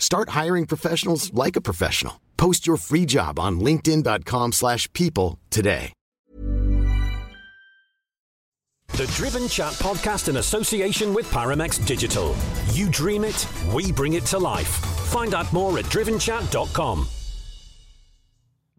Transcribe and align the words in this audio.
Start 0.00 0.30
hiring 0.30 0.66
professionals 0.66 1.32
like 1.32 1.54
a 1.54 1.60
professional. 1.60 2.20
Post 2.36 2.66
your 2.66 2.78
free 2.78 3.06
job 3.06 3.38
on 3.38 3.60
linkedin.com/people 3.60 4.50
slash 4.52 4.92
people 4.92 5.38
today. 5.50 5.92
The 9.00 9.06
Driven 9.16 9.48
Chat 9.48 9.72
podcast 9.74 10.28
in 10.28 10.36
association 10.38 11.14
with 11.14 11.30
Paramex 11.30 11.86
Digital. 11.86 12.34
You 12.72 12.88
dream 12.90 13.24
it, 13.24 13.46
we 13.72 13.92
bring 13.92 14.14
it 14.14 14.26
to 14.26 14.38
life. 14.38 14.68
Find 14.68 15.32
out 15.34 15.50
more 15.52 15.78
at 15.78 15.86
drivenchat.com. 15.86 17.06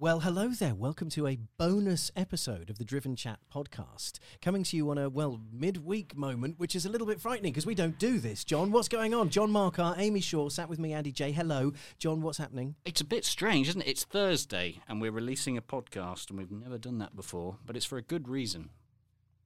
Well, 0.02 0.22
hello 0.22 0.48
there. 0.48 0.74
Welcome 0.74 1.10
to 1.10 1.28
a 1.28 1.38
bonus 1.60 2.10
episode 2.16 2.72
of 2.72 2.80
the 2.80 2.84
Driven 2.84 3.16
Chat 3.16 3.38
podcast. 3.54 4.14
Coming 4.42 4.64
to 4.64 4.76
you 4.76 4.90
on 4.90 4.98
a, 4.98 5.12
well, 5.12 5.40
midweek 5.54 6.18
moment, 6.18 6.58
which 6.58 6.76
is 6.76 6.88
a 6.88 6.90
little 6.90 7.06
bit 7.06 7.22
frightening 7.22 7.54
because 7.54 7.68
we 7.68 7.76
don't 7.76 8.00
do 8.00 8.18
this. 8.18 8.44
John, 8.44 8.72
what's 8.72 8.88
going 8.88 9.14
on? 9.14 9.30
John 9.30 9.52
Marcar, 9.52 9.94
Amy 10.00 10.20
Shore, 10.20 10.50
sat 10.50 10.70
with 10.70 10.80
me, 10.80 10.92
Andy 10.92 11.12
J. 11.12 11.32
Hello. 11.32 11.74
John, 12.00 12.24
what's 12.24 12.40
happening? 12.40 12.74
It's 12.84 13.02
a 13.02 13.06
bit 13.06 13.26
strange, 13.26 13.70
isn't 13.70 13.82
it? 13.82 13.88
It's 13.88 14.04
Thursday, 14.04 14.82
and 14.88 15.00
we're 15.00 15.12
releasing 15.12 15.56
a 15.56 15.62
podcast, 15.62 16.32
and 16.32 16.40
we've 16.40 16.50
never 16.50 16.80
done 16.80 16.98
that 16.98 17.16
before, 17.16 17.58
but 17.64 17.78
it's 17.78 17.86
for 17.86 18.00
a 18.00 18.02
good 18.02 18.28
reason. 18.28 18.72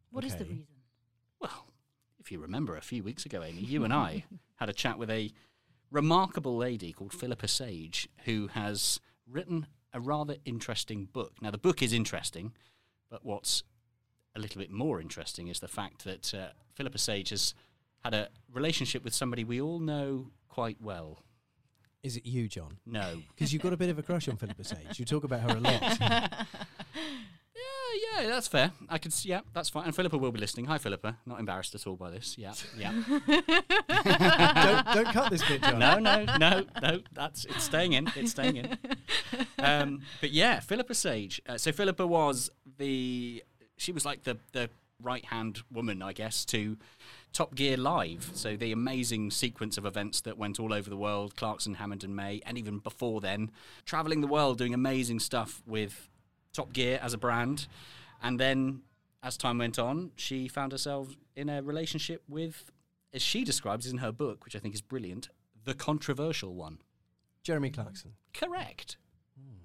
What 0.09 0.23
is 0.23 0.37
the 0.37 0.45
reason? 0.45 0.67
Well, 1.37 1.67
if 2.17 2.31
you 2.31 2.39
remember 2.39 2.77
a 2.77 2.81
few 2.81 3.03
weeks 3.03 3.25
ago, 3.25 3.43
Amy, 3.43 3.59
you 3.59 3.83
and 3.83 3.93
I 3.93 4.23
had 4.55 4.69
a 4.69 4.73
chat 4.73 4.97
with 4.97 5.09
a 5.09 5.33
remarkable 5.91 6.55
lady 6.55 6.93
called 6.93 7.11
Phillipa 7.11 7.49
Sage, 7.49 8.07
who 8.23 8.47
has 8.53 9.01
written 9.29 9.67
a 9.95 9.99
rather 9.99 10.35
interesting 10.43 11.05
book. 11.05 11.33
Now, 11.41 11.49
the 11.49 11.57
book 11.57 11.81
is 11.81 11.93
interesting, 11.93 12.51
but 13.09 13.25
what's 13.25 13.63
a 14.35 14.39
little 14.39 14.59
bit 14.59 14.69
more 14.69 14.99
interesting 14.99 15.47
is 15.47 15.61
the 15.61 15.69
fact 15.69 16.03
that 16.03 16.33
uh, 16.33 16.49
Phillipa 16.73 16.97
Sage 16.97 17.29
has 17.29 17.55
had 18.03 18.13
a 18.13 18.27
relationship 18.53 19.03
with 19.03 19.13
somebody 19.13 19.45
we 19.45 19.61
all 19.61 19.79
know 19.79 20.27
quite 20.49 20.77
well. 20.81 21.23
Is 22.03 22.17
it 22.17 22.25
you, 22.25 22.47
John? 22.47 22.77
No. 22.85 23.21
Because 23.35 23.53
you've 23.53 23.63
got 23.63 23.73
a 23.73 23.77
bit 23.77 23.89
of 23.89 23.97
a 23.97 24.03
crush 24.03 24.27
on 24.27 24.35
Phillipa 24.35 24.65
Sage. 24.65 24.99
You 24.99 25.05
talk 25.05 25.23
about 25.23 25.49
her 25.49 25.57
a 25.57 25.61
lot. 25.61 25.81
Yeah, 27.95 28.21
yeah, 28.23 28.29
that's 28.29 28.47
fair. 28.47 28.71
I 28.89 28.97
could, 28.97 29.11
s- 29.11 29.25
yeah, 29.25 29.41
that's 29.53 29.69
fine. 29.69 29.85
And 29.85 29.95
Phillipa 29.95 30.17
will 30.17 30.31
be 30.31 30.39
listening. 30.39 30.65
Hi, 30.65 30.77
Phillipa. 30.77 31.17
Not 31.25 31.39
embarrassed 31.39 31.75
at 31.75 31.87
all 31.87 31.95
by 31.95 32.09
this. 32.11 32.35
Yeah, 32.37 32.53
yeah. 32.77 32.91
don't, 33.87 34.85
don't 34.93 35.13
cut 35.13 35.29
this 35.31 35.43
bit, 35.47 35.61
John. 35.61 35.79
no, 35.79 35.97
no, 35.99 36.25
no, 36.37 36.63
no. 36.81 36.99
That's 37.13 37.45
it's 37.45 37.63
staying 37.63 37.93
in. 37.93 38.11
It's 38.15 38.31
staying 38.31 38.57
in. 38.57 38.77
Um, 39.59 40.01
but 40.21 40.31
yeah, 40.31 40.59
Phillipa 40.59 40.93
Sage. 40.93 41.41
Uh, 41.47 41.57
so 41.57 41.71
Phillipa 41.71 42.05
was 42.05 42.49
the 42.77 43.43
she 43.77 43.91
was 43.91 44.05
like 44.05 44.23
the 44.23 44.37
the 44.51 44.69
right 45.01 45.25
hand 45.25 45.59
woman, 45.71 46.01
I 46.01 46.13
guess, 46.13 46.45
to 46.45 46.77
Top 47.33 47.55
Gear 47.55 47.77
Live. 47.77 48.31
So 48.33 48.55
the 48.55 48.71
amazing 48.71 49.31
sequence 49.31 49.77
of 49.77 49.85
events 49.85 50.21
that 50.21 50.37
went 50.37 50.59
all 50.59 50.73
over 50.73 50.89
the 50.89 50.97
world, 50.97 51.35
Clarkson, 51.35 51.75
Hammond, 51.75 52.03
and 52.03 52.15
May, 52.15 52.41
and 52.45 52.57
even 52.57 52.79
before 52.79 53.19
then, 53.21 53.51
traveling 53.85 54.21
the 54.21 54.27
world, 54.27 54.57
doing 54.57 54.73
amazing 54.73 55.19
stuff 55.19 55.61
with 55.67 56.09
Top 56.55 56.73
Gear 56.73 56.99
as 57.01 57.13
a 57.13 57.17
brand, 57.17 57.67
and 58.21 58.39
then. 58.39 58.81
As 59.23 59.37
time 59.37 59.57
went 59.57 59.79
on, 59.79 60.11
she 60.15 60.47
found 60.47 60.71
herself 60.71 61.15
in 61.35 61.49
a 61.49 61.63
relationship 61.63 62.21
with, 62.29 62.69
as 63.11 63.23
she 63.23 63.43
describes 63.43 63.87
in 63.91 63.97
her 63.97 64.11
book, 64.11 64.45
which 64.45 64.55
I 64.55 64.59
think 64.59 64.75
is 64.75 64.81
brilliant, 64.83 65.29
the 65.63 65.73
controversial 65.73 66.53
one. 66.53 66.77
Jeremy 67.41 67.71
Clarkson. 67.71 68.11
Correct. 68.35 68.97
Hmm. 69.35 69.63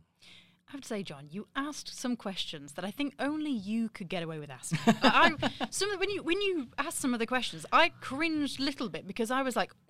I 0.67 0.73
have 0.73 0.81
to 0.81 0.89
say, 0.89 1.03
John, 1.03 1.27
you 1.31 1.47
asked 1.55 1.95
some 1.95 2.17
questions 2.17 2.73
that 2.73 2.87
I 2.87 2.91
think 2.91 3.13
only 3.19 3.51
you 3.51 3.91
could 3.91 4.09
get 4.09 4.23
away 4.23 4.39
with 4.39 4.49
asking. 4.51 4.79
I, 5.03 5.35
I- 5.43 5.67
some 5.69 5.91
of- 5.91 6.01
when 6.01 6.09
you 6.09 6.23
when 6.23 6.41
you 6.41 6.69
asked 6.79 6.99
some 6.99 7.13
of 7.13 7.21
the 7.21 7.27
questions, 7.27 7.67
I 7.71 7.91
cringed 8.01 8.61
a 8.61 8.63
little 8.63 8.89
bit 8.89 9.07
because 9.07 9.31
I 9.31 9.43
was 9.43 9.57
like, 9.57 9.73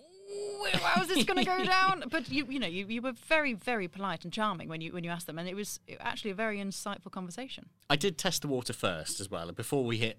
"How 0.73 1.01
is 1.01 1.07
this 1.07 1.23
going 1.23 1.39
to 1.39 1.45
go 1.45 1.63
down?" 1.79 2.03
But 2.09 2.29
you 2.29 2.45
you 2.49 2.59
know 2.59 2.67
you, 2.67 2.85
you 2.87 3.01
were 3.01 3.13
very 3.13 3.53
very 3.53 3.87
polite 3.87 4.23
and 4.23 4.33
charming 4.33 4.69
when 4.69 4.81
you 4.81 4.91
when 4.91 5.03
you 5.03 5.09
asked 5.09 5.27
them, 5.27 5.39
and 5.39 5.47
it 5.47 5.55
was 5.55 5.79
actually 5.99 6.31
a 6.31 6.35
very 6.35 6.57
insightful 6.59 7.11
conversation. 7.11 7.69
I 7.89 7.95
did 7.95 8.17
test 8.17 8.41
the 8.41 8.47
water 8.47 8.73
first 8.73 9.19
as 9.19 9.29
well. 9.29 9.51
Before 9.51 9.83
we 9.83 9.97
hit 9.97 10.17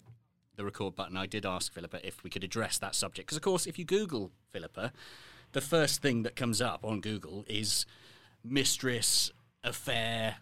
the 0.57 0.65
record 0.65 0.95
button, 0.95 1.17
I 1.17 1.27
did 1.27 1.47
ask 1.47 1.73
Phillipa 1.73 2.07
if 2.07 2.23
we 2.23 2.31
could 2.31 2.45
address 2.45 2.79
that 2.79 2.95
subject. 2.95 3.29
Because, 3.29 3.37
of 3.37 3.43
course, 3.43 3.67
if 3.67 3.79
you 3.79 3.85
Google 3.85 4.31
Phillipa, 4.51 4.93
the 5.53 5.61
first 5.61 6.03
thing 6.03 6.23
that 6.23 6.37
comes 6.37 6.61
up 6.61 6.85
on 6.85 7.01
Google 7.01 7.45
is 7.49 7.87
mistress, 8.45 9.31
affair, 9.65 10.37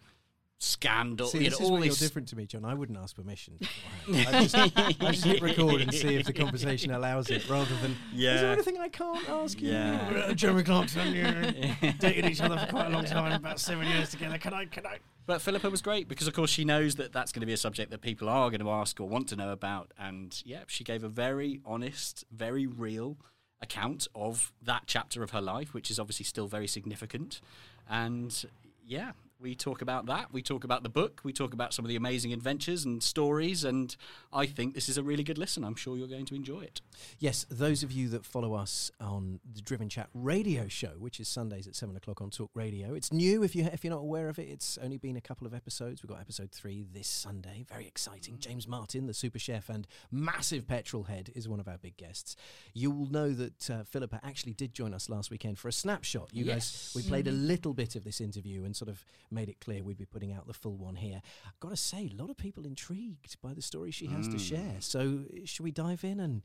scandal, 0.63 1.25
See, 1.27 1.39
you 1.39 1.49
this 1.49 1.59
know, 1.59 1.65
is 1.65 1.69
all 1.71 1.77
where 1.77 1.85
you're 1.85 1.95
different 1.95 2.27
to 2.29 2.35
me, 2.35 2.45
John. 2.45 2.63
I 2.63 2.75
wouldn't 2.75 2.97
ask 2.97 3.15
permission. 3.15 3.57
I 4.13 4.47
just, 4.47 4.55
I 4.55 4.91
just 5.11 5.25
hit 5.25 5.41
record 5.41 5.81
and 5.81 5.91
see 5.91 6.15
if 6.15 6.25
the 6.27 6.33
conversation 6.33 6.91
allows 6.91 7.31
it, 7.31 7.49
rather 7.49 7.75
than 7.81 7.91
is 7.91 7.97
Yeah. 8.13 8.41
there 8.41 8.51
anything 8.53 8.77
I 8.77 8.87
can't 8.87 9.27
ask 9.27 9.59
you? 9.59 9.71
Yeah. 9.71 10.25
Uh, 10.27 10.33
Jeremy 10.33 10.61
Clarkson, 10.61 11.13
you 11.13 11.23
dated 11.99 12.25
each 12.25 12.41
other 12.41 12.57
for 12.59 12.67
quite 12.67 12.87
a 12.87 12.89
long 12.91 13.05
time, 13.05 13.31
about 13.33 13.59
seven 13.59 13.87
years 13.87 14.11
together. 14.11 14.37
Can 14.37 14.53
I? 14.53 14.65
Can 14.65 14.85
I? 14.85 14.99
But 15.25 15.41
Phillipa 15.41 15.69
was 15.69 15.81
great 15.81 16.07
because, 16.07 16.27
of 16.27 16.33
course, 16.35 16.51
she 16.51 16.63
knows 16.63 16.95
that 16.95 17.11
that's 17.11 17.31
going 17.31 17.41
to 17.41 17.47
be 17.47 17.53
a 17.53 17.57
subject 17.57 17.89
that 17.91 18.01
people 18.01 18.29
are 18.29 18.49
going 18.51 18.61
to 18.61 18.69
ask 18.69 18.99
or 18.99 19.07
want 19.09 19.29
to 19.29 19.35
know 19.35 19.51
about. 19.51 19.91
And 19.97 20.39
yeah, 20.45 20.59
she 20.67 20.83
gave 20.83 21.03
a 21.03 21.09
very 21.09 21.59
honest, 21.65 22.23
very 22.31 22.67
real 22.67 23.17
account 23.61 24.07
of 24.13 24.51
that 24.61 24.83
chapter 24.85 25.23
of 25.23 25.31
her 25.31 25.41
life, 25.41 25.73
which 25.73 25.89
is 25.89 25.99
obviously 25.99 26.25
still 26.25 26.47
very 26.47 26.67
significant. 26.67 27.41
And 27.89 28.45
yeah, 28.85 29.11
We 29.41 29.55
talk 29.55 29.81
about 29.81 30.05
that. 30.05 30.31
We 30.31 30.41
talk 30.43 30.63
about 30.63 30.83
the 30.83 30.89
book. 30.89 31.21
We 31.23 31.33
talk 31.33 31.53
about 31.53 31.73
some 31.73 31.83
of 31.83 31.89
the 31.89 31.95
amazing 31.95 32.31
adventures 32.31 32.85
and 32.85 33.01
stories. 33.01 33.63
And 33.63 33.95
I 34.31 34.45
think 34.45 34.75
this 34.75 34.87
is 34.87 34.97
a 34.99 35.03
really 35.03 35.23
good 35.23 35.39
listen. 35.39 35.63
I'm 35.63 35.75
sure 35.75 35.97
you're 35.97 36.07
going 36.07 36.25
to 36.27 36.35
enjoy 36.35 36.61
it. 36.61 36.81
Yes, 37.17 37.45
those 37.49 37.81
of 37.81 37.91
you 37.91 38.07
that 38.09 38.23
follow 38.25 38.53
us 38.53 38.91
on 38.99 39.39
the 39.51 39.61
Driven 39.61 39.89
Chat 39.89 40.09
radio 40.13 40.67
show, 40.67 40.89
which 40.99 41.19
is 41.19 41.27
Sundays 41.27 41.67
at 41.67 41.75
seven 41.75 41.95
o'clock 41.95 42.21
on 42.21 42.29
Talk 42.29 42.51
Radio, 42.53 42.93
it's 42.93 43.11
new. 43.11 43.41
If 43.41 43.55
you 43.55 43.63
if 43.65 43.83
you're 43.83 43.93
not 43.93 44.01
aware 44.01 44.29
of 44.29 44.37
it, 44.37 44.47
it's 44.47 44.77
only 44.77 44.97
been 44.97 45.15
a 45.17 45.21
couple 45.21 45.47
of 45.47 45.53
episodes. 45.55 46.03
We've 46.03 46.09
got 46.09 46.19
episode 46.21 46.51
three 46.51 46.85
this 46.93 47.07
Sunday. 47.07 47.65
Very 47.67 47.87
exciting. 47.87 48.37
James 48.37 48.67
Martin, 48.67 49.07
the 49.07 49.13
super 49.13 49.39
chef 49.39 49.69
and 49.69 49.87
massive 50.11 50.67
petrol 50.67 51.03
head, 51.03 51.31
is 51.35 51.49
one 51.49 51.59
of 51.59 51.67
our 51.67 51.77
big 51.79 51.97
guests. 51.97 52.35
You 52.73 52.91
will 52.91 53.09
know 53.09 53.31
that 53.33 53.69
uh, 53.71 53.83
Phillipa 53.85 54.19
actually 54.23 54.53
did 54.53 54.75
join 54.75 54.93
us 54.93 55.09
last 55.09 55.31
weekend 55.31 55.57
for 55.57 55.67
a 55.67 55.73
snapshot. 55.73 56.29
You 56.31 56.45
Yes. 56.45 56.91
guys, 56.93 57.03
we 57.03 57.09
played 57.09 57.27
a 57.27 57.31
little 57.31 57.73
bit 57.73 57.95
of 57.95 58.03
this 58.03 58.21
interview 58.21 58.63
and 58.65 58.75
sort 58.75 58.89
of 58.89 59.03
made 59.31 59.49
it 59.49 59.59
clear 59.59 59.83
we'd 59.83 59.97
be 59.97 60.05
putting 60.05 60.33
out 60.33 60.47
the 60.47 60.53
full 60.53 60.77
one 60.77 60.95
here. 60.95 61.21
I've 61.45 61.59
got 61.59 61.69
to 61.69 61.77
say, 61.77 62.11
a 62.11 62.21
lot 62.21 62.29
of 62.29 62.37
people 62.37 62.65
intrigued 62.65 63.41
by 63.41 63.53
the 63.53 63.61
story 63.61 63.91
she 63.91 64.07
has 64.07 64.27
to 64.27 64.33
hmm. 64.33 64.37
share. 64.37 64.75
So, 64.79 65.21
should 65.45 65.63
we 65.63 65.71
dive 65.71 66.03
in 66.03 66.19
and 66.19 66.41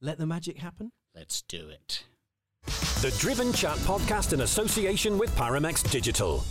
let 0.00 0.18
the 0.18 0.26
magic 0.26 0.58
happen? 0.58 0.92
Let's 1.14 1.42
do 1.42 1.68
it. 1.68 2.04
The 3.02 3.14
Driven 3.18 3.52
Chat 3.52 3.76
podcast 3.78 4.32
in 4.32 4.42
association 4.42 5.18
with 5.18 5.34
Paramex 5.36 5.90
Digital. 5.90 6.44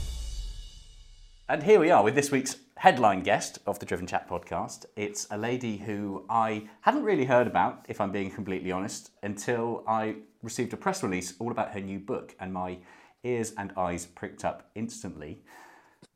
And 1.48 1.64
here 1.64 1.80
we 1.80 1.92
are 1.92 2.04
with 2.04 2.16
this 2.16 2.32
week's 2.32 2.58
headline 2.78 3.24
guest 3.24 3.60
of 3.68 3.80
the 3.80 3.86
Driven 3.86 4.08
Chat 4.08 4.30
podcast. 4.30 4.86
It's 4.96 5.28
a 5.32 5.38
lady 5.38 5.78
who 5.78 6.26
I 6.30 6.70
hadn't 6.82 7.04
really 7.04 7.26
heard 7.26 7.48
about, 7.48 7.86
if 7.90 8.00
I'm 8.00 8.12
being 8.12 8.32
completely 8.32 8.72
honest, 8.72 9.12
until 9.22 9.84
I 9.88 10.16
received 10.42 10.74
a 10.74 10.78
press 10.78 11.04
release 11.04 11.34
all 11.40 11.52
about 11.52 11.72
her 11.74 11.80
new 11.80 12.00
book, 12.00 12.36
and 12.40 12.54
my 12.54 12.78
ears 13.24 13.54
and 13.58 13.72
eyes 13.78 14.06
pricked 14.06 14.44
up 14.44 14.70
instantly. 14.76 15.40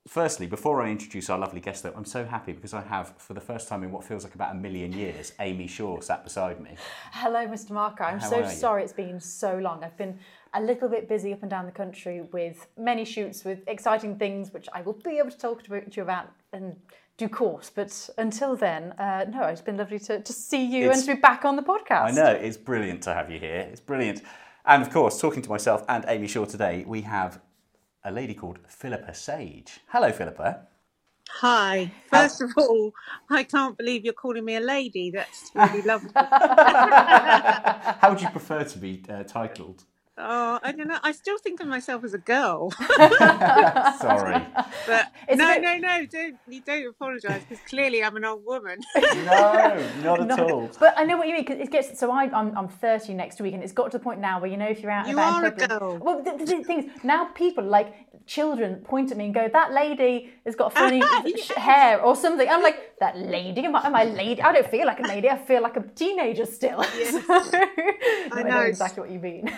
Firstly, 0.08 0.46
before 0.46 0.84
I 0.84 0.90
introduce 0.90 1.32
our 1.32 1.38
lovely 1.40 1.60
guest, 1.60 1.82
though, 1.82 1.94
I'm 1.96 2.06
so 2.06 2.26
happy 2.26 2.52
because 2.52 2.76
I 2.76 2.82
have, 2.82 3.14
for 3.18 3.34
the 3.34 3.42
first 3.42 3.68
time 3.68 3.84
in 3.84 3.92
what 3.92 4.04
feels 4.04 4.24
like 4.24 4.36
about 4.36 4.52
a 4.52 4.58
million 4.58 4.94
years, 4.94 5.34
Amy 5.40 5.66
Shore 5.66 6.02
sat 6.04 6.24
beside 6.24 6.62
me. 6.62 6.76
Hello, 7.12 7.48
Mr. 7.48 7.72
Marcar. 7.72 8.04
I'm 8.04 8.20
How 8.20 8.30
so 8.30 8.48
sorry 8.48 8.84
it's 8.84 8.94
been 8.94 9.20
so 9.20 9.58
long. 9.58 9.84
I've 9.84 9.98
been 9.98 10.20
a 10.54 10.62
little 10.62 10.90
bit 10.90 11.10
busy 11.10 11.34
up 11.34 11.42
and 11.42 11.50
down 11.50 11.66
the 11.66 11.72
country 11.72 12.22
with 12.32 12.68
many 12.78 13.04
shoots, 13.04 13.44
with 13.44 13.68
exciting 13.68 14.18
things, 14.18 14.54
which 14.54 14.68
I 14.74 14.82
will 14.82 14.94
be 14.94 15.18
able 15.18 15.32
to 15.32 15.38
talk 15.38 15.64
to 15.64 15.84
you 15.92 16.04
about 16.04 16.32
in 16.54 16.76
due 17.18 17.30
course. 17.30 17.72
But 17.74 18.10
until 18.20 18.56
then, 18.56 18.92
uh, 19.00 19.26
no, 19.32 19.44
it's 19.46 19.62
been 19.62 19.78
lovely 19.78 20.00
to, 20.00 20.22
to 20.22 20.34
see 20.34 20.64
you 20.64 20.86
It's- 20.86 21.00
and 21.00 21.08
to 21.08 21.16
be 21.16 21.20
back 21.22 21.46
on 21.46 21.56
the 21.56 21.64
podcast. 21.64 22.04
I 22.04 22.12
know, 22.12 22.32
it's 22.32 22.58
brilliant 22.58 23.02
to 23.04 23.14
have 23.14 23.32
you 23.32 23.40
here. 23.40 23.68
It's 23.72 23.82
brilliant. 23.82 24.22
And 24.66 24.82
of 24.82 24.92
course, 24.92 25.22
talking 25.22 25.44
to 25.44 25.50
myself 25.50 25.86
and 25.88 26.06
Amy 26.08 26.28
Shore 26.28 26.48
today, 26.48 26.84
we 26.88 27.02
have 27.02 27.40
a 28.04 28.12
lady 28.12 28.34
called 28.34 28.60
Phillipa 28.68 29.14
Sage. 29.14 29.80
Hello, 29.90 30.12
Phillipa. 30.12 30.68
Hi. 31.30 31.92
First 32.12 32.42
of 32.42 32.52
all, 32.58 32.92
I 33.30 33.44
can't 33.44 33.78
believe 33.78 34.06
you're 34.06 34.14
calling 34.14 34.46
me 34.46 34.56
a 34.56 34.60
lady. 34.60 35.12
That's 35.12 35.52
really 35.54 35.82
lovely. 35.82 36.12
How 36.16 38.10
would 38.10 38.22
you 38.22 38.30
prefer 38.30 38.64
to 38.64 38.78
be 38.78 39.04
uh, 39.10 39.24
titled? 39.24 39.84
Oh, 40.18 40.60
I 40.64 40.72
don't 40.72 40.88
know. 40.88 40.98
I 41.04 41.12
still 41.12 41.38
think 41.38 41.60
of 41.60 41.68
myself 41.68 42.04
as 42.06 42.14
a 42.14 42.18
girl. 42.18 42.72
Sorry. 44.00 44.42
But 44.88 45.12
It's 45.28 45.38
no, 45.38 45.54
bit- 45.56 45.62
no, 45.62 45.78
no, 45.78 46.06
don't 46.06 46.38
you 46.48 46.62
don't 46.62 46.88
apologise 46.88 47.44
because 47.44 47.60
clearly 47.68 48.02
I'm 48.04 48.16
an 48.16 48.24
old 48.26 48.46
woman. 48.46 48.80
No, 49.26 49.90
not 50.04 50.22
at 50.22 50.28
No, 50.28 50.50
all. 50.50 50.70
But 50.80 50.94
I 50.98 51.04
know 51.04 51.18
what 51.18 51.28
you 51.28 51.34
mean. 51.34 51.46
'cause 51.46 51.58
it 51.60 51.72
gets 51.72 52.00
so 52.00 52.12
I, 52.12 52.24
I'm 52.32 52.56
I'm 52.58 52.68
30 52.70 53.14
next 53.14 53.42
week, 53.42 53.54
and 53.54 53.64
it's 53.64 53.74
got 53.74 53.92
to 53.92 53.98
the 53.98 54.04
point 54.04 54.20
now 54.20 54.40
where 54.40 54.50
you 54.50 54.58
know 54.58 54.68
if 54.68 54.82
you're 54.82 54.92
out 54.92 55.08
and 55.08 55.10
You 55.10 55.16
about 55.24 55.44
are 55.44 55.48
in 55.48 55.54
a 55.64 55.68
girl. 55.68 55.98
Well, 55.98 56.24
the, 56.24 56.32
the 56.46 56.64
thing 56.64 56.80
is, 56.84 57.04
now 57.04 57.26
people 57.26 57.64
like 57.64 57.94
children 58.26 58.76
point 58.78 59.12
at 59.12 59.18
me 59.18 59.26
and 59.26 59.34
go, 59.34 59.48
"That 59.52 59.74
lady 59.74 60.32
has 60.46 60.56
got 60.56 60.74
funny 60.74 61.02
sh- 61.38 61.52
hair 61.58 62.02
or 62.02 62.16
something." 62.16 62.48
I'm 62.48 62.62
like, 62.64 62.98
"That 63.00 63.18
lady? 63.18 63.66
Am 63.66 63.76
I, 63.76 63.86
am 63.86 63.96
I 63.96 64.04
a 64.04 64.10
lady? 64.10 64.42
I 64.42 64.54
don't 64.54 64.68
feel 64.68 64.86
like 64.86 65.00
a 65.00 65.08
lady. 65.08 65.30
I 65.30 65.38
feel 65.38 65.62
like 65.62 65.76
a 65.78 65.82
teenager 65.82 66.46
still." 66.46 66.84
So, 66.84 67.22
I, 67.30 68.44
know 68.44 68.50
know. 68.50 68.62
exactly 68.62 69.02
what 69.02 69.12
you 69.12 69.20
mean. 69.20 69.52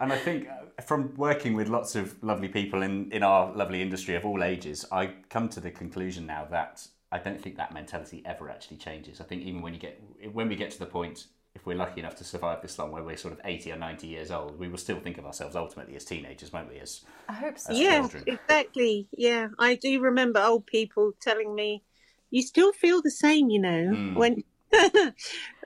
And 0.00 0.12
I 0.12 0.18
think 0.18 0.48
uh, 0.48 0.82
from 0.82 1.14
working 1.16 1.54
with 1.54 1.68
lots 1.68 1.96
of 1.96 2.22
lovely 2.22 2.48
people 2.48 2.82
in, 2.82 3.10
in 3.12 3.22
our 3.22 3.52
lovely 3.54 3.80
industry 3.80 4.14
of 4.14 4.26
all 4.26 4.44
ages, 4.44 4.84
I 4.92 5.14
come 5.30 5.48
to 5.50 5.60
the 5.60 5.70
conclusion 5.70 6.26
now 6.26 6.46
that 6.50 6.86
I 7.10 7.18
don't 7.18 7.40
think 7.40 7.56
that 7.56 7.72
mentality 7.72 8.22
ever 8.26 8.50
actually 8.50 8.76
changes. 8.76 9.20
I 9.20 9.24
think 9.24 9.42
even 9.42 9.62
when 9.62 9.72
you 9.72 9.80
get 9.80 10.00
when 10.32 10.48
we 10.48 10.56
get 10.56 10.70
to 10.72 10.78
the 10.78 10.86
point, 10.86 11.26
if 11.54 11.64
we're 11.64 11.76
lucky 11.76 12.00
enough 12.00 12.16
to 12.16 12.24
survive 12.24 12.60
this 12.60 12.78
long, 12.78 12.92
where 12.92 13.02
we're 13.02 13.16
sort 13.16 13.32
of 13.32 13.40
eighty 13.44 13.72
or 13.72 13.76
ninety 13.76 14.06
years 14.06 14.30
old, 14.30 14.58
we 14.58 14.68
will 14.68 14.76
still 14.76 15.00
think 15.00 15.16
of 15.16 15.24
ourselves 15.24 15.56
ultimately 15.56 15.96
as 15.96 16.04
teenagers, 16.04 16.52
won't 16.52 16.68
we? 16.68 16.78
As 16.78 17.04
I 17.28 17.32
hope 17.32 17.58
so. 17.58 17.72
Yeah, 17.72 18.00
children. 18.00 18.24
exactly. 18.26 19.08
Yeah, 19.16 19.48
I 19.58 19.76
do 19.76 20.00
remember 20.00 20.40
old 20.40 20.66
people 20.66 21.12
telling 21.22 21.54
me, 21.54 21.82
"You 22.30 22.42
still 22.42 22.72
feel 22.72 23.00
the 23.00 23.10
same," 23.10 23.48
you 23.48 23.60
know, 23.60 23.94
Hmm. 23.94 24.14
when. 24.14 24.44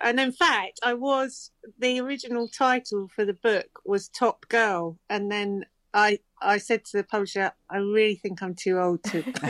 and 0.01 0.21
in 0.21 0.33
fact, 0.33 0.81
I 0.83 0.95
was 0.95 1.51
the 1.79 2.01
original 2.01 2.49
title 2.49 3.09
for 3.15 3.25
the 3.25 3.35
book 3.35 3.81
was 3.85 4.09
Top 4.09 4.47
Girl, 4.49 4.99
and 5.09 5.31
then 5.31 5.67
I 5.95 6.19
I 6.41 6.59
said 6.59 6.85
to 6.87 6.99
the 6.99 7.05
publisher, 7.05 7.53
"I 7.69 7.79
really 7.79 8.17
think 8.17 8.43
I'm 8.43 8.55
too 8.55 8.79
old 8.79 9.03
to." 9.05 9.23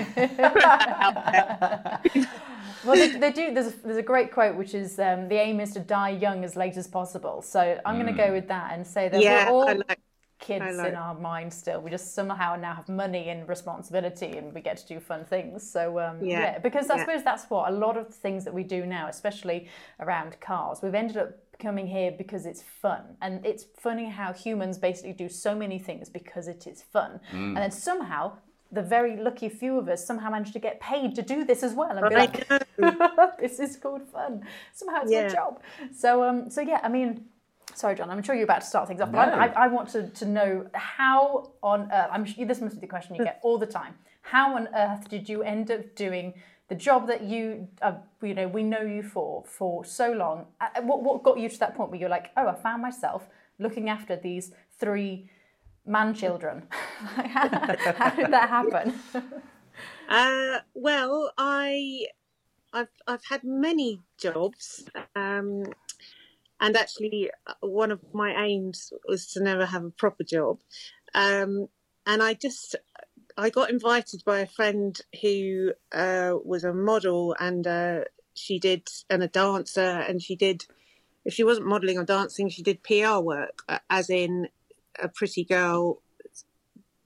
well, 2.84 2.96
they, 2.96 3.18
they 3.18 3.32
do. 3.32 3.52
There's 3.52 3.68
a, 3.68 3.74
there's 3.84 3.96
a 3.96 4.02
great 4.02 4.32
quote 4.32 4.56
which 4.56 4.74
is 4.74 4.98
um, 4.98 5.28
the 5.28 5.36
aim 5.36 5.60
is 5.60 5.72
to 5.72 5.80
die 5.80 6.10
young 6.10 6.44
as 6.44 6.56
late 6.56 6.76
as 6.76 6.86
possible. 6.86 7.42
So 7.42 7.80
I'm 7.84 7.96
going 7.96 8.06
to 8.06 8.12
go 8.12 8.32
with 8.32 8.48
that 8.48 8.72
and 8.72 8.86
say 8.86 9.08
that 9.08 9.20
yeah, 9.20 9.50
we're 9.50 9.52
all 9.52 9.68
I 9.68 9.72
like. 9.74 10.00
Kids 10.40 10.78
in 10.78 10.94
our 10.94 11.14
mind 11.14 11.52
still. 11.52 11.80
We 11.80 11.90
just 11.90 12.14
somehow 12.14 12.56
now 12.56 12.74
have 12.74 12.88
money 12.88 13.28
and 13.28 13.48
responsibility, 13.48 14.38
and 14.38 14.52
we 14.52 14.60
get 14.60 14.78
to 14.78 14.86
do 14.86 14.98
fun 14.98 15.24
things. 15.24 15.70
So 15.70 16.00
um, 16.00 16.24
yeah. 16.24 16.40
Yeah, 16.40 16.58
because 16.58 16.90
I 16.90 16.96
yeah. 16.96 17.04
suppose 17.04 17.22
that's 17.22 17.44
what 17.50 17.70
a 17.70 17.74
lot 17.74 17.96
of 17.96 18.06
the 18.06 18.12
things 18.14 18.44
that 18.44 18.54
we 18.54 18.64
do 18.64 18.86
now, 18.86 19.08
especially 19.08 19.68
around 20.00 20.40
cars, 20.40 20.80
we've 20.82 20.94
ended 20.94 21.18
up 21.18 21.30
coming 21.60 21.86
here 21.86 22.10
because 22.10 22.46
it's 22.46 22.62
fun, 22.62 23.02
and 23.20 23.44
it's 23.44 23.66
funny 23.78 24.08
how 24.08 24.32
humans 24.32 24.78
basically 24.78 25.12
do 25.12 25.28
so 25.28 25.54
many 25.54 25.78
things 25.78 26.08
because 26.08 26.48
it 26.48 26.66
is 26.66 26.82
fun, 26.82 27.20
and 27.32 27.56
then 27.56 27.70
somehow. 27.70 28.32
The 28.72 28.82
very 28.82 29.16
lucky 29.16 29.48
few 29.48 29.80
of 29.80 29.88
us 29.88 30.06
somehow 30.06 30.30
manage 30.30 30.52
to 30.52 30.60
get 30.60 30.78
paid 30.78 31.16
to 31.16 31.22
do 31.22 31.44
this 31.44 31.64
as 31.64 31.74
well, 31.74 31.90
and 31.90 32.08
be 32.08 32.14
I 32.14 32.18
like, 32.20 33.38
"This 33.40 33.58
is 33.58 33.76
called 33.76 34.06
fun." 34.06 34.46
Somehow 34.72 35.00
it's 35.02 35.10
my 35.10 35.26
job. 35.26 35.60
So, 35.92 36.22
um, 36.22 36.48
so 36.48 36.60
yeah, 36.60 36.78
I 36.84 36.88
mean, 36.88 37.24
Sorry, 37.74 37.94
John. 37.94 38.10
I'm 38.10 38.22
sure 38.22 38.34
you're 38.34 38.44
about 38.44 38.60
to 38.62 38.66
start 38.66 38.88
things 38.88 39.00
off, 39.00 39.12
but 39.12 39.26
No. 39.26 39.32
I, 39.32 39.46
I, 39.46 39.64
I 39.64 39.66
want 39.68 39.88
to, 39.90 40.08
to 40.08 40.24
know 40.26 40.66
how 40.74 41.52
on 41.62 41.90
earth. 41.92 42.08
I'm 42.12 42.24
sure 42.24 42.46
this 42.46 42.60
must 42.60 42.76
be 42.76 42.80
the 42.82 42.86
question 42.86 43.14
you 43.14 43.24
get 43.24 43.40
all 43.42 43.58
the 43.58 43.66
time. 43.66 43.94
How 44.22 44.56
on 44.56 44.68
earth 44.74 45.08
did 45.08 45.28
you 45.28 45.42
end 45.42 45.70
up 45.70 45.94
doing 45.94 46.34
the 46.68 46.74
job 46.74 47.06
that 47.08 47.22
you, 47.22 47.68
uh, 47.82 47.94
you 48.22 48.34
know, 48.34 48.48
we 48.48 48.62
know 48.62 48.82
you 48.82 49.02
for 49.02 49.44
for 49.44 49.84
so 49.84 50.12
long? 50.12 50.46
Uh, 50.60 50.82
what 50.82 51.02
what 51.02 51.22
got 51.22 51.38
you 51.38 51.48
to 51.48 51.58
that 51.58 51.74
point 51.74 51.90
where 51.90 51.98
you're 52.00 52.08
like, 52.08 52.30
oh, 52.36 52.46
I 52.48 52.54
found 52.54 52.82
myself 52.82 53.26
looking 53.58 53.88
after 53.88 54.16
these 54.16 54.52
three 54.78 55.30
man 55.86 56.14
children? 56.14 56.66
how, 56.70 57.48
how 57.48 58.10
did 58.10 58.30
that 58.32 58.48
happen? 58.48 58.94
Uh, 60.08 60.58
well, 60.74 61.32
I, 61.38 62.06
I've 62.72 62.88
I've 63.06 63.24
had 63.24 63.44
many 63.44 64.00
jobs, 64.18 64.84
um, 65.14 65.62
and 66.60 66.76
actually, 66.76 67.30
uh, 67.46 67.54
one 67.60 67.90
of 67.90 68.00
my 68.12 68.44
aims 68.44 68.92
was 69.08 69.26
to 69.32 69.42
never 69.42 69.66
have 69.66 69.84
a 69.84 69.90
proper 69.90 70.24
job, 70.24 70.58
um, 71.14 71.68
and 72.06 72.22
I 72.22 72.34
just 72.34 72.76
I 73.36 73.50
got 73.50 73.70
invited 73.70 74.22
by 74.24 74.40
a 74.40 74.46
friend 74.46 74.98
who 75.20 75.72
uh, 75.92 76.34
was 76.44 76.64
a 76.64 76.72
model, 76.72 77.36
and 77.38 77.66
uh, 77.66 78.00
she 78.34 78.58
did 78.58 78.86
and 79.08 79.22
a 79.22 79.28
dancer, 79.28 79.80
and 79.80 80.22
she 80.22 80.36
did. 80.36 80.64
If 81.24 81.34
she 81.34 81.44
wasn't 81.44 81.66
modelling 81.66 81.98
or 81.98 82.04
dancing, 82.04 82.48
she 82.48 82.62
did 82.62 82.82
PR 82.82 83.18
work, 83.18 83.62
uh, 83.68 83.78
as 83.90 84.08
in 84.08 84.48
a 85.00 85.08
pretty 85.08 85.44
girl 85.44 86.00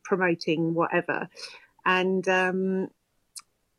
promoting 0.05 0.75
whatever 0.75 1.29
and 1.85 2.27
um, 2.29 2.89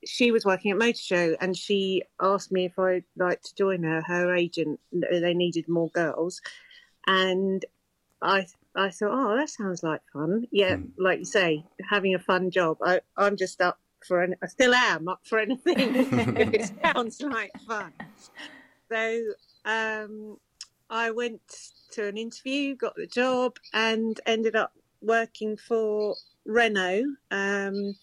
she 0.05 0.31
was 0.31 0.45
working 0.45 0.71
at 0.71 0.77
Motor 0.77 0.97
Show, 0.97 1.35
and 1.41 1.55
she 1.55 2.03
asked 2.21 2.51
me 2.51 2.65
if 2.65 2.77
I'd 2.77 3.03
like 3.17 3.41
to 3.41 3.55
join 3.55 3.83
her. 3.83 4.01
Her 4.01 4.33
agent, 4.35 4.79
they 4.91 5.33
needed 5.33 5.67
more 5.67 5.89
girls, 5.89 6.41
and 7.07 7.63
I 8.21 8.47
I 8.75 8.89
thought, 8.89 9.11
oh, 9.11 9.37
that 9.37 9.49
sounds 9.49 9.83
like 9.83 10.01
fun. 10.11 10.47
Yeah, 10.51 10.77
like 10.97 11.19
you 11.19 11.25
say, 11.25 11.63
having 11.89 12.13
a 12.15 12.19
fun 12.19 12.51
job. 12.51 12.77
I 12.83 13.01
I'm 13.17 13.37
just 13.37 13.61
up 13.61 13.79
for 14.05 14.21
an, 14.21 14.35
I 14.43 14.47
still 14.47 14.73
am 14.73 15.07
up 15.07 15.21
for 15.23 15.39
anything 15.39 15.75
if 15.95 16.53
it 16.53 16.71
sounds 16.83 17.21
like 17.21 17.51
fun. 17.67 17.93
So 18.91 19.21
um, 19.65 20.37
I 20.89 21.11
went 21.11 21.41
to 21.91 22.07
an 22.07 22.17
interview, 22.17 22.75
got 22.75 22.95
the 22.95 23.07
job, 23.07 23.57
and 23.73 24.19
ended 24.25 24.55
up 24.55 24.73
working 25.01 25.57
for 25.57 26.15
Renault. 26.45 27.05
Um, 27.31 27.95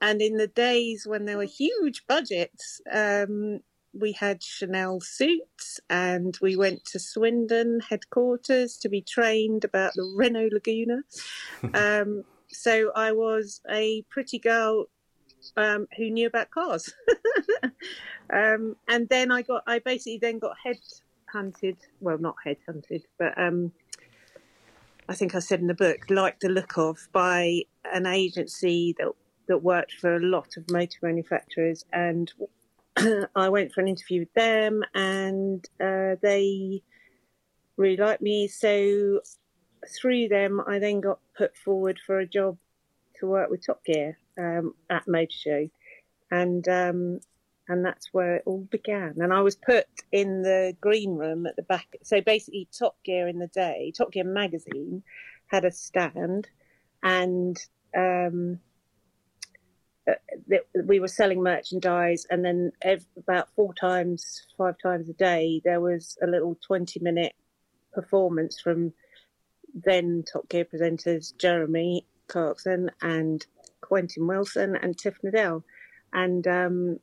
and 0.00 0.20
in 0.20 0.36
the 0.36 0.46
days 0.46 1.06
when 1.06 1.24
there 1.24 1.38
were 1.38 1.44
huge 1.44 2.06
budgets, 2.06 2.80
um, 2.92 3.60
we 3.98 4.12
had 4.12 4.42
Chanel 4.42 5.00
suits 5.00 5.80
and 5.88 6.36
we 6.42 6.56
went 6.56 6.84
to 6.86 6.98
Swindon 6.98 7.80
headquarters 7.80 8.76
to 8.78 8.88
be 8.88 9.00
trained 9.00 9.64
about 9.64 9.92
the 9.94 10.12
Renault 10.14 10.50
Laguna. 10.52 10.98
um, 11.74 12.24
so 12.48 12.92
I 12.94 13.12
was 13.12 13.60
a 13.70 14.02
pretty 14.10 14.38
girl 14.38 14.86
um, 15.56 15.86
who 15.96 16.10
knew 16.10 16.26
about 16.26 16.50
cars. 16.50 16.92
um, 18.32 18.76
and 18.88 19.08
then 19.08 19.32
I 19.32 19.42
got, 19.42 19.62
I 19.66 19.78
basically 19.78 20.18
then 20.18 20.38
got 20.38 20.56
head 20.62 20.78
hunted. 21.32 21.76
Well, 22.00 22.18
not 22.18 22.36
head 22.44 22.58
hunted, 22.66 23.04
but 23.18 23.38
um, 23.38 23.72
I 25.08 25.14
think 25.14 25.34
I 25.34 25.38
said 25.38 25.60
in 25.60 25.68
the 25.68 25.74
book, 25.74 26.10
like 26.10 26.40
the 26.40 26.48
look 26.48 26.76
of 26.76 27.08
by 27.12 27.62
an 27.92 28.06
agency 28.06 28.94
that 28.98 29.12
that 29.48 29.62
worked 29.62 29.92
for 29.92 30.16
a 30.16 30.20
lot 30.20 30.56
of 30.56 30.70
motor 30.70 30.98
manufacturers, 31.02 31.84
and 31.92 32.32
I 33.34 33.48
went 33.48 33.72
for 33.72 33.80
an 33.80 33.88
interview 33.88 34.20
with 34.20 34.34
them, 34.34 34.82
and 34.94 35.64
uh, 35.80 36.16
they 36.22 36.82
really 37.76 37.96
liked 37.96 38.22
me. 38.22 38.48
So 38.48 39.20
through 40.00 40.28
them, 40.28 40.60
I 40.66 40.78
then 40.78 41.00
got 41.00 41.20
put 41.36 41.56
forward 41.56 41.98
for 42.06 42.18
a 42.18 42.26
job 42.26 42.58
to 43.20 43.26
work 43.26 43.50
with 43.50 43.64
Top 43.64 43.84
Gear 43.84 44.18
um, 44.38 44.74
at 44.90 45.08
Motor 45.08 45.28
Show, 45.30 45.70
and 46.30 46.66
um, 46.68 47.20
and 47.68 47.84
that's 47.84 48.12
where 48.12 48.36
it 48.36 48.42
all 48.46 48.66
began. 48.70 49.14
And 49.18 49.32
I 49.32 49.40
was 49.40 49.56
put 49.56 49.86
in 50.12 50.42
the 50.42 50.76
green 50.80 51.16
room 51.16 51.46
at 51.46 51.56
the 51.56 51.62
back. 51.62 51.96
So 52.02 52.20
basically, 52.20 52.68
Top 52.76 52.96
Gear 53.04 53.28
in 53.28 53.38
the 53.38 53.48
day, 53.48 53.92
Top 53.96 54.12
Gear 54.12 54.24
magazine 54.24 55.02
had 55.48 55.64
a 55.64 55.70
stand, 55.70 56.48
and 57.02 57.56
um, 57.96 58.60
we 60.84 61.00
were 61.00 61.08
selling 61.08 61.42
merchandise, 61.42 62.26
and 62.30 62.44
then 62.44 62.72
about 63.16 63.48
four 63.56 63.74
times, 63.74 64.46
five 64.56 64.76
times 64.82 65.08
a 65.08 65.14
day, 65.14 65.60
there 65.64 65.80
was 65.80 66.16
a 66.22 66.26
little 66.26 66.56
twenty-minute 66.66 67.34
performance 67.92 68.60
from 68.60 68.92
then 69.74 70.24
Top 70.30 70.48
Gear 70.48 70.64
presenters 70.64 71.36
Jeremy 71.36 72.06
Clarkson 72.28 72.90
and 73.02 73.44
Quentin 73.80 74.26
Wilson 74.26 74.76
and 74.76 74.96
Tiff 74.96 75.16
Needell. 75.22 75.62
And 76.12 76.46
um, 76.46 77.00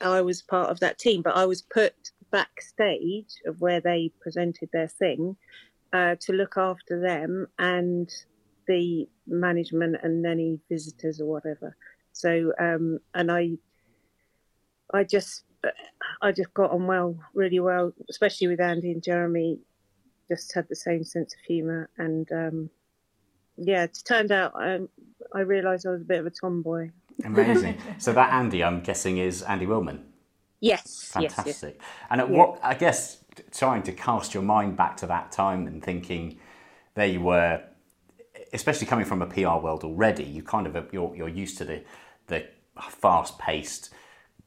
I 0.00 0.20
was 0.22 0.42
part 0.42 0.70
of 0.70 0.80
that 0.80 0.98
team, 0.98 1.22
but 1.22 1.36
I 1.36 1.46
was 1.46 1.62
put 1.62 1.94
backstage 2.32 3.34
of 3.46 3.60
where 3.60 3.80
they 3.80 4.12
presented 4.20 4.68
their 4.72 4.88
thing 4.88 5.36
uh, 5.92 6.16
to 6.20 6.32
look 6.32 6.56
after 6.56 7.00
them 7.00 7.46
and 7.58 8.08
the 8.70 9.08
management 9.26 9.96
and 10.02 10.24
any 10.24 10.60
visitors 10.68 11.20
or 11.20 11.26
whatever. 11.26 11.76
So, 12.12 12.52
um, 12.58 13.00
and 13.14 13.32
I, 13.32 13.58
I 14.94 15.02
just, 15.02 15.42
I 16.22 16.30
just 16.30 16.54
got 16.54 16.70
on 16.70 16.86
well, 16.86 17.16
really 17.34 17.58
well, 17.58 17.92
especially 18.08 18.46
with 18.46 18.60
Andy 18.60 18.92
and 18.92 19.02
Jeremy. 19.02 19.58
Just 20.28 20.54
had 20.54 20.68
the 20.68 20.76
same 20.76 21.02
sense 21.02 21.34
of 21.34 21.40
humour, 21.40 21.90
and 21.98 22.30
um, 22.30 22.70
yeah, 23.56 23.82
it 23.82 23.98
turned 24.04 24.30
out 24.30 24.52
I, 24.54 24.76
um, 24.76 24.88
I 25.34 25.40
realised 25.40 25.84
I 25.84 25.90
was 25.90 26.02
a 26.02 26.04
bit 26.04 26.20
of 26.20 26.26
a 26.26 26.30
tomboy. 26.30 26.90
Amazing. 27.24 27.78
so 27.98 28.12
that 28.12 28.32
Andy, 28.32 28.62
I'm 28.62 28.80
guessing, 28.80 29.18
is 29.18 29.42
Andy 29.42 29.66
Wilman. 29.66 30.02
Yes. 30.60 31.10
Fantastic. 31.12 31.46
Yes, 31.46 31.62
yes. 31.64 31.88
And 32.10 32.20
at 32.20 32.30
yeah. 32.30 32.36
what 32.36 32.60
I 32.62 32.74
guess 32.74 33.24
trying 33.50 33.82
to 33.82 33.92
cast 33.92 34.34
your 34.34 34.44
mind 34.44 34.76
back 34.76 34.96
to 34.98 35.06
that 35.08 35.32
time 35.32 35.66
and 35.66 35.82
thinking 35.82 36.38
there 36.94 37.06
you 37.06 37.20
were, 37.20 37.62
especially 38.52 38.86
coming 38.86 39.04
from 39.04 39.22
a 39.22 39.26
PR 39.26 39.58
world 39.62 39.84
already, 39.84 40.24
you 40.24 40.42
kind 40.42 40.66
of 40.66 40.92
you're 40.92 41.14
you're 41.14 41.28
used 41.28 41.58
to 41.58 41.64
the 41.64 41.82
the 42.26 42.46
fast 42.90 43.38
paced 43.38 43.90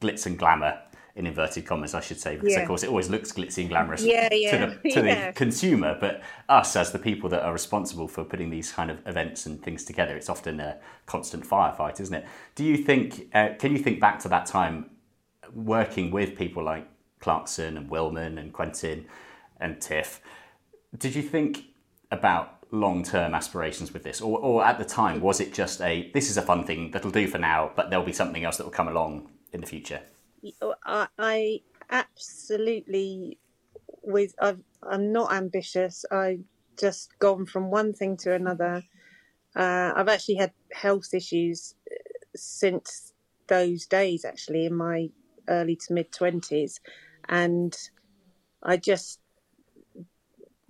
glitz 0.00 0.26
and 0.26 0.38
glamour 0.38 0.78
in 1.16 1.26
inverted 1.26 1.64
commas, 1.64 1.94
I 1.94 2.00
should 2.00 2.18
say, 2.18 2.34
because 2.34 2.54
yeah. 2.54 2.60
of 2.60 2.66
course 2.66 2.82
it 2.82 2.88
always 2.88 3.08
looks 3.08 3.30
glitzy 3.30 3.58
and 3.58 3.68
glamorous 3.68 4.02
yeah, 4.02 4.28
yeah. 4.32 4.50
to, 4.50 4.80
the, 4.82 4.90
to 4.94 5.02
the 5.02 5.32
consumer. 5.34 5.96
But 6.00 6.22
us, 6.48 6.74
as 6.74 6.90
the 6.90 6.98
people 6.98 7.30
that 7.30 7.42
are 7.42 7.52
responsible 7.52 8.08
for 8.08 8.24
putting 8.24 8.50
these 8.50 8.72
kind 8.72 8.90
of 8.90 8.98
events 9.06 9.46
and 9.46 9.62
things 9.62 9.84
together, 9.84 10.16
it's 10.16 10.28
often 10.28 10.58
a 10.58 10.78
constant 11.06 11.48
firefight, 11.48 12.00
isn't 12.00 12.14
it? 12.14 12.26
Do 12.56 12.64
you 12.64 12.76
think? 12.76 13.28
Uh, 13.32 13.50
can 13.58 13.72
you 13.72 13.78
think 13.78 14.00
back 14.00 14.18
to 14.20 14.28
that 14.28 14.46
time, 14.46 14.90
working 15.52 16.10
with 16.10 16.36
people 16.36 16.64
like 16.64 16.88
Clarkson 17.20 17.76
and 17.76 17.88
Wilman 17.88 18.38
and 18.38 18.52
Quentin 18.52 19.06
and 19.60 19.80
Tiff? 19.80 20.20
Did 20.98 21.14
you 21.14 21.22
think 21.22 21.66
about 22.10 22.63
long-term 22.74 23.34
aspirations 23.34 23.92
with 23.92 24.02
this, 24.02 24.20
or, 24.20 24.38
or 24.38 24.64
at 24.64 24.78
the 24.78 24.84
time 24.84 25.20
was 25.20 25.40
it 25.40 25.54
just 25.54 25.80
a 25.80 26.10
this 26.12 26.30
is 26.30 26.36
a 26.36 26.42
fun 26.42 26.64
thing 26.64 26.90
that'll 26.90 27.10
do 27.10 27.26
for 27.26 27.38
now, 27.38 27.70
but 27.76 27.90
there'll 27.90 28.04
be 28.04 28.12
something 28.12 28.44
else 28.44 28.56
that 28.56 28.64
will 28.64 28.70
come 28.70 28.88
along 28.88 29.30
in 29.52 29.60
the 29.60 29.66
future? 29.66 30.00
I, 30.84 31.08
I 31.18 31.60
absolutely 31.90 33.38
with 34.02 34.34
i 34.40 34.54
am 34.92 35.12
not 35.12 35.32
ambitious. 35.32 36.04
I 36.10 36.40
just 36.78 37.18
gone 37.18 37.46
from 37.46 37.70
one 37.70 37.92
thing 37.92 38.16
to 38.18 38.34
another. 38.34 38.82
Uh, 39.56 39.92
I've 39.94 40.08
actually 40.08 40.34
had 40.34 40.52
health 40.72 41.14
issues 41.14 41.74
uh, 41.90 41.94
since 42.34 43.12
those 43.46 43.86
days, 43.86 44.24
actually, 44.24 44.66
in 44.66 44.74
my 44.74 45.08
early 45.48 45.76
to 45.76 45.92
mid 45.92 46.12
twenties, 46.12 46.80
and 47.28 47.76
I 48.62 48.76
just 48.76 49.20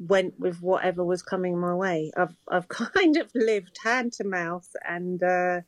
went 0.07 0.39
with 0.39 0.61
whatever 0.61 1.05
was 1.05 1.23
coming 1.23 1.59
my 1.59 1.75
way. 1.75 2.11
I've 2.17 2.37
I've 2.49 2.69
kind 2.93 3.17
of 3.17 3.31
lived 3.35 3.79
hand 3.83 4.13
to 4.15 4.25
mouth 4.25 4.69
and. 4.87 5.23
Uh, 5.23 5.61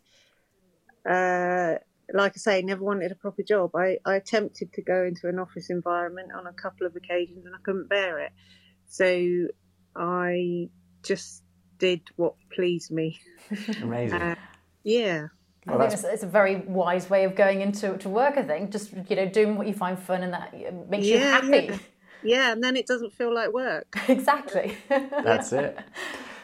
uh, 1.08 1.78
like 2.12 2.32
I 2.36 2.38
say, 2.38 2.62
never 2.62 2.84
wanted 2.84 3.10
a 3.10 3.16
proper 3.16 3.42
job. 3.42 3.74
I, 3.74 3.98
I 4.04 4.14
attempted 4.14 4.72
to 4.74 4.82
go 4.82 5.04
into 5.04 5.28
an 5.28 5.38
office 5.38 5.70
environment 5.70 6.30
on 6.32 6.46
a 6.46 6.52
couple 6.52 6.86
of 6.86 6.94
occasions 6.94 7.44
and 7.46 7.54
I 7.54 7.58
couldn't 7.64 7.88
bear 7.88 8.20
it. 8.20 8.32
So 8.88 9.48
I 9.96 10.68
just 11.02 11.42
did 11.78 12.02
what 12.16 12.34
pleased 12.52 12.90
me. 12.90 13.18
Amazing. 13.82 14.22
Uh, 14.22 14.34
yeah. 14.84 15.28
Well, 15.66 15.78
I 15.78 15.88
think 15.88 15.94
it's, 15.94 16.04
it's, 16.04 16.22
a 16.22 16.28
very 16.28 16.56
wise 16.56 17.10
way 17.10 17.24
of 17.24 17.34
going 17.34 17.60
into 17.60 17.96
to 17.98 18.08
work. 18.08 18.36
I 18.36 18.42
think 18.42 18.70
just 18.70 18.92
you 18.92 19.16
know 19.16 19.26
doing 19.26 19.56
what 19.56 19.66
you 19.66 19.74
find 19.74 19.98
fun 19.98 20.22
and 20.22 20.32
that 20.32 20.54
makes 20.88 21.06
yeah, 21.06 21.16
you 21.16 21.50
happy. 21.50 21.66
Yeah. 21.72 21.78
Yeah, 22.22 22.52
and 22.52 22.62
then 22.62 22.76
it 22.76 22.86
doesn't 22.86 23.12
feel 23.12 23.34
like 23.34 23.52
work. 23.52 23.96
exactly. 24.08 24.76
That's 24.88 25.52
it. 25.52 25.78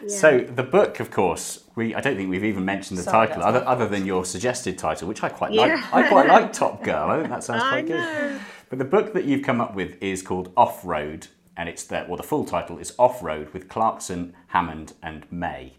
So 0.08 0.40
the 0.40 0.62
book, 0.62 1.00
of 1.00 1.10
course, 1.10 1.64
we 1.76 1.94
I 1.94 2.00
don't 2.00 2.16
think 2.16 2.28
we've 2.28 2.44
even 2.44 2.64
mentioned 2.64 2.98
the 2.98 3.04
Sorry, 3.04 3.28
title 3.28 3.42
other, 3.42 3.64
other 3.66 3.86
than 3.86 4.04
your 4.04 4.24
suggested 4.24 4.78
title, 4.78 5.08
which 5.08 5.22
I 5.22 5.28
quite 5.28 5.52
yeah. 5.52 5.62
like. 5.62 5.94
I 5.94 6.08
quite 6.08 6.26
like 6.26 6.52
Top 6.64 6.82
Girl. 6.82 7.10
I 7.10 7.18
think 7.18 7.28
that 7.28 7.44
sounds 7.44 7.62
quite 7.62 7.86
good. 7.86 8.40
But 8.68 8.78
the 8.78 8.84
book 8.84 9.12
that 9.12 9.24
you've 9.24 9.42
come 9.42 9.60
up 9.60 9.74
with 9.74 10.02
is 10.02 10.22
called 10.22 10.52
Off 10.56 10.84
Road, 10.84 11.28
and 11.56 11.68
it's 11.68 11.84
that. 11.84 12.08
Well, 12.08 12.16
the 12.16 12.22
full 12.22 12.44
title 12.44 12.78
is 12.78 12.94
Off 12.98 13.22
Road 13.22 13.50
with 13.50 13.68
Clarkson, 13.68 14.34
Hammond, 14.48 14.94
and 15.02 15.30
May. 15.30 15.74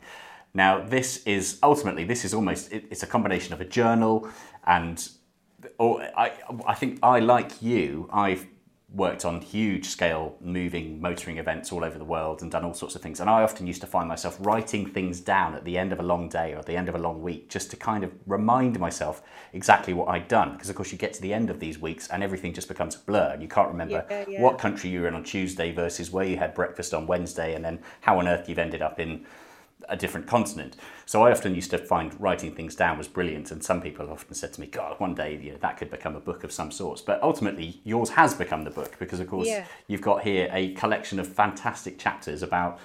Now, 0.54 0.82
this 0.82 1.24
is 1.26 1.60
ultimately 1.62 2.04
this 2.06 2.24
is 2.24 2.34
almost 2.34 2.72
it, 2.72 2.86
it's 2.92 3.04
a 3.04 3.08
combination 3.08 3.54
of 3.54 3.62
a 3.62 3.66
journal 3.66 4.30
and. 4.66 5.10
Or 5.78 6.02
I, 6.18 6.34
I 6.68 6.74
think 6.76 7.00
I 7.02 7.20
like 7.22 7.62
you. 7.62 8.10
I've 8.12 8.46
worked 8.94 9.26
on 9.26 9.42
huge 9.42 9.88
scale 9.88 10.36
moving 10.40 11.02
motoring 11.02 11.40
events 11.40 11.72
all 11.72 11.84
over 11.84 11.98
the 11.98 12.06
world 12.06 12.44
and 12.44 12.52
done 12.52 12.64
all 12.64 12.76
sorts 12.76 12.94
of 12.96 13.02
things. 13.02 13.20
And 13.20 13.28
I 13.28 13.42
often 13.42 13.66
used 13.66 13.82
to 13.82 13.88
find 13.88 14.08
myself 14.08 14.38
writing 14.40 14.86
things 14.86 15.20
down 15.20 15.56
at 15.56 15.66
the 15.66 15.78
end 15.80 15.92
of 15.92 16.00
a 16.00 16.04
long 16.04 16.30
day 16.30 16.54
or 16.54 16.60
at 16.60 16.68
the 16.68 16.78
end 16.78 16.90
of 16.90 16.96
a 16.96 17.00
long 17.00 17.22
week 17.24 17.50
just 17.50 17.72
to 17.72 17.76
kind 17.76 18.04
of 18.04 18.12
remind 18.28 18.80
myself 18.80 19.24
exactly 19.52 19.94
what 19.94 20.10
I'd 20.10 20.28
done. 20.28 20.54
Because, 20.54 20.70
of 20.70 20.76
course, 20.76 20.92
you 20.92 21.00
get 21.00 21.14
to 21.14 21.22
the 21.22 21.34
end 21.34 21.50
of 21.50 21.60
these 21.60 21.80
weeks 21.80 22.08
and 22.10 22.22
everything 22.22 22.54
just 22.54 22.68
becomes 22.68 22.96
a 22.96 23.00
blur 23.00 23.32
and 23.34 23.42
you 23.42 23.48
can't 23.48 23.70
remember 23.70 24.06
yeah, 24.10 24.26
yeah. 24.28 24.42
what 24.42 24.60
country 24.60 24.92
you 24.92 25.02
were 25.02 25.08
in 25.08 25.16
on 25.16 25.24
Tuesday 25.24 25.72
versus 25.72 26.12
where 26.12 26.26
you 26.26 26.38
had 26.38 26.54
breakfast 26.54 26.94
on 26.94 27.08
Wednesday 27.08 27.56
and 27.56 27.66
then 27.66 27.80
how 28.02 28.20
on 28.20 28.28
earth 28.28 28.48
you've 28.48 28.60
ended 28.60 28.84
up 28.84 29.00
in 29.00 29.26
a 29.90 29.96
different 29.96 30.28
continent. 30.28 30.76
So 31.06 31.24
I 31.24 31.32
often 31.32 31.56
used 31.56 31.72
to 31.72 31.78
find 31.78 32.20
writing 32.20 32.54
things 32.54 32.76
down 32.76 32.98
was 32.98 33.08
brilliant, 33.08 33.52
and 33.52 33.64
some 33.64 33.82
people 33.82 34.10
often 34.10 34.34
said 34.34 34.54
to 34.54 34.62
me, 34.62 34.68
"God, 34.68 35.00
one 35.00 35.14
day 35.14 35.38
you 35.42 35.52
know, 35.52 35.58
that 35.58 35.78
could 35.78 35.90
become 35.90 36.16
a 36.16 36.20
book 36.20 36.44
of 36.44 36.52
some 36.52 36.72
sorts." 36.72 37.02
But 37.02 37.22
ultimately, 37.22 37.82
yours 37.84 38.12
has 38.12 38.34
become 38.34 38.64
the 38.64 38.72
book 38.72 38.98
because, 39.00 39.20
of 39.20 39.30
course, 39.30 39.48
yeah. 39.48 39.66
you've 39.88 40.02
got 40.02 40.24
here 40.24 40.50
a 40.52 40.74
collection 40.74 41.20
of 41.20 41.28
fantastic 41.28 41.98
chapters 42.00 42.44
about 42.44 42.80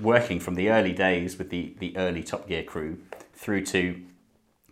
working 0.00 0.40
from 0.40 0.54
the 0.54 0.70
early 0.70 0.92
days 0.92 1.38
with 1.38 1.50
the 1.50 1.74
the 1.78 1.96
early 1.96 2.22
Top 2.22 2.46
Gear 2.48 2.62
crew 2.62 2.98
through 3.34 3.64
to 3.66 4.02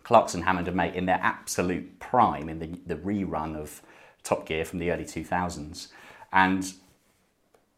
Clarkson, 0.03 0.43
Hammond, 0.43 0.67
and 0.67 0.77
May 0.77 0.95
in 0.95 1.05
their 1.05 1.19
absolute 1.21 1.99
prime 1.99 2.49
in 2.49 2.59
the 2.59 2.79
the 2.85 2.95
rerun 2.95 3.55
of 3.55 3.81
Top 4.23 4.45
Gear 4.45 4.65
from 4.65 4.79
the 4.79 4.91
early 4.91 5.05
two 5.05 5.23
thousands, 5.23 5.89
and 6.31 6.73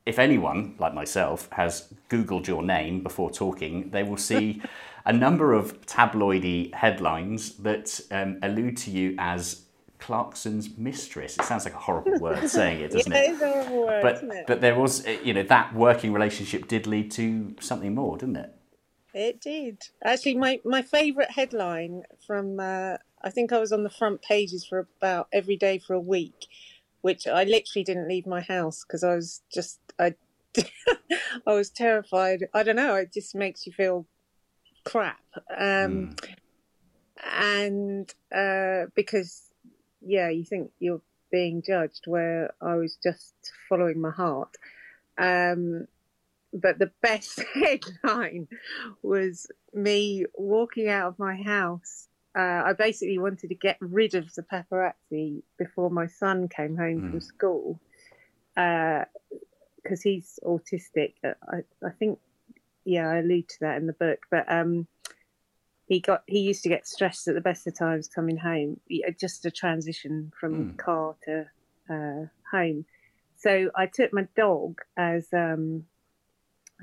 if 0.08 0.20
anyone, 0.20 0.74
like 0.80 0.94
myself, 0.94 1.50
has 1.52 1.94
Googled 2.10 2.48
your 2.48 2.64
name 2.64 3.04
before 3.04 3.30
talking, 3.30 3.90
they 3.90 4.04
will 4.04 4.18
see 4.18 4.62
a 5.06 5.12
number 5.12 5.54
of 5.54 5.86
tabloidy 5.86 6.74
headlines 6.74 7.58
that 7.58 8.00
um, 8.10 8.40
allude 8.42 8.78
to 8.78 8.92
you 8.92 9.16
as 9.20 9.64
Clarkson's 10.00 10.78
mistress. 10.78 11.38
It 11.38 11.44
sounds 11.44 11.66
like 11.66 11.74
a 11.74 11.80
horrible 11.80 12.20
word 12.22 12.48
saying 12.50 12.82
it, 12.82 12.92
doesn't 12.92 13.12
yeah, 13.12 13.18
it? 13.18 13.32
It's 13.32 13.42
a 13.42 13.48
horrible 13.48 13.86
word, 13.86 14.02
but, 14.02 14.16
isn't 14.16 14.32
it? 14.32 14.48
But 14.48 14.62
there 14.62 14.80
was, 14.80 15.06
uh, 15.06 15.18
you 15.24 15.34
know, 15.34 15.44
that 15.44 15.76
working 15.76 16.14
relationship 16.14 16.70
did 16.70 16.88
lead 16.88 17.12
to 17.12 17.56
something 17.60 17.94
more, 17.94 18.18
didn't 18.18 18.38
it? 18.38 18.54
It 19.14 19.42
did. 19.42 19.82
Actually, 20.04 20.36
my, 20.36 20.62
my 20.64 20.82
favourite 20.84 21.32
headline 21.32 22.04
from, 22.26 22.62
uh, 22.62 22.98
I 23.22 23.30
think 23.30 23.52
I 23.52 23.60
was 23.60 23.74
on 23.74 23.84
the 23.84 23.90
front 23.90 24.22
pages 24.22 24.66
for 24.66 24.88
about 25.02 25.28
every 25.34 25.58
day 25.58 25.80
for 25.80 25.94
a 25.96 26.00
week, 26.00 26.46
which 27.01 27.27
I 27.27 27.44
literally 27.44 27.84
didn't 27.84 28.08
leave 28.08 28.25
my 28.25 28.42
house 28.42 28.84
because 28.84 29.04
I 29.04 29.16
was 29.16 29.42
just 29.54 29.80
I 30.00 30.16
I 31.48 31.54
was 31.54 31.70
terrified. 31.70 32.48
I 32.54 32.63
don't 32.63 32.75
know. 32.75 32.96
It 32.96 33.13
just 33.13 33.36
makes 33.36 33.66
you 33.66 33.74
feel 33.74 34.06
crap. 34.84 35.20
Um, 35.56 36.16
And 37.42 38.13
uh, 38.36 38.86
because, 38.96 39.50
yeah, 40.01 40.30
you 40.30 40.44
think 40.46 40.72
you're 40.80 41.01
being 41.32 41.62
judged, 41.66 42.04
where 42.06 42.54
I 42.62 42.75
was 42.75 42.98
just 43.01 43.34
following 43.68 44.00
my 44.00 44.12
heart. 44.12 44.56
Um, 45.18 45.88
but 46.54 46.80
the 46.80 46.92
best 47.01 47.44
headline 47.54 48.48
was 49.01 49.48
me 49.74 50.25
walking 50.36 50.88
out 50.88 51.08
of 51.10 51.20
my 51.20 51.36
house. 51.36 52.08
Uh, 52.38 52.62
I 52.65 52.74
basically 52.74 53.17
wanted 53.17 53.48
to 53.48 53.56
get 53.56 53.77
rid 53.79 54.13
of 54.13 54.32
the 54.36 54.44
paparazzi 54.44 55.41
before 55.58 55.89
my 55.89 56.06
son 56.06 56.48
came 56.48 56.77
home 56.77 57.10
from 57.10 57.20
school 57.20 57.79
because 58.53 60.01
he's 60.03 60.38
autistic. 60.46 61.13
Uh, 61.24 61.34
I, 61.48 61.58
I 61.84 61.89
think, 61.98 62.20
yeah, 62.86 63.10
I 63.10 63.17
allude 63.17 63.50
to 63.50 63.60
that 63.62 63.77
in 63.77 63.88
the 63.88 63.94
book. 63.94 64.20
But 64.29 64.46
um, 64.51 64.88
he 65.88 66.00
got 66.00 66.24
he 66.27 66.39
used 66.41 66.62
to 66.63 66.70
get 66.70 66.88
stressed 66.88 67.27
at 67.27 67.34
the 67.34 67.41
best 67.41 67.65
of 67.65 67.75
times 67.75 68.08
coming 68.08 68.38
home. 68.38 68.79
Just 69.20 69.46
a 69.46 69.51
transition 69.51 70.32
from 70.39 70.74
car 70.75 71.15
to 71.24 71.46
uh, 71.89 72.27
home. 72.51 72.86
So 73.38 73.72
I 73.75 73.88
took 73.88 74.13
my 74.13 74.27
dog 74.36 74.82
as 74.96 75.27
um, 75.34 75.86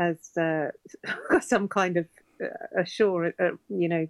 as 0.01 0.37
uh, 0.37 0.71
some 1.41 1.69
kind 1.69 1.97
of 1.97 2.09
uh, 2.43 2.81
assure, 2.81 3.33
uh, 3.39 3.51
you 3.69 3.89
know, 3.89 4.09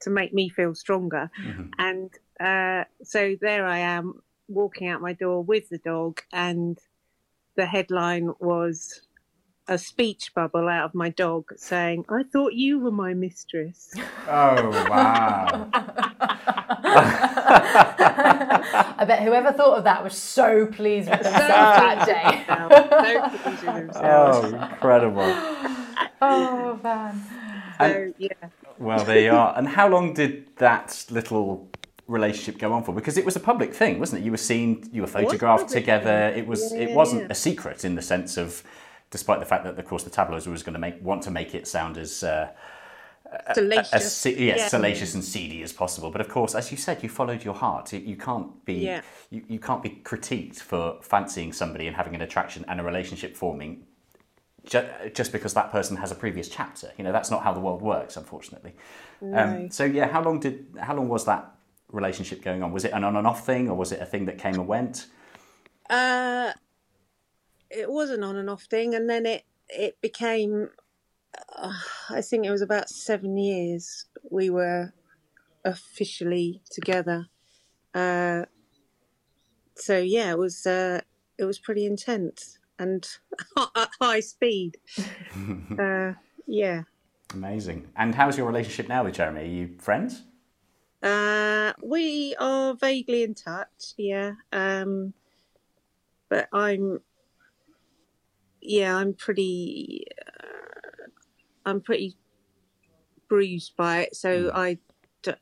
to 0.00 0.10
make 0.10 0.32
me 0.34 0.48
feel 0.48 0.74
stronger. 0.74 1.30
And 1.78 2.10
uh, 2.40 2.84
so 3.02 3.36
there 3.40 3.66
I 3.66 3.78
am 3.78 4.20
walking 4.48 4.88
out 4.88 5.00
my 5.00 5.12
door 5.12 5.42
with 5.42 5.68
the 5.68 5.78
dog, 5.78 6.20
and 6.32 6.78
the 7.56 7.66
headline 7.66 8.32
was 8.38 9.00
a 9.68 9.78
speech 9.78 10.32
bubble 10.34 10.68
out 10.68 10.84
of 10.84 10.94
my 10.94 11.08
dog 11.08 11.44
saying, 11.56 12.04
"I 12.08 12.22
thought 12.22 12.52
you 12.52 12.78
were 12.78 12.92
my 12.92 13.14
mistress." 13.14 13.92
Oh 14.28 14.70
wow! 14.88 15.68
I 18.98 19.04
bet 19.06 19.22
whoever 19.22 19.52
thought 19.52 19.78
of 19.78 19.84
that 19.84 20.02
was 20.04 20.16
so 20.16 20.66
pleased 20.66 21.10
with 21.10 21.22
themselves 21.22 21.46
that 21.48 22.06
day. 22.06 22.44
so 22.46 23.28
pleased 23.42 23.62
with 23.66 23.74
himself. 23.76 24.44
Oh, 24.44 24.48
incredible! 24.54 25.34
oh 26.22 26.80
man. 26.82 27.22
So 27.78 28.12
yeah. 28.18 28.28
Well, 28.78 29.04
there 29.04 29.20
you 29.20 29.32
are. 29.32 29.56
And 29.56 29.68
how 29.68 29.88
long 29.88 30.12
did 30.14 30.50
that 30.56 31.04
little 31.10 31.68
relationship 32.06 32.58
go 32.58 32.72
on 32.72 32.84
for? 32.84 32.94
Because 32.94 33.16
it 33.16 33.24
was 33.24 33.36
a 33.36 33.40
public 33.40 33.74
thing, 33.74 33.98
wasn't 33.98 34.22
it? 34.22 34.24
You 34.24 34.30
were 34.30 34.36
seen, 34.36 34.88
you 34.92 35.02
were 35.02 35.08
photographed 35.08 35.68
together. 35.70 36.32
It 36.36 36.46
was. 36.46 36.72
Yeah, 36.72 36.80
it 36.80 36.90
wasn't 36.94 37.22
yeah. 37.22 37.28
a 37.30 37.34
secret 37.34 37.84
in 37.84 37.94
the 37.94 38.02
sense 38.02 38.36
of, 38.36 38.62
despite 39.10 39.40
the 39.40 39.46
fact 39.46 39.64
that, 39.64 39.78
of 39.78 39.84
course, 39.84 40.02
the 40.04 40.10
tabloids 40.10 40.46
was 40.46 40.62
going 40.62 40.74
to 40.74 40.78
make 40.78 41.02
want 41.02 41.22
to 41.24 41.30
make 41.30 41.54
it 41.54 41.66
sound 41.66 41.98
as. 41.98 42.22
Uh, 42.22 42.48
Salacious. 43.54 43.92
as 43.92 44.16
se- 44.16 44.38
yes, 44.38 44.58
Yeah. 44.58 44.68
salacious 44.68 45.14
and 45.14 45.24
seedy 45.24 45.62
as 45.62 45.72
possible. 45.72 46.12
But 46.12 46.20
of 46.20 46.28
course, 46.28 46.54
as 46.54 46.70
you 46.70 46.76
said, 46.76 47.02
you 47.02 47.08
followed 47.08 47.42
your 47.44 47.54
heart. 47.54 47.92
You, 47.92 47.98
you 47.98 48.16
can't 48.16 48.64
be 48.64 48.74
Yeah. 48.74 49.00
you, 49.30 49.42
you 49.48 49.58
can't 49.58 49.82
be 49.82 50.00
critiqued 50.04 50.60
for 50.60 50.98
fancying 51.02 51.52
somebody 51.52 51.88
and 51.88 51.96
having 51.96 52.14
an 52.14 52.22
attraction 52.22 52.64
and 52.68 52.80
a 52.80 52.84
relationship 52.84 53.36
forming 53.36 53.82
ju- 54.66 54.88
just 55.14 55.32
because 55.32 55.54
that 55.54 55.70
person 55.70 55.96
has 55.96 56.12
a 56.12 56.14
previous 56.14 56.48
chapter. 56.48 56.92
You 56.98 57.04
know, 57.04 57.12
that's 57.12 57.30
not 57.30 57.42
how 57.42 57.52
the 57.52 57.60
world 57.60 57.80
works, 57.80 58.16
unfortunately. 58.16 58.74
Um, 59.32 59.70
so 59.70 59.84
yeah, 59.84 60.08
how 60.08 60.22
long 60.22 60.40
did 60.40 60.66
how 60.78 60.94
long 60.94 61.08
was 61.08 61.24
that 61.24 61.52
relationship 61.90 62.42
going 62.42 62.62
on? 62.62 62.72
Was 62.72 62.84
it 62.84 62.92
an 62.92 63.04
on 63.04 63.16
and 63.16 63.26
off 63.26 63.46
thing, 63.46 63.70
or 63.70 63.76
was 63.76 63.92
it 63.92 64.00
a 64.00 64.06
thing 64.06 64.26
that 64.26 64.38
came 64.38 64.54
and 64.54 64.68
went? 64.68 65.06
Uh, 65.88 66.52
it 67.70 67.90
was 67.90 68.10
an 68.10 68.22
on 68.22 68.36
and 68.36 68.50
off 68.50 68.64
thing, 68.64 68.94
and 68.94 69.08
then 69.08 69.24
it 69.24 69.44
it 69.68 70.00
became. 70.00 70.70
Uh, 71.54 71.72
I 72.10 72.20
think 72.20 72.44
it 72.44 72.50
was 72.50 72.62
about 72.62 72.88
seven 72.88 73.36
years 73.36 74.06
we 74.30 74.50
were 74.50 74.92
officially 75.64 76.62
together. 76.70 77.26
Uh, 77.94 78.44
so 79.74 79.98
yeah, 79.98 80.30
it 80.30 80.38
was 80.38 80.66
uh, 80.66 81.00
it 81.38 81.44
was 81.44 81.58
pretty 81.58 81.86
intense 81.86 82.58
and 82.78 83.06
at 83.76 83.88
high 84.00 84.20
speed. 84.20 84.76
uh, 85.78 86.12
yeah. 86.46 86.82
Amazing. 87.34 87.88
And 87.96 88.14
how's 88.14 88.36
your 88.38 88.46
relationship 88.46 88.88
now 88.88 89.04
with 89.04 89.14
Jeremy? 89.14 89.40
Are 89.40 89.44
you 89.44 89.76
friends? 89.78 90.22
Uh, 91.02 91.72
we 91.82 92.34
are 92.38 92.74
vaguely 92.74 93.22
in 93.22 93.34
touch, 93.34 93.94
yeah. 93.96 94.32
Um, 94.52 95.12
but 96.28 96.48
I'm, 96.52 97.00
yeah, 98.60 98.96
I'm 98.96 99.14
pretty, 99.14 100.06
uh, 100.42 101.08
I'm 101.64 101.80
pretty 101.80 102.16
bruised 103.28 103.76
by 103.76 104.02
it. 104.02 104.16
So 104.16 104.50
I, 104.54 104.78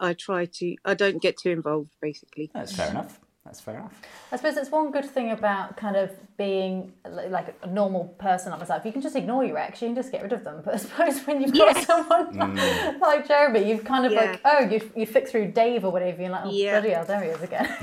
I 0.01 0.14
try 0.14 0.47
to, 0.47 0.77
I 0.85 0.94
don't 0.94 1.23
get 1.23 1.38
too 1.38 1.51
involved, 1.51 1.92
basically. 2.01 2.51
That's 2.53 2.75
fair 2.75 2.90
enough. 2.90 3.20
That's 3.45 3.61
fair 3.61 3.75
enough. 3.77 4.01
I 4.33 4.37
suppose 4.37 4.57
it's 4.57 4.71
one 4.71 4.91
good 4.91 5.05
thing 5.05 5.31
about 5.31 5.77
kind 5.77 5.97
of 5.97 6.11
being 6.39 6.95
like 7.07 7.55
a 7.63 7.67
normal 7.67 8.05
person 8.19 8.51
like 8.51 8.61
myself. 8.61 8.85
You 8.87 8.93
can 8.93 9.03
just 9.03 9.15
ignore 9.17 9.45
your 9.45 9.59
ex, 9.59 9.83
you 9.83 9.89
can 9.89 9.95
just 9.95 10.11
get 10.11 10.23
rid 10.23 10.33
of 10.33 10.45
them. 10.45 10.63
But 10.65 10.75
I 10.75 10.79
suppose 10.79 11.21
when 11.27 11.43
you've 11.43 11.53
got 11.53 11.77
someone 11.85 12.39
like 13.01 13.29
Jeremy, 13.29 13.69
you've 13.69 13.85
kind 13.85 14.07
of 14.07 14.13
Yeah. 14.13 14.31
like, 14.33 14.41
oh, 14.47 14.61
you, 14.65 14.81
you 14.97 15.05
flick 15.07 15.29
through 15.29 15.53
Dave 15.53 15.85
or 15.85 15.93
whatever, 15.93 16.23
you're 16.23 16.31
like, 16.31 16.47
oh, 16.47 16.51
Yeah. 16.53 16.81
bloody 16.81 16.95
hell, 16.95 17.05
there 17.05 17.23
he 17.23 17.29
is 17.29 17.43
again. 17.43 17.67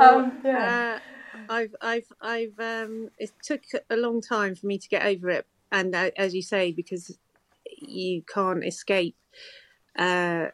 um, 0.00 0.40
yeah. 0.44 0.96
Uh, 0.96 0.98
I've, 1.52 1.74
I've, 1.80 2.06
I've. 2.20 2.58
Um, 2.58 3.10
it 3.18 3.32
took 3.42 3.62
a 3.90 3.96
long 3.96 4.20
time 4.22 4.54
for 4.54 4.66
me 4.66 4.78
to 4.78 4.88
get 4.88 5.04
over 5.04 5.28
it, 5.28 5.46
and 5.70 5.94
uh, 5.94 6.10
as 6.16 6.34
you 6.34 6.42
say, 6.42 6.72
because 6.72 7.18
you 7.78 8.22
can't 8.22 8.64
escape, 8.64 9.16
uh, 9.98 10.46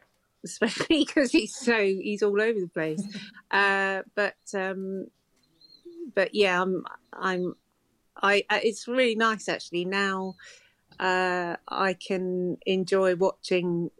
especially 0.43 0.99
because 1.05 1.31
he's 1.31 1.55
so 1.55 1.77
he's 1.77 2.23
all 2.23 2.39
over 2.41 2.59
the 2.59 2.67
place. 2.67 3.03
uh, 3.51 4.01
but, 4.15 4.35
um, 4.53 5.07
but 6.15 6.33
yeah, 6.33 6.61
I'm, 6.61 6.85
I'm, 7.13 7.55
I. 8.21 8.43
uh, 8.49 8.59
It's 8.63 8.87
really 8.87 9.15
nice 9.15 9.47
actually 9.47 9.85
now. 9.85 10.35
Uh, 10.99 11.55
I 11.67 11.93
can 11.93 12.57
enjoy 12.65 13.15
watching 13.15 13.91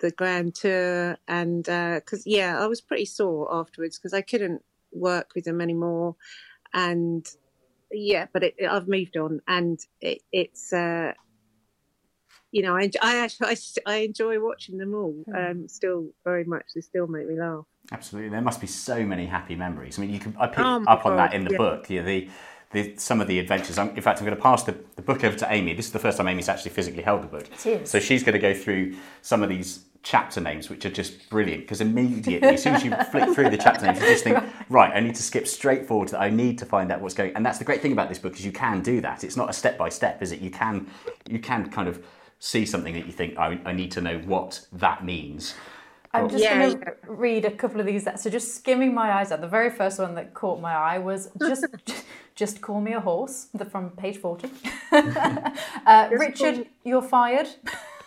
the 0.00 0.10
grand 0.10 0.54
tour 0.54 1.16
and 1.28 1.64
because 1.64 2.22
yeah 2.26 2.58
i 2.58 2.66
was 2.66 2.80
pretty 2.80 3.04
sore 3.04 3.48
afterwards 3.54 3.98
because 3.98 4.14
i 4.14 4.22
couldn't 4.22 4.64
work 4.92 5.32
with 5.34 5.44
them 5.44 5.60
anymore 5.60 6.16
and 6.72 7.26
yeah 7.92 8.26
but 8.32 8.42
it, 8.42 8.54
i've 8.68 8.88
moved 8.88 9.16
on 9.16 9.40
and 9.46 9.80
it, 10.00 10.22
it's 10.32 10.72
uh 10.72 11.12
you 12.52 12.62
know 12.62 12.76
i 12.76 12.90
i 13.02 13.16
actually 13.18 13.48
I, 13.48 13.56
I 13.86 13.96
enjoy 13.98 14.40
watching 14.40 14.78
them 14.78 14.94
all 14.94 15.14
um 15.34 15.68
still 15.68 16.08
very 16.24 16.44
much 16.44 16.66
they 16.74 16.80
still 16.80 17.06
make 17.06 17.28
me 17.28 17.38
laugh 17.38 17.64
Absolutely, 17.92 18.30
there 18.30 18.40
must 18.42 18.60
be 18.60 18.66
so 18.68 19.04
many 19.04 19.26
happy 19.26 19.56
memories. 19.56 19.98
I 19.98 20.02
mean, 20.02 20.10
you 20.10 20.20
can 20.20 20.36
I 20.38 20.46
picked 20.46 20.60
Oh 20.60 20.78
my 20.80 20.92
up 20.92 21.06
on 21.06 21.16
that 21.16 21.34
in 21.34 21.44
the 21.44 21.52
yeah. 21.52 21.58
book. 21.58 21.90
Yeah, 21.90 22.02
the, 22.02 22.28
the 22.72 22.94
some 22.96 23.20
of 23.20 23.26
the 23.26 23.38
adventures. 23.40 23.78
I'm, 23.78 23.88
in 23.96 24.02
fact, 24.02 24.20
I'm 24.20 24.26
going 24.26 24.36
to 24.36 24.42
pass 24.42 24.62
the, 24.62 24.76
the 24.94 25.02
book 25.02 25.24
over 25.24 25.36
to 25.36 25.52
Amy. 25.52 25.74
This 25.74 25.86
is 25.86 25.92
the 25.92 25.98
first 25.98 26.18
time 26.18 26.28
Amy's 26.28 26.48
actually 26.48 26.70
physically 26.70 27.02
held 27.02 27.22
the 27.22 27.26
book. 27.26 27.48
is. 27.66 27.90
So 27.90 27.98
she's 27.98 28.22
going 28.22 28.34
to 28.34 28.38
go 28.38 28.54
through 28.54 28.94
some 29.22 29.42
of 29.42 29.48
these 29.48 29.86
chapter 30.02 30.40
names, 30.40 30.70
which 30.70 30.84
are 30.84 30.90
just 30.90 31.28
brilliant. 31.30 31.62
Because 31.62 31.80
immediately, 31.80 32.50
as 32.50 32.62
soon 32.62 32.74
as 32.76 32.84
you 32.84 32.94
flick 33.10 33.34
through 33.34 33.50
the 33.50 33.58
chapter 33.58 33.86
names, 33.86 33.98
you 33.98 34.06
just 34.06 34.22
think, 34.22 34.38
right, 34.68 34.92
I 34.94 35.00
need 35.00 35.16
to 35.16 35.22
skip 35.22 35.48
straight 35.48 35.86
forward. 35.86 36.08
To 36.08 36.12
that. 36.12 36.20
I 36.20 36.30
need 36.30 36.58
to 36.58 36.66
find 36.66 36.92
out 36.92 37.00
what's 37.00 37.14
going. 37.14 37.34
And 37.34 37.44
that's 37.44 37.58
the 37.58 37.64
great 37.64 37.82
thing 37.82 37.92
about 37.92 38.08
this 38.08 38.18
book 38.18 38.34
is 38.34 38.44
you 38.46 38.52
can 38.52 38.82
do 38.82 39.00
that. 39.00 39.24
It's 39.24 39.36
not 39.36 39.50
a 39.50 39.54
step 39.54 39.76
by 39.76 39.88
step, 39.88 40.22
is 40.22 40.30
it? 40.30 40.40
You 40.40 40.50
can 40.50 40.86
you 41.28 41.40
can 41.40 41.68
kind 41.70 41.88
of 41.88 42.04
see 42.40 42.66
something 42.66 42.94
that 42.94 43.06
you 43.06 43.12
think 43.12 43.38
I, 43.38 43.60
I 43.64 43.72
need 43.72 43.92
to 43.92 44.00
know 44.00 44.18
what 44.18 44.66
that 44.72 45.04
means. 45.04 45.54
I'm 46.12 46.28
just 46.28 46.42
Yeah, 46.42 46.58
going 46.58 46.80
to 46.80 46.94
read 47.06 47.44
a 47.44 47.52
couple 47.52 47.78
of 47.78 47.86
these. 47.86 48.02
That, 48.04 48.18
so 48.18 48.30
just 48.30 48.56
skimming 48.56 48.92
my 48.92 49.12
eyes 49.12 49.30
out. 49.30 49.40
The 49.40 49.46
very 49.48 49.70
first 49.70 50.00
one 50.00 50.16
that 50.16 50.34
caught 50.34 50.60
my 50.60 50.74
eye 50.74 50.98
was 50.98 51.30
just 51.40 51.64
just 52.34 52.60
call 52.60 52.80
me 52.80 52.94
a 52.94 53.00
horse. 53.00 53.48
The, 53.54 53.64
from 53.64 53.90
page 53.90 54.18
forty. 54.18 54.50
uh, 54.92 56.08
Richard, 56.10 56.66
you're 56.84 57.02
fired. 57.02 57.48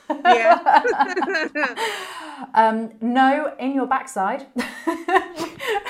yeah 0.09 0.83
Um, 2.55 2.91
no, 3.01 3.53
in 3.57 3.73
your 3.73 3.87
backside. 3.87 4.45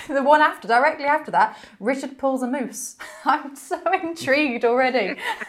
the 0.08 0.24
one 0.24 0.42
after, 0.42 0.68
directly 0.68 1.06
after 1.06 1.32
that, 1.32 1.58
Richard 1.80 2.18
pulls 2.18 2.44
a 2.44 2.48
moose. 2.48 2.96
I'm 3.26 3.56
so 3.56 3.80
intrigued 4.02 4.66
already. 4.66 5.20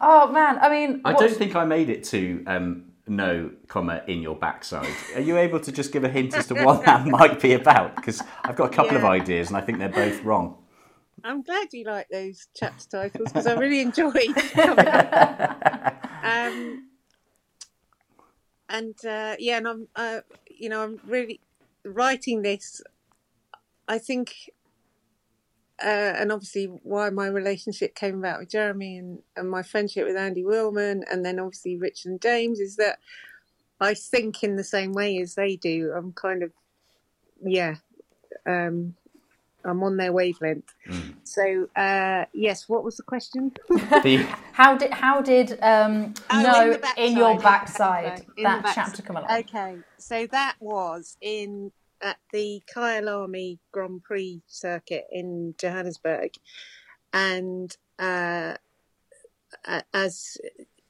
oh 0.00 0.30
man, 0.32 0.58
I 0.58 0.68
mean, 0.70 1.00
I 1.04 1.12
what's- 1.12 1.22
don't 1.22 1.36
think 1.36 1.56
I 1.56 1.64
made 1.64 1.90
it 1.90 2.04
to 2.04 2.44
um, 2.46 2.84
no, 3.06 3.50
comma 3.68 4.02
in 4.06 4.22
your 4.22 4.36
backside. 4.36 4.94
Are 5.14 5.20
you 5.20 5.36
able 5.36 5.60
to 5.60 5.72
just 5.72 5.92
give 5.92 6.04
a 6.04 6.08
hint 6.08 6.34
as 6.34 6.46
to 6.48 6.54
what 6.54 6.84
that 6.84 7.06
might 7.06 7.40
be 7.40 7.52
about? 7.52 7.96
Because 7.96 8.22
I've 8.42 8.56
got 8.56 8.72
a 8.72 8.76
couple 8.76 8.96
of 8.96 9.04
ideas 9.04 9.48
and 9.48 9.56
I 9.56 9.60
think 9.60 9.78
they're 9.78 9.88
both 9.88 10.22
wrong. 10.22 10.58
i'm 11.22 11.42
glad 11.42 11.68
you 11.72 11.84
like 11.84 12.06
those 12.10 12.48
chapter 12.54 12.84
titles 12.86 13.32
because 13.32 13.46
i 13.46 13.54
really 13.54 13.80
enjoyed 13.80 14.34
coming 14.52 14.86
um 16.22 16.84
and 18.68 18.94
uh, 19.04 19.36
yeah, 19.38 19.58
and 19.58 19.68
I'm, 19.68 19.88
uh, 19.94 20.20
you 20.48 20.68
know, 20.68 20.82
I'm 20.82 21.00
really 21.06 21.40
writing 21.84 22.42
this. 22.42 22.82
I 23.88 23.98
think 23.98 24.50
uh, 25.82 26.14
and 26.18 26.30
obviously 26.30 26.66
why 26.82 27.10
my 27.10 27.26
relationship 27.26 27.94
came 27.94 28.18
about 28.18 28.38
with 28.40 28.50
Jeremy 28.50 28.96
and, 28.96 29.18
and 29.36 29.50
my 29.50 29.62
friendship 29.62 30.06
with 30.06 30.16
Andy 30.16 30.42
Wilman, 30.42 31.02
and 31.10 31.24
then 31.24 31.40
obviously 31.40 31.76
Richard 31.76 32.10
and 32.10 32.20
James, 32.20 32.60
is 32.60 32.76
that 32.76 32.98
I 33.80 33.94
think 33.94 34.42
in 34.44 34.56
the 34.56 34.64
same 34.64 34.92
way 34.92 35.18
as 35.18 35.34
they 35.34 35.56
do. 35.56 35.92
I'm 35.94 36.12
kind 36.12 36.42
of, 36.44 36.52
yeah, 37.44 37.74
um, 38.46 38.94
I'm 39.64 39.82
on 39.82 39.96
their 39.96 40.12
wavelength. 40.12 40.72
Mm. 40.88 41.14
So 41.24 41.68
uh, 41.74 42.26
yes, 42.32 42.68
what 42.68 42.84
was 42.84 42.96
the 42.96 43.02
question? 43.02 43.52
The, 43.68 44.26
How 44.52 44.76
did 44.76 44.92
how 44.92 45.20
did 45.20 45.58
um, 45.60 46.14
Oh, 46.30 46.42
no 46.42 46.72
in, 46.96 47.12
in 47.12 47.16
your 47.16 47.40
backside, 47.40 48.04
backside 48.04 48.26
in 48.36 48.44
that 48.44 48.62
backside. 48.62 48.84
chapter 48.86 49.02
come 49.02 49.16
along? 49.16 49.40
Okay, 49.40 49.78
so 49.98 50.28
that 50.28 50.54
was 50.60 51.16
in 51.20 51.72
at 52.04 52.18
the 52.32 52.62
Kyalami 52.72 53.58
Grand 53.72 54.02
Prix 54.04 54.42
circuit 54.46 55.06
in 55.10 55.54
Johannesburg, 55.58 56.30
and 57.12 57.76
uh, 57.98 58.54
as 59.92 60.36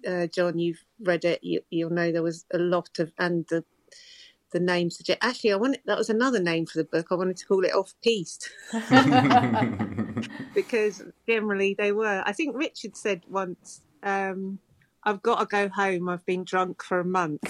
uh, 0.07 0.27
John, 0.27 0.59
you've 0.59 0.85
read 1.01 1.25
it, 1.25 1.43
you, 1.43 1.63
you'll 1.71 1.91
know 1.91 2.13
there 2.13 2.23
was 2.23 2.45
a 2.53 2.59
lot 2.59 2.99
of 2.99 3.13
and 3.19 3.47
the 3.49 3.65
the 4.53 4.61
name 4.61 4.91
suggest. 4.91 5.19
Actually, 5.23 5.53
I 5.53 5.57
wanted 5.57 5.81
that 5.87 5.99
was 5.99 6.11
another 6.11 6.41
name 6.41 6.67
for 6.67 6.79
the 6.79 6.85
book. 6.85 7.07
I 7.11 7.15
wanted 7.15 7.37
to 7.39 7.47
call 7.47 7.65
it 7.65 7.75
Off 7.75 7.95
Piste 8.03 8.51
because 10.55 11.03
generally 11.27 11.75
they 11.75 11.93
were. 11.93 12.23
I 12.25 12.33
think 12.33 12.57
Richard 12.57 12.97
said 12.97 13.23
once. 13.29 13.83
Um, 14.03 14.59
I've 15.07 15.23
got 15.23 15.41
to 15.41 15.47
go 15.47 15.69
home. 15.69 16.09
I've 16.09 16.25
been 16.25 16.45
drunk 16.45 16.83
for 16.83 16.99
a 17.01 17.05
month. 17.05 17.43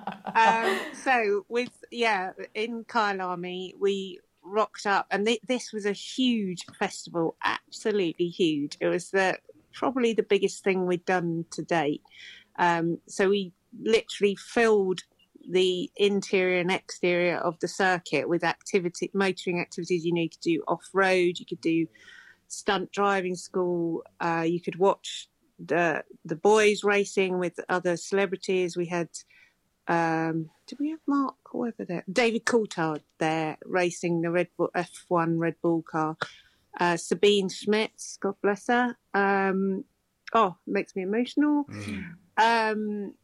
um, 0.36 0.78
so 1.04 1.44
with 1.48 1.70
yeah, 1.90 2.32
in 2.54 2.84
Kyalami 2.84 3.72
we 3.78 4.20
rocked 4.42 4.86
up, 4.86 5.06
and 5.10 5.26
th- 5.26 5.40
this 5.46 5.72
was 5.72 5.86
a 5.86 5.92
huge 5.92 6.64
festival, 6.78 7.36
absolutely 7.44 8.28
huge. 8.28 8.76
It 8.80 8.88
was 8.88 9.10
the 9.10 9.38
probably 9.72 10.12
the 10.12 10.22
biggest 10.22 10.64
thing 10.64 10.86
we'd 10.86 11.04
done 11.04 11.44
to 11.52 11.62
date. 11.62 12.02
Um, 12.58 12.98
so 13.06 13.28
we 13.28 13.52
literally 13.82 14.36
filled 14.36 15.00
the 15.48 15.90
interior 15.96 16.60
and 16.60 16.72
exterior 16.72 17.36
of 17.36 17.58
the 17.60 17.68
circuit 17.68 18.28
with 18.28 18.42
activity, 18.42 19.10
motoring 19.14 19.60
activities. 19.60 20.04
You 20.04 20.14
know, 20.14 20.22
you 20.22 20.30
could 20.30 20.40
do 20.40 20.62
off 20.66 20.88
road, 20.92 21.38
you 21.38 21.46
could 21.46 21.60
do 21.60 21.86
stunt 22.48 22.90
driving 22.92 23.34
school. 23.34 24.02
Uh, 24.20 24.44
you 24.46 24.60
could 24.60 24.76
watch 24.78 25.28
the 25.64 26.04
the 26.24 26.36
boys 26.36 26.84
racing 26.84 27.38
with 27.38 27.58
other 27.68 27.96
celebrities. 27.96 28.76
We 28.76 28.86
had 28.86 29.08
um, 29.88 30.50
did 30.66 30.78
we 30.80 30.90
have 30.90 31.00
Mark 31.06 31.36
whoever 31.50 31.84
there? 31.84 32.04
David 32.10 32.44
Coulthard 32.44 33.02
there 33.18 33.56
racing 33.64 34.20
the 34.20 34.30
Red 34.30 34.48
Bull 34.56 34.70
F1 34.74 35.38
Red 35.38 35.56
Bull 35.62 35.82
car. 35.82 36.16
Uh, 36.78 36.96
Sabine 36.96 37.48
Schmitz, 37.48 38.18
God 38.20 38.34
bless 38.42 38.66
her. 38.66 38.96
Um, 39.14 39.84
oh, 40.34 40.56
makes 40.66 40.94
me 40.96 41.02
emotional. 41.02 41.66
Um, 42.36 43.14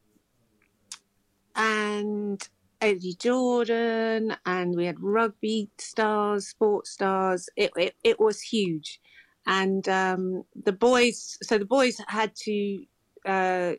and 1.54 2.48
Eddie 2.80 3.14
Jordan, 3.14 4.36
and 4.46 4.74
we 4.74 4.86
had 4.86 5.00
rugby 5.00 5.70
stars, 5.78 6.48
sports 6.48 6.90
stars. 6.90 7.48
It 7.56 7.72
it, 7.76 7.94
it 8.02 8.20
was 8.20 8.40
huge, 8.40 9.00
and 9.46 9.86
um, 9.88 10.44
the 10.64 10.72
boys. 10.72 11.38
So 11.42 11.58
the 11.58 11.64
boys 11.64 12.00
had 12.08 12.34
to 12.36 12.84
uh, 13.26 13.72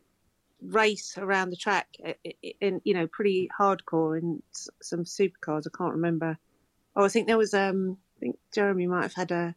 race 0.66 1.16
around 1.18 1.50
the 1.50 1.56
track 1.56 1.88
i- 2.04 2.16
in 2.60 2.80
you 2.84 2.94
know 2.94 3.06
pretty 3.06 3.48
hardcore 3.58 4.18
in 4.18 4.42
some 4.82 5.04
supercars. 5.04 5.66
I 5.66 5.76
can't 5.76 5.92
remember. 5.94 6.38
Oh, 6.96 7.04
I 7.04 7.08
think 7.08 7.26
there 7.26 7.38
was. 7.38 7.54
Um, 7.54 7.98
I 8.16 8.20
think 8.20 8.38
Jeremy 8.54 8.86
might 8.86 9.02
have 9.02 9.14
had 9.14 9.30
a 9.32 9.54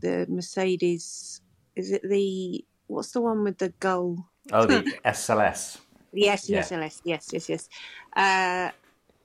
the 0.00 0.26
Mercedes. 0.28 1.40
Is 1.76 1.92
it 1.92 2.02
the 2.08 2.64
what's 2.86 3.12
the 3.12 3.20
one 3.20 3.44
with 3.44 3.58
the 3.58 3.70
gull? 3.80 4.28
oh, 4.52 4.66
the 4.66 4.82
SLS. 5.04 5.78
Yes, 6.12 6.48
Yeah. 6.48 6.56
yes, 6.58 6.70
yes, 6.72 7.00
yes, 7.04 7.28
yes, 7.32 7.48
yes. 7.48 7.68
Uh, 8.16 8.70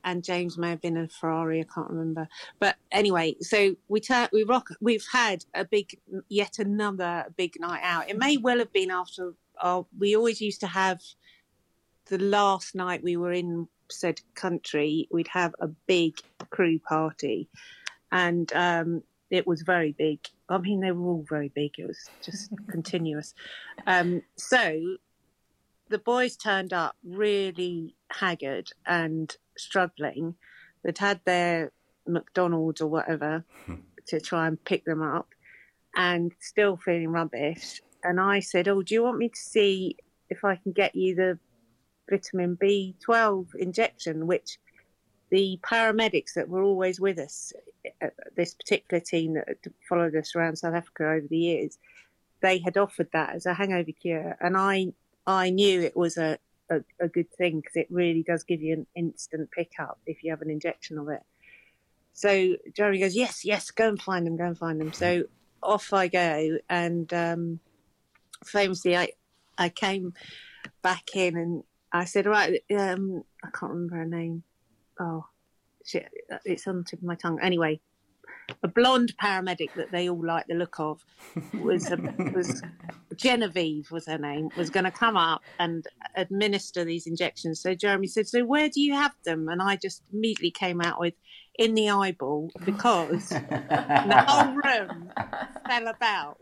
and 0.04 0.24
James 0.24 0.56
may 0.58 0.70
have 0.70 0.82
been 0.82 0.98
a 0.98 1.08
Ferrari. 1.08 1.62
I 1.62 1.66
can't 1.74 1.90
remember. 1.90 2.28
But 2.60 2.76
anyway, 2.92 3.36
so 3.42 3.76
we 3.88 4.00
turn, 4.02 4.28
we 4.32 4.44
rock. 4.44 4.70
We've 4.80 5.06
had 5.12 5.46
a 5.56 5.66
big, 5.66 6.00
yet 6.30 6.60
another 6.60 7.26
big 7.36 7.60
night 7.60 7.82
out. 7.84 8.08
It 8.10 8.18
may 8.20 8.38
well 8.38 8.60
have 8.60 8.72
been 8.72 8.92
after. 8.92 9.34
Our, 9.62 9.86
we 9.98 10.16
always 10.16 10.42
used 10.42 10.62
to 10.62 10.68
have 10.68 11.02
the 12.08 12.18
last 12.18 12.76
night 12.76 13.04
we 13.04 13.18
were 13.18 13.32
in 13.32 13.68
said 13.90 14.22
country. 14.36 15.08
We'd 15.12 15.28
have 15.30 15.54
a 15.60 15.68
big 15.68 16.18
crew 16.50 16.80
party, 16.80 17.50
and 18.12 18.52
um, 18.54 19.04
it 19.30 19.48
was 19.48 19.62
very 19.62 19.92
big. 19.92 20.20
I 20.50 20.58
mean, 20.58 20.82
they 20.82 20.92
were 20.92 21.06
all 21.08 21.26
very 21.28 21.50
big. 21.50 21.72
It 21.78 21.88
was 21.88 22.10
just 22.24 22.52
continuous. 22.70 23.34
Um, 23.88 24.22
so 24.36 24.98
the 25.90 25.98
boys 26.00 26.36
turned 26.36 26.74
up 26.74 26.96
really 27.04 27.96
haggard 28.12 28.72
and 28.86 29.36
struggling. 29.58 30.36
They'd 30.84 30.98
had 30.98 31.22
their 31.26 31.72
McDonald's 32.08 32.82
or 32.82 32.88
whatever 32.88 33.44
to 34.08 34.20
try 34.20 34.48
and 34.48 34.64
pick 34.64 34.86
them 34.86 35.02
up 35.02 35.30
and 35.96 36.32
still 36.40 36.78
feeling 36.78 37.10
rubbish. 37.10 37.82
And 38.06 38.20
I 38.20 38.40
said, 38.40 38.68
Oh, 38.68 38.82
do 38.82 38.94
you 38.94 39.04
want 39.04 39.18
me 39.18 39.30
to 39.30 39.40
see 39.40 39.98
if 40.30 40.44
I 40.44 40.56
can 40.56 40.72
get 40.72 40.96
you 40.96 41.16
the 41.16 41.40
vitamin 42.10 42.58
B12 42.58 43.56
injection, 43.56 44.28
which 44.28 44.60
the 45.30 45.60
paramedics 45.64 46.34
that 46.36 46.50
were 46.50 46.64
always 46.64 47.00
with 47.00 47.20
us, 47.20 47.52
uh, 48.02 48.08
this 48.36 48.54
particular 48.54 49.02
team 49.02 49.34
that 49.34 49.58
followed 49.90 50.16
us 50.16 50.36
around 50.36 50.58
South 50.58 50.76
Africa 50.76 51.04
over 51.10 51.28
the 51.28 51.38
years, 51.38 51.78
they 52.42 52.60
had 52.60 52.78
offered 52.78 53.10
that 53.14 53.36
as 53.36 53.46
a 53.46 53.54
hangover 53.54 53.92
cure. 53.92 54.38
And 54.40 54.56
I 54.56 54.94
I 55.28 55.50
knew 55.50 55.82
it 55.82 55.96
was 55.96 56.18
a, 56.18 56.38
a, 56.70 56.82
a 57.00 57.08
good 57.08 57.32
thing 57.32 57.60
because 57.60 57.76
it 57.76 57.88
really 57.90 58.22
does 58.22 58.44
give 58.44 58.62
you 58.62 58.74
an 58.74 58.88
instant 58.96 59.50
pickup 59.52 60.00
if 60.06 60.24
you 60.24 60.30
have 60.30 60.42
an 60.42 60.52
injection 60.52 61.00
of 61.00 61.10
it. 61.10 61.24
So 62.14 62.56
Jeremy 62.74 63.00
goes, 63.00 63.16
yes, 63.16 63.44
yes, 63.44 63.72
go 63.72 63.90
and 63.90 64.02
find 64.02 64.26
them, 64.26 64.38
go 64.38 64.46
and 64.46 64.58
find 64.58 64.80
them. 64.80 64.94
So 64.94 65.24
off 65.62 65.92
I 65.92 66.08
go, 66.08 66.60
and 66.70 67.12
um, 67.14 67.60
famously, 68.44 68.98
I 68.98 69.10
I 69.58 69.70
came 69.70 70.14
back 70.84 71.16
in 71.16 71.38
and 71.38 71.64
I 71.92 72.06
said, 72.06 72.26
right, 72.26 72.62
um, 72.78 73.24
I 73.44 73.50
can't 73.58 73.72
remember 73.72 73.98
her 73.98 74.06
name. 74.06 74.44
Oh, 75.00 75.26
shit, 75.86 76.10
it's 76.44 76.68
on 76.68 76.80
the 76.80 76.84
tip 76.84 77.00
of 77.00 77.06
my 77.06 77.16
tongue. 77.16 77.40
Anyway, 77.42 77.80
a 78.64 78.68
blonde 78.68 79.14
paramedic 79.22 79.70
that 79.76 79.92
they 79.92 80.10
all 80.10 80.26
like 80.26 80.48
the 80.48 80.56
look 80.56 80.80
of 80.80 81.02
was 81.54 81.90
a, 81.92 81.98
was 82.34 82.64
Genevieve 83.16 83.92
was 83.92 84.08
her 84.08 84.18
name 84.18 84.50
was 84.58 84.70
going 84.70 84.84
to 84.84 84.92
come 84.92 85.16
up 85.16 85.42
and 85.60 85.86
administer 86.16 86.84
these 86.84 87.08
injections. 87.08 87.62
So 87.62 87.76
Jeremy 87.76 88.08
said, 88.08 88.28
"So 88.28 88.44
where 88.44 88.70
do 88.70 88.82
you 88.82 88.94
have 88.94 89.14
them?" 89.26 89.48
And 89.48 89.62
I 89.62 89.78
just 89.78 90.04
immediately 90.12 90.52
came 90.52 90.82
out 90.82 91.00
with 91.00 91.14
in 91.58 91.74
the 91.76 91.90
eyeball 91.90 92.52
because 92.66 93.30
the 93.30 94.26
whole 94.28 94.54
room 94.54 95.12
fell 95.68 95.88
about 95.88 96.38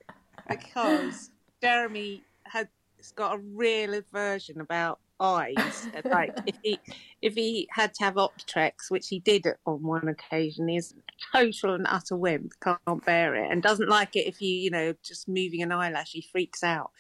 because 0.50 1.30
Jeremy 1.64 2.22
has 2.44 2.68
got 3.16 3.36
a 3.36 3.38
real 3.38 3.94
aversion 3.94 4.60
about 4.60 5.00
eyes. 5.20 5.88
Like 6.06 6.38
if 6.46 6.56
he 6.62 6.80
if 7.22 7.34
he 7.36 7.68
had 7.72 7.94
to 7.96 8.04
have 8.04 8.16
Optrex, 8.16 8.90
which 8.90 9.08
he 9.08 9.20
did 9.20 9.46
on 9.66 9.82
one 9.82 10.10
occasion, 10.10 10.68
he's 10.68 10.94
total 11.32 11.74
and 11.74 11.88
utter 11.90 12.18
wimp, 12.18 12.52
can't 12.62 13.06
bear 13.06 13.34
it, 13.36 13.50
and 13.50 13.64
doesn't 13.64 13.88
like 13.88 14.16
it 14.16 14.28
if 14.28 14.42
you 14.42 14.54
you 14.54 14.70
know 14.70 14.94
just 15.02 15.30
moving 15.30 15.62
an 15.64 15.72
eyelash, 15.72 16.12
he 16.12 16.22
freaks 16.22 16.64
out. 16.64 16.92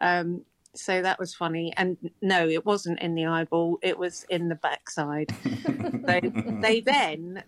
Um, 0.00 0.42
so 0.74 1.00
that 1.02 1.20
was 1.20 1.34
funny. 1.34 1.72
And 1.76 1.96
no, 2.20 2.48
it 2.48 2.66
wasn't 2.66 3.00
in 3.00 3.14
the 3.14 3.26
eyeball; 3.26 3.78
it 3.82 3.96
was 3.96 4.26
in 4.28 4.48
the 4.48 4.56
backside. 4.56 5.32
so 6.06 6.20
they 6.60 6.80
then, 6.80 7.44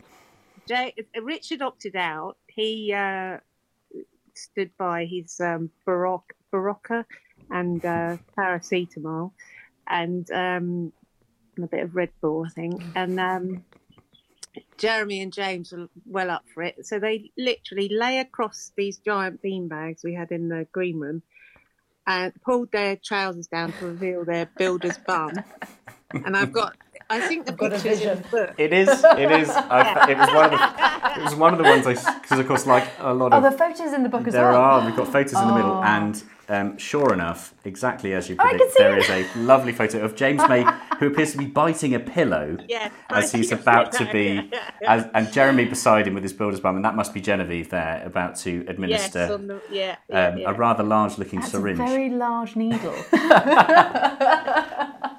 Jay, 0.69 0.95
Richard 1.21 1.63
opted 1.63 1.97
out. 1.97 2.37
He 2.47 2.93
uh, 2.93 3.39
stood 4.35 4.71
by 4.79 5.07
his 5.07 5.41
um, 5.41 5.71
Baroque, 5.85 6.35
Berocca 6.53 7.05
and 7.51 7.85
uh, 7.85 8.17
paracetamol 8.37 9.33
and 9.89 10.31
um, 10.31 10.93
a 11.61 11.67
bit 11.67 11.85
of 11.85 11.95
Red 11.95 12.11
Bull, 12.21 12.45
I 12.47 12.51
think. 12.51 12.83
And 12.95 13.19
um, 13.19 13.65
Jeremy 14.79 15.21
and 15.21 15.33
James 15.33 15.73
were 15.73 15.89
well 16.07 16.31
up 16.31 16.45
for 16.53 16.63
it. 16.63 16.87
So 16.87 16.99
they 16.99 17.31
literally 17.37 17.89
lay 17.91 18.19
across 18.19 18.73
these 18.77 18.99
giant 18.99 19.43
beanbags 19.43 20.05
we 20.05 20.15
had 20.15 20.31
in 20.31 20.49
the 20.49 20.67
green 20.73 20.99
room 20.99 21.23
and 22.07 22.33
pulled 22.43 22.73
their 22.73 22.97
trousers 22.97 23.47
down 23.47 23.73
to 23.73 23.87
reveal 23.87 24.25
their 24.25 24.47
builder's 24.57 24.99
bum. 24.99 25.33
And 26.13 26.37
I've 26.37 26.53
got 26.53 26.77
I 27.11 27.21
think 27.21 27.47
the 27.47 27.53
got 27.53 27.73
a 27.73 27.77
pictures 27.77 28.01
in 28.01 28.19
vision. 28.19 28.23
the 28.23 28.29
book. 28.47 28.55
It 28.57 28.73
is. 28.73 28.89
It 28.89 29.31
is. 29.33 29.51
I, 29.51 30.11
it 30.11 30.17
was 30.19 30.29
one 30.33 30.45
of 30.45 30.51
the. 30.53 31.21
It 31.21 31.25
was 31.25 31.35
one 31.35 31.53
of 31.53 31.59
the 31.59 31.65
ones 31.65 31.87
I 31.87 31.95
because 32.21 32.39
of 32.39 32.47
course 32.47 32.67
like 32.67 32.89
a 33.01 33.13
lot 33.13 33.33
Oh, 33.33 33.39
of 33.39 33.43
the 33.43 33.51
photos 33.51 33.93
in 33.93 34.03
the 34.05 34.09
book 34.09 34.27
as 34.29 34.35
there 34.35 34.45
well. 34.45 34.53
There 34.53 34.61
are. 34.61 34.87
We've 34.87 34.97
got 34.97 35.09
photos 35.09 35.33
in 35.35 35.49
the 35.49 35.55
middle, 35.55 35.73
Oh. 35.73 35.83
and 35.83 36.23
um, 36.49 36.79
sure 36.79 37.13
enough, 37.13 37.53
exactly 37.65 38.13
as 38.13 38.29
you 38.29 38.37
I 38.39 38.51
can 38.51 38.59
predict, 38.59 38.77
see 38.77 38.83
there 38.83 38.99
it. 38.99 39.09
is 39.09 39.37
a 39.37 39.39
lovely 39.41 39.73
photo 39.73 40.03
of 40.05 40.15
James 40.17 40.43
May 40.49 40.65
who 40.99 41.07
appears 41.09 41.31
to 41.33 41.39
be 41.39 41.47
biting 41.47 41.95
a 41.95 42.01
pillow 42.01 42.57
Yeah, 42.69 42.91
as 43.09 43.31
he's 43.33 43.53
about 43.53 43.93
to 43.93 44.05
be, 44.13 44.49
Yeah, 44.53 44.71
yeah. 44.83 44.93
as, 44.95 45.07
and 45.15 45.33
Jeremy 45.33 45.65
beside 45.67 46.07
him 46.09 46.15
with 46.15 46.23
his 46.25 46.33
builder's 46.33 46.59
bum, 46.61 46.75
and 46.77 46.85
that 46.85 46.97
must 46.97 47.15
be 47.15 47.21
Genevieve 47.21 47.71
there 47.71 48.03
about 48.05 48.35
to 48.39 48.65
administer 48.67 49.33
on 49.33 49.47
the, 49.47 49.61
yeah, 49.71 49.97
yeah, 50.09 50.27
um, 50.29 50.39
yeah. 50.39 50.51
a 50.51 50.55
rather 50.55 50.83
large-looking 50.83 51.39
That's 51.41 51.53
syringe. 51.53 51.79
a 51.79 51.85
very 51.85 52.11
large 52.11 52.57
needle. 52.57 52.97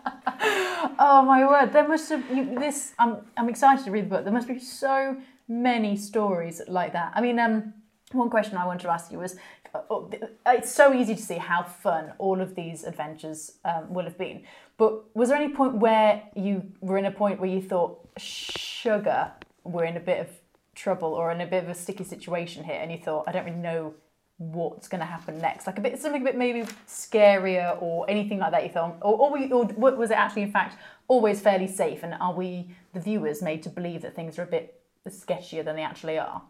oh 1.00 1.22
my 1.24 1.46
word! 1.46 1.74
There 1.74 1.88
must 1.88 2.10
have 2.10 2.30
you, 2.30 2.60
this. 2.60 2.94
I'm 2.98 3.18
I'm 3.38 3.50
excited 3.50 3.86
to 3.86 3.92
read 3.92 4.06
the 4.06 4.10
book. 4.10 4.24
There 4.24 4.34
must 4.34 4.48
be 4.48 4.60
so 4.60 5.18
many 5.48 5.98
stories 5.98 6.62
like 6.68 6.94
that. 6.94 7.12
I 7.16 7.22
mean, 7.22 7.40
um, 7.40 7.74
one 8.12 8.30
question 8.30 8.58
I 8.58 8.66
wanted 8.66 8.82
to 8.84 8.92
ask 8.92 9.12
you 9.12 9.20
was, 9.20 9.36
uh, 9.74 9.80
uh, 9.90 10.08
it's 10.48 10.72
so 10.72 10.94
easy 10.94 11.16
to 11.16 11.22
see 11.22 11.38
how 11.38 11.64
fun 11.64 12.14
all 12.18 12.42
of 12.42 12.56
these 12.56 12.84
adventures 12.84 13.54
um, 13.66 13.94
will 13.94 14.04
have 14.04 14.18
been. 14.18 14.44
But 14.78 15.16
was 15.16 15.30
there 15.30 15.38
any 15.38 15.54
point 15.54 15.76
where 15.76 16.24
you 16.36 16.72
were 16.82 16.98
in 16.98 17.06
a 17.06 17.12
point 17.12 17.40
where 17.40 17.50
you 17.50 17.62
thought, 17.62 18.00
sugar, 18.18 19.32
we're 19.64 19.86
in 19.86 19.98
a 19.98 20.02
bit 20.02 20.20
of 20.20 20.28
trouble 20.76 21.14
or 21.14 21.32
in 21.32 21.42
a 21.42 21.48
bit 21.48 21.64
of 21.64 21.70
a 21.70 21.76
sticky 21.76 22.04
situation 22.04 22.64
here, 22.64 22.80
and 22.82 22.92
you 22.92 22.98
thought, 22.98 23.26
I 23.28 23.32
don't 23.32 23.46
really 23.46 23.58
know 23.58 23.94
what's 24.42 24.88
going 24.88 25.00
to 25.00 25.06
happen 25.06 25.40
next, 25.40 25.68
like 25.68 25.78
a 25.78 25.82
bit 25.82 26.02
something 26.02 26.22
a 26.22 26.26
bit 26.26 26.36
maybe 26.36 26.64
scarier 26.88 27.80
or 27.82 28.10
anything 28.10 28.40
like 28.40 28.52
that. 28.52 28.64
You 28.64 28.70
thought, 28.70 28.98
or, 29.02 29.38
or, 29.38 29.38
or 29.54 29.96
was 29.96 30.10
it 30.10 30.18
actually 30.18 30.42
in 30.44 30.52
fact 30.52 30.78
always 31.08 31.40
fairly 31.40 31.68
safe? 31.68 32.02
And 32.02 32.16
are 32.16 32.34
we, 32.34 32.76
the 32.94 33.00
viewers, 33.00 33.44
made 33.44 33.62
to 33.64 33.70
believe 33.70 34.02
that 34.02 34.16
things 34.16 34.40
are 34.40 34.44
a 34.44 34.48
bit 34.48 34.82
sketchier 35.08 35.64
than 35.64 35.76
they 35.76 35.84
actually 35.84 36.18
are? 36.18 36.42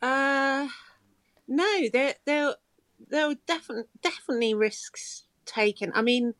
Uh, 0.00 0.68
no, 1.46 1.88
there 1.92 2.14
there 2.24 2.54
there 3.08 3.28
were 3.28 3.36
definitely 3.46 3.84
definitely 4.02 4.54
risks 4.54 5.24
taken. 5.44 5.92
I 5.94 6.00
mean, 6.00 6.34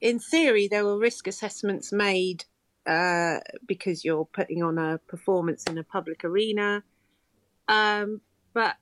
in 0.00 0.18
theory, 0.18 0.66
there 0.68 0.84
were 0.84 0.98
risk 0.98 1.28
assessments 1.28 1.92
made 1.92 2.44
uh, 2.86 3.38
because 3.66 4.04
you're 4.04 4.24
putting 4.24 4.64
on 4.64 4.78
a 4.78 4.98
performance 4.98 5.64
in 5.64 5.78
a 5.78 5.84
public 5.84 6.24
arena. 6.24 6.82
Um, 7.68 8.20
but 8.52 8.76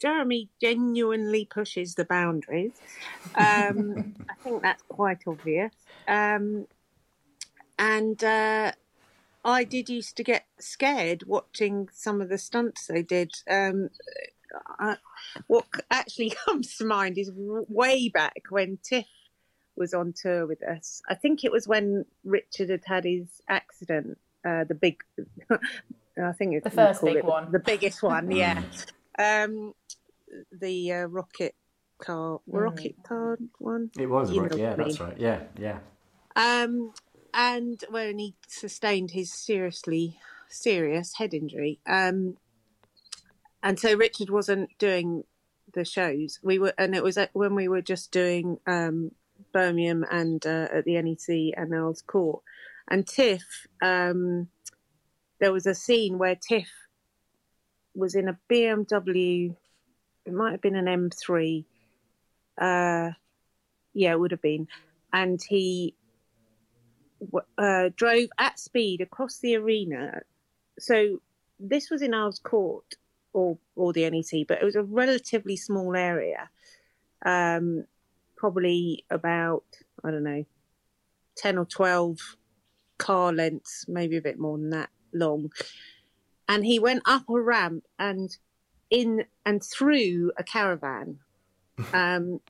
Jeremy 0.00 0.48
genuinely 0.60 1.44
pushes 1.44 1.94
the 1.94 2.04
boundaries. 2.04 2.72
Um, 3.34 4.14
I 4.28 4.34
think 4.42 4.62
that's 4.62 4.82
quite 4.88 5.20
obvious. 5.26 5.72
Um, 6.08 6.66
and 7.78 8.22
uh, 8.24 8.72
I 9.44 9.64
did 9.64 9.88
used 9.88 10.16
to 10.16 10.24
get 10.24 10.46
scared 10.58 11.24
watching 11.26 11.88
some 11.92 12.20
of 12.20 12.28
the 12.28 12.38
stunts 12.38 12.86
they 12.86 13.02
did. 13.02 13.32
Um, 13.48 13.90
I, 14.78 14.96
what 15.46 15.66
actually 15.90 16.30
comes 16.46 16.76
to 16.76 16.84
mind 16.84 17.18
is 17.18 17.30
way 17.34 18.08
back 18.08 18.42
when 18.48 18.78
Tiff 18.82 19.06
was 19.76 19.94
on 19.94 20.12
tour 20.12 20.46
with 20.46 20.62
us. 20.62 21.00
I 21.08 21.14
think 21.14 21.44
it 21.44 21.52
was 21.52 21.66
when 21.68 22.04
Richard 22.24 22.70
had 22.70 22.82
had 22.86 23.04
his 23.04 23.26
accident, 23.48 24.18
uh, 24.44 24.64
the 24.64 24.74
big, 24.74 25.02
I 25.50 26.32
think 26.32 26.54
it's 26.54 26.64
The 26.64 26.70
first 26.70 27.02
big 27.02 27.16
it 27.16 27.24
one. 27.24 27.50
the 27.52 27.58
biggest 27.58 28.02
one, 28.02 28.30
yeah. 28.30 28.62
Um, 29.18 29.74
the 30.52 30.92
uh, 30.92 31.04
rocket 31.06 31.54
car, 31.98 32.40
rocket 32.46 32.96
car 33.02 33.38
one. 33.58 33.90
It 33.98 34.06
was, 34.06 34.32
You 34.32 34.42
right? 34.42 34.56
Yeah, 34.56 34.74
that's 34.74 35.00
right. 35.00 35.18
Yeah, 35.18 35.40
yeah. 35.58 35.78
Um, 36.36 36.92
and 37.34 37.82
when 37.90 38.18
he 38.18 38.34
sustained 38.48 39.12
his 39.12 39.32
seriously 39.32 40.18
serious 40.48 41.14
head 41.16 41.34
injury, 41.34 41.80
um, 41.86 42.36
and 43.62 43.78
so 43.78 43.94
Richard 43.94 44.30
wasn't 44.30 44.70
doing 44.78 45.24
the 45.74 45.84
shows. 45.84 46.38
We 46.42 46.58
were, 46.58 46.72
and 46.78 46.94
it 46.94 47.02
was 47.02 47.18
when 47.32 47.54
we 47.54 47.68
were 47.68 47.82
just 47.82 48.10
doing 48.10 48.58
um, 48.66 49.12
Birmingham 49.52 50.04
and 50.10 50.44
uh, 50.46 50.68
at 50.72 50.84
the 50.84 51.00
NEC 51.00 51.54
and 51.56 51.72
Earl's 51.72 52.02
Court, 52.02 52.42
and 52.88 53.06
Tiff. 53.06 53.66
Um, 53.82 54.48
there 55.40 55.52
was 55.52 55.66
a 55.66 55.74
scene 55.74 56.18
where 56.18 56.36
Tiff 56.36 56.70
was 57.94 58.14
in 58.14 58.28
a 58.28 58.38
BMW. 58.50 59.56
It 60.26 60.32
might 60.32 60.52
have 60.52 60.60
been 60.60 60.76
an 60.76 60.86
M3. 60.86 61.64
Uh, 62.58 63.10
yeah, 63.94 64.12
it 64.12 64.20
would 64.20 64.30
have 64.30 64.42
been, 64.42 64.68
and 65.12 65.40
he 65.48 65.94
uh, 67.58 67.90
drove 67.96 68.28
at 68.38 68.58
speed 68.58 69.00
across 69.00 69.38
the 69.38 69.56
arena. 69.56 70.20
So 70.78 71.20
this 71.58 71.90
was 71.90 72.02
in 72.02 72.14
Earl's 72.14 72.38
Court 72.38 72.94
or 73.32 73.58
or 73.76 73.92
the 73.92 74.08
NEC, 74.08 74.46
but 74.46 74.60
it 74.60 74.64
was 74.64 74.76
a 74.76 74.82
relatively 74.82 75.56
small 75.56 75.96
area, 75.96 76.50
um, 77.24 77.84
probably 78.36 79.04
about 79.10 79.64
I 80.04 80.10
don't 80.10 80.24
know, 80.24 80.44
ten 81.36 81.58
or 81.58 81.64
twelve 81.64 82.18
car 82.98 83.32
lengths, 83.32 83.86
maybe 83.88 84.16
a 84.16 84.22
bit 84.22 84.38
more 84.38 84.58
than 84.58 84.70
that 84.70 84.90
long. 85.12 85.50
And 86.48 86.64
he 86.64 86.78
went 86.78 87.02
up 87.06 87.28
a 87.28 87.40
ramp 87.40 87.84
and 87.98 88.36
in 88.90 89.24
and 89.46 89.62
through 89.62 90.32
a 90.36 90.44
caravan, 90.44 91.18
um, 91.94 92.40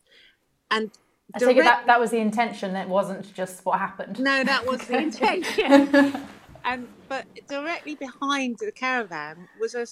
and 0.70 0.90
I 1.35 1.38
take 1.38 1.57
it 1.59 1.64
that, 1.64 1.87
that 1.87 2.00
was 2.00 2.11
the 2.11 2.18
intention. 2.18 2.74
It 2.74 2.88
wasn't 2.88 3.33
just 3.35 3.64
what 3.64 3.79
happened. 3.79 4.18
no, 4.18 4.42
that 4.44 4.66
was 4.66 4.81
the 4.87 4.98
intention. 5.03 6.16
and 6.64 6.88
but 7.09 7.26
directly 7.48 7.94
behind 7.96 8.57
the 8.59 8.72
caravan 8.72 9.48
was 9.59 9.74
a, 9.74 9.87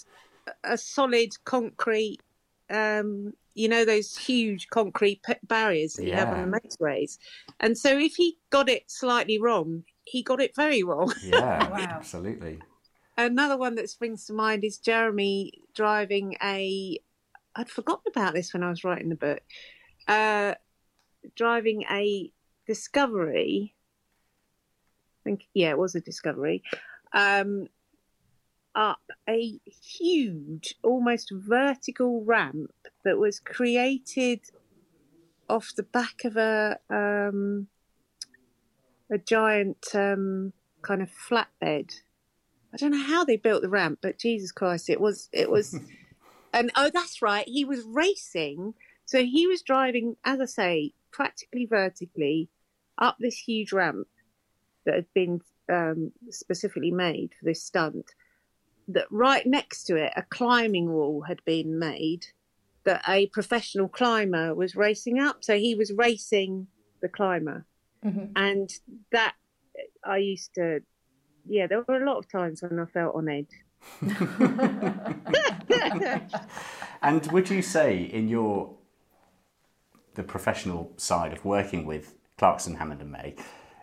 a 0.65 0.77
solid 0.79 1.31
concrete, 1.45 2.19
um, 2.71 3.33
you 3.55 3.69
know, 3.69 3.85
those 3.85 4.17
huge 4.17 4.69
concrete 4.69 5.23
p- 5.25 5.35
barriers 5.45 5.95
that 5.95 6.07
you 6.07 6.15
have 6.15 6.29
on 6.33 6.51
the 6.51 6.59
motorways. 6.59 7.19
And 7.61 7.77
so 7.77 7.97
if 7.99 8.15
he 8.17 8.39
got 8.51 8.69
it 8.69 8.85
slightly 8.91 9.39
wrong, 9.39 9.85
he 10.05 10.23
got 10.23 10.41
it 10.41 10.55
very 10.57 10.83
wrong. 10.83 11.13
Yeah, 11.25 11.69
Wow. 11.71 11.77
absolutely. 11.91 12.59
Another 13.19 13.57
one 13.57 13.75
that 13.75 13.91
springs 13.91 14.27
to 14.27 14.33
mind 14.33 14.63
is 14.63 14.79
Jeremy 14.79 15.53
driving 15.75 16.37
a. 16.41 17.01
I'd 17.57 17.69
forgotten 17.69 18.05
about 18.15 18.33
this 18.33 18.55
when 18.55 18.63
I 18.63 18.71
was 18.71 18.85
writing 18.85 19.09
the 19.09 19.17
book. 19.17 19.41
Uh, 20.07 20.55
driving 21.35 21.83
a 21.91 22.33
Discovery. 22.65 23.75
I 23.75 25.19
think 25.25 25.49
yeah, 25.53 25.71
it 25.71 25.79
was 25.79 25.97
a 25.97 26.01
Discovery. 26.01 26.63
Um, 27.13 27.67
up 28.77 29.01
a 29.29 29.59
huge, 29.67 30.77
almost 30.85 31.33
vertical 31.33 32.23
ramp 32.23 32.71
that 33.05 33.19
was 33.19 33.41
created 33.41 34.43
off 35.49 35.73
the 35.77 35.83
back 35.83 36.25
of 36.25 36.37
a 36.37 36.79
um, 36.89 37.67
a 39.11 39.19
giant 39.19 39.89
um, 39.95 40.53
kind 40.83 41.03
of 41.03 41.11
flatbed. 41.11 41.91
I 42.73 42.77
don't 42.77 42.91
know 42.91 43.03
how 43.03 43.25
they 43.25 43.37
built 43.37 43.63
the 43.63 43.69
ramp, 43.69 44.01
but 44.03 44.19
Jesus 44.19 44.53
Christ, 44.53 44.91
it 44.91 45.01
was 45.01 45.29
it 45.33 45.51
was, 45.51 45.79
and 46.53 46.71
oh, 46.77 46.91
that's 46.93 47.23
right, 47.23 47.47
he 47.49 47.65
was 47.65 47.83
racing. 47.87 48.75
So 49.07 49.25
he 49.25 49.47
was 49.47 49.63
driving, 49.63 50.17
as 50.25 50.41
I 50.41 50.45
say, 50.45 50.93
practically 51.11 51.65
vertically 51.67 52.49
up 52.99 53.17
this 53.19 53.39
huge 53.39 53.73
ramp 53.73 54.07
that 54.85 54.95
had 54.95 55.07
been 55.15 55.41
um, 55.73 56.13
specifically 56.31 56.91
made 56.91 57.31
for 57.39 57.47
this 57.47 57.63
stunt. 57.63 58.13
That 58.89 59.07
right 59.11 59.47
next 59.47 59.85
to 59.85 59.97
it, 59.97 60.13
a 60.17 60.23
climbing 60.23 60.91
wall 60.91 61.23
had 61.23 61.45
been 61.45 61.79
made 61.79 62.27
that 62.85 63.03
a 63.07 63.27
professional 63.29 63.89
climber 63.89 64.55
was 64.55 64.77
racing 64.77 65.19
up. 65.19 65.45
So 65.45 65.59
he 65.59 65.75
was 65.75 65.93
racing 65.93 66.69
the 67.01 67.09
climber, 67.09 67.67
Mhm. 68.05 68.33
and 68.37 68.71
that 69.13 69.35
I 70.05 70.19
used 70.19 70.55
to. 70.55 70.81
Yeah, 71.49 71.67
there 71.67 71.83
were 71.87 72.03
a 72.03 72.07
lot 72.07 72.19
of 72.19 72.31
times 72.31 72.63
when 72.63 72.79
I 72.79 72.85
felt 72.85 73.15
on 73.15 73.29
edge. 73.29 73.47
And 77.01 77.25
would 77.31 77.49
you 77.49 77.63
say 77.63 78.03
in 78.03 78.29
your 78.29 78.75
the 80.15 80.25
professional 80.25 80.93
side 80.97 81.33
of 81.33 81.45
working 81.45 81.87
with 81.87 82.17
Clarkson, 82.39 82.75
Hammond, 82.75 83.01
and 83.01 83.13
May, 83.13 83.37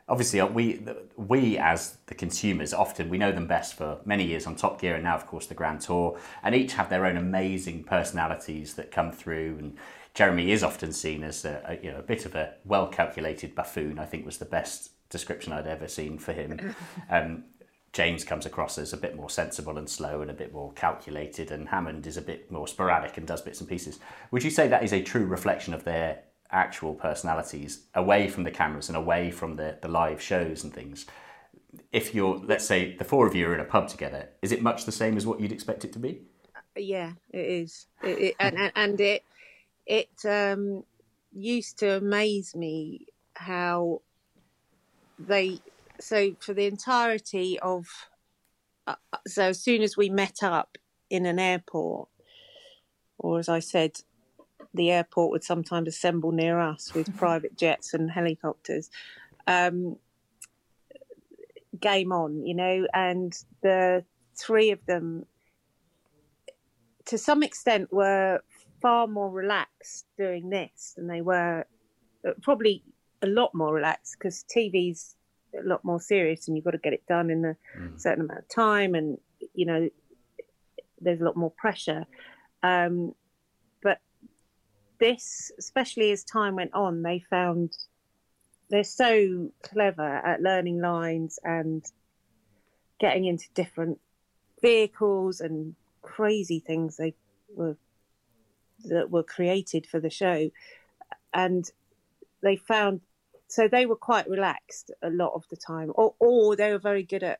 obviously 0.08 0.40
uh, 0.40 0.48
we 0.48 0.86
we 1.16 1.58
as 1.58 1.98
the 2.08 2.14
consumers 2.14 2.74
often 2.74 3.10
we 3.10 3.18
know 3.18 3.32
them 3.32 3.48
best 3.48 3.76
for 3.76 4.00
many 4.06 4.26
years 4.26 4.46
on 4.46 4.56
Top 4.56 4.80
Gear 4.80 4.96
and 4.96 5.04
now 5.04 5.16
of 5.16 5.26
course 5.26 5.48
the 5.48 5.56
Grand 5.56 5.82
Tour, 5.82 6.20
and 6.44 6.54
each 6.54 6.74
have 6.74 6.90
their 6.90 7.06
own 7.06 7.18
amazing 7.18 7.84
personalities 7.84 8.76
that 8.76 8.92
come 8.92 9.12
through. 9.12 9.58
And 9.60 9.78
Jeremy 10.14 10.52
is 10.52 10.64
often 10.64 10.92
seen 10.92 11.24
as 11.24 11.46
a, 11.46 11.62
a 11.66 11.84
you 11.84 11.92
know 11.92 12.00
a 12.00 12.04
bit 12.04 12.26
of 12.26 12.36
a 12.36 12.54
well 12.66 12.88
calculated 12.88 13.56
buffoon. 13.56 14.00
I 14.00 14.06
think 14.06 14.26
was 14.26 14.38
the 14.38 14.46
best 14.46 14.92
description 15.10 15.54
I'd 15.54 15.68
ever 15.68 15.88
seen 15.88 16.18
for 16.18 16.34
him. 16.34 16.76
Um, 17.10 17.46
James 17.96 18.26
comes 18.26 18.46
across 18.46 18.78
as 18.78 18.92
a 18.92 18.98
bit 18.98 19.16
more 19.16 19.30
sensible 19.30 19.78
and 19.78 19.90
slow 19.90 20.22
and 20.22 20.30
a 20.30 20.34
bit 20.34 20.54
more 20.54 20.74
calculated, 20.74 21.50
and 21.50 21.70
Hammond 21.70 22.06
is 22.06 22.18
a 22.18 22.22
bit 22.22 22.52
more 22.52 22.68
sporadic 22.68 23.18
and 23.18 23.26
does 23.26 23.42
bits 23.42 23.62
and 23.62 23.70
pieces. 23.70 24.00
Would 24.32 24.44
you 24.44 24.52
say 24.52 24.68
that 24.68 24.84
is 24.84 24.92
a 24.92 25.02
true 25.02 25.26
reflection 25.26 25.74
of 25.74 25.86
their 25.86 26.20
actual 26.52 26.94
personalities 26.94 27.86
away 27.94 28.28
from 28.28 28.44
the 28.44 28.52
cameras 28.52 28.90
and 28.90 28.98
away 28.98 29.32
from 29.32 29.56
the, 29.56 29.78
the 29.82 29.88
live 29.88 30.22
shows 30.22 30.64
and 30.64 30.74
things. 30.74 31.06
If 31.92 32.14
you're, 32.14 32.38
let's 32.38 32.66
say, 32.66 32.96
the 32.96 33.04
four 33.04 33.28
of 33.28 33.36
you 33.36 33.48
are 33.48 33.54
in 33.54 33.60
a 33.60 33.66
pub 33.66 33.88
together, 33.88 34.30
is 34.42 34.52
it 34.52 34.62
much 34.62 34.86
the 34.86 34.92
same 34.92 35.18
as 35.18 35.26
what 35.26 35.40
you'd 35.40 35.52
expect 35.52 35.84
it 35.84 35.94
to 35.94 36.00
be? 36.00 36.22
Yeah, 36.76 37.14
it 37.32 37.46
is, 37.46 37.88
it, 38.04 38.20
it, 38.20 38.36
and, 38.40 38.72
and 38.76 39.00
it 39.00 39.24
it 39.86 40.10
um, 40.26 40.84
used 41.32 41.80
to 41.80 41.98
amaze 41.98 42.56
me 42.56 43.08
how 43.36 44.02
they 45.20 45.60
so 46.00 46.36
for 46.40 46.54
the 46.54 46.66
entirety 46.66 47.60
of 47.60 47.88
uh, 48.88 48.96
so 49.28 49.44
as 49.44 49.62
soon 49.62 49.82
as 49.82 49.98
we 49.98 50.10
met 50.10 50.44
up 50.44 50.78
in 51.10 51.26
an 51.26 51.40
airport, 51.40 52.10
or 53.18 53.40
as 53.40 53.50
I 53.50 53.60
said, 53.60 53.98
the 54.74 54.92
airport 54.92 55.32
would 55.32 55.44
sometimes 55.44 55.88
assemble 55.88 56.32
near 56.32 56.60
us 56.60 56.94
with 56.94 57.16
private 57.18 57.58
jets 57.58 57.94
and 57.94 58.12
helicopters. 58.12 58.90
Um, 59.48 59.98
game 61.80 62.12
on, 62.12 62.46
you 62.46 62.54
know, 62.54 62.88
and 62.94 63.38
the 63.62 64.04
three 64.38 64.72
of 64.72 64.86
them, 64.86 65.26
to 67.06 67.18
some 67.18 67.44
extent, 67.44 67.92
were 67.92 68.42
far 68.82 69.08
more 69.08 69.30
relaxed 69.30 70.06
doing 70.18 70.50
this 70.50 70.94
than 70.96 71.08
they 71.08 71.22
were, 71.22 71.66
uh, 72.28 72.32
probably 72.42 72.84
a 73.22 73.28
lot 73.28 73.54
more 73.54 73.74
relaxed 73.74 74.16
because 74.18 74.46
TV's 74.54 75.15
a 75.60 75.68
lot 75.68 75.84
more 75.84 76.00
serious 76.00 76.48
and 76.48 76.56
you've 76.56 76.66
got 76.66 76.72
to 76.72 76.78
get 76.78 76.94
it 76.94 77.06
done 77.08 77.30
in 77.30 77.46
a 77.46 77.56
Mm. 77.78 78.00
certain 78.00 78.26
amount 78.26 78.40
of 78.40 78.48
time, 78.50 78.96
and 78.96 79.18
you 79.54 79.66
know, 79.66 79.90
there's 81.00 81.22
a 81.22 81.26
lot 81.26 81.36
more 81.36 81.52
pressure. 81.52 82.06
Um, 82.64 83.14
but 83.82 84.00
this, 85.00 85.52
especially 85.60 86.12
as 86.12 86.24
time 86.24 86.56
went 86.56 86.74
on, 86.74 87.02
they 87.02 87.20
found 87.20 87.78
they're 88.70 88.84
so 88.84 89.52
clever 89.62 90.02
at 90.02 90.42
learning 90.42 90.82
lines 90.82 91.38
and 91.44 91.86
getting 93.00 93.26
into 93.26 93.46
different 93.54 94.00
vehicles 94.62 95.42
and 95.42 95.76
crazy 96.02 96.60
things 96.60 96.98
they 96.98 97.14
were 97.54 97.78
that 98.86 99.10
were 99.10 99.24
created 99.24 99.86
for 99.86 100.00
the 100.00 100.10
show 100.10 100.50
and 101.34 101.70
they 102.42 102.56
found 102.56 103.02
so 103.48 103.68
they 103.68 103.86
were 103.86 103.96
quite 103.96 104.28
relaxed 104.30 104.92
a 105.02 105.10
lot 105.10 105.34
of 105.34 105.44
the 105.50 105.58
time 105.58 105.92
or, 105.96 106.16
or 106.20 106.56
they 106.56 106.72
were 106.72 106.80
very 106.80 107.04
good 107.04 107.24
at 107.24 107.40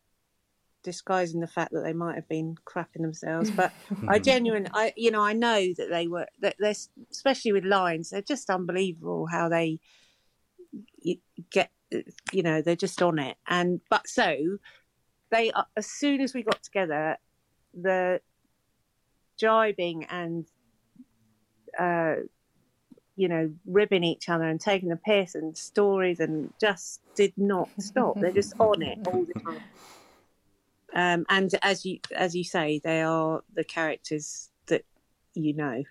disguising 0.84 1.40
the 1.40 1.48
fact 1.48 1.72
that 1.72 1.82
they 1.82 1.94
might 1.94 2.16
have 2.16 2.28
been 2.30 2.56
crapping 2.64 3.02
themselves 3.02 3.52
but 3.58 3.74
i 4.08 4.20
genuinely 4.20 4.70
i 4.74 4.94
you 4.96 5.10
know 5.10 5.22
i 5.22 5.34
know 5.34 5.74
that 5.78 5.90
they 5.90 6.08
were 6.08 6.28
that 6.42 6.56
they're 6.60 6.76
especially 7.12 7.52
with 7.52 7.66
lines 7.66 8.12
they're 8.12 8.22
just 8.22 8.50
unbelievable 8.52 9.26
how 9.26 9.50
they 9.50 9.80
get 11.52 11.72
you 12.32 12.44
know 12.44 12.62
they're 12.62 12.76
just 12.76 13.02
on 13.02 13.20
it. 13.20 13.38
And 13.48 13.82
but 13.90 14.08
so 14.08 14.58
they 15.32 15.52
are- 15.52 15.68
as 15.78 15.88
soon 15.88 16.22
as 16.22 16.34
we 16.34 16.44
got 16.44 16.62
together 16.64 17.18
the 17.74 18.22
jibing 19.38 20.06
and 20.10 20.48
uh 21.78 22.16
you 23.16 23.28
know 23.28 23.52
ribbing 23.66 24.04
each 24.04 24.30
other 24.30 24.44
and 24.44 24.60
taking 24.60 24.90
the 24.90 24.98
piss 24.98 25.36
and 25.36 25.58
stories 25.58 26.20
and 26.20 26.54
just 26.60 27.02
did 27.16 27.34
not 27.38 27.70
stop. 27.80 28.20
They're 28.20 28.32
just 28.32 28.54
on 28.60 28.82
it 28.82 29.00
all 29.08 29.26
the 29.26 29.40
time. 29.40 29.62
Um 30.94 31.26
and 31.30 31.52
as 31.62 31.86
you 31.86 32.00
as 32.16 32.36
you 32.36 32.44
say 32.44 32.80
they 32.84 33.02
are 33.02 33.42
the 33.54 33.64
characters 33.64 34.50
that 34.68 34.84
you 35.34 35.54
know 35.54 35.84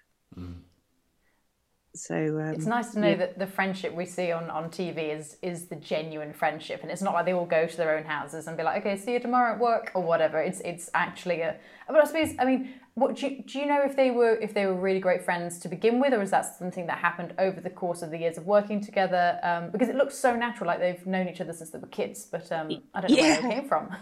so 1.95 2.15
um, 2.17 2.55
It's 2.55 2.67
nice 2.67 2.93
to 2.93 2.99
know 2.99 3.11
yeah. 3.11 3.17
that 3.17 3.39
the 3.39 3.47
friendship 3.47 3.95
we 3.95 4.05
see 4.05 4.33
on, 4.33 4.51
on 4.51 4.69
TV 4.71 5.17
is 5.17 5.37
is 5.43 5.67
the 5.67 5.77
genuine 5.77 6.33
friendship, 6.33 6.81
and 6.83 6.91
it's 6.91 7.03
not 7.03 7.15
like 7.15 7.25
they 7.25 7.33
all 7.33 7.47
go 7.47 7.67
to 7.67 7.77
their 7.77 7.97
own 7.97 8.05
houses 8.05 8.47
and 8.47 8.57
be 8.57 8.63
like, 8.65 8.81
okay, 8.85 8.97
see 8.97 9.13
you 9.13 9.21
tomorrow 9.21 9.53
at 9.55 9.61
work 9.61 9.93
or 9.95 10.03
whatever. 10.03 10.39
It's 10.41 10.61
it's 10.61 10.91
actually 10.95 11.41
a. 11.43 11.57
But 11.87 11.97
I 12.03 12.05
suppose 12.05 12.31
I 12.39 12.45
mean, 12.45 12.75
what 12.95 13.17
do 13.17 13.27
you, 13.29 13.43
do 13.45 13.59
you 13.61 13.67
know 13.67 13.83
if 13.85 13.95
they 13.95 14.11
were 14.11 14.35
if 14.37 14.55
they 14.55 14.67
were 14.67 14.75
really 14.75 15.01
great 15.01 15.25
friends 15.25 15.59
to 15.61 15.69
begin 15.69 16.01
with, 16.01 16.13
or 16.13 16.21
is 16.23 16.31
that 16.33 16.59
something 16.59 16.87
that 16.87 16.99
happened 16.99 17.35
over 17.39 17.61
the 17.61 17.71
course 17.71 18.03
of 18.03 18.11
the 18.11 18.19
years 18.19 18.39
of 18.39 18.47
working 18.47 18.81
together? 18.81 19.39
Um, 19.43 19.71
because 19.71 19.89
it 19.89 19.95
looks 19.95 20.17
so 20.17 20.35
natural, 20.35 20.67
like 20.67 20.81
they've 20.81 21.07
known 21.07 21.29
each 21.29 21.41
other 21.41 21.53
since 21.53 21.71
they 21.71 21.79
were 21.79 21.87
kids. 21.89 22.27
But 22.31 22.51
um, 22.51 22.83
I 22.93 23.01
don't 23.01 23.13
know 23.13 23.17
where 23.19 23.31
Yeah. 23.31 23.39
it 23.39 23.55
came 23.55 23.69
from. 23.69 23.95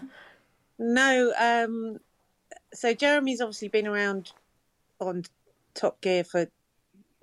No, 0.78 1.32
um, 1.38 1.98
so 2.72 2.94
Jeremy's 2.94 3.40
obviously 3.40 3.68
been 3.68 3.86
around 3.86 4.32
on 4.98 5.24
Top 5.74 6.00
Gear 6.00 6.24
for 6.24 6.46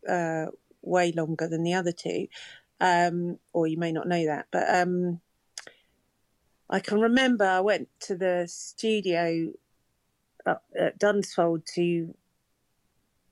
uh, 0.08 0.45
way 0.82 1.12
longer 1.12 1.48
than 1.48 1.63
the 1.63 1.74
other 1.74 1.92
two, 1.92 2.28
um, 2.80 3.38
or 3.54 3.68
you 3.68 3.78
may 3.78 3.92
not 3.92 4.08
know 4.08 4.26
that, 4.26 4.48
but 4.52 4.70
um, 4.74 5.20
I 6.70 6.80
can 6.80 7.00
remember 7.00 7.46
I 7.46 7.62
went 7.62 7.89
to 8.02 8.15
the 8.15 8.46
studio 8.48 9.52
at 10.46 11.00
Dunsfold 11.00 11.65
to 11.76 12.13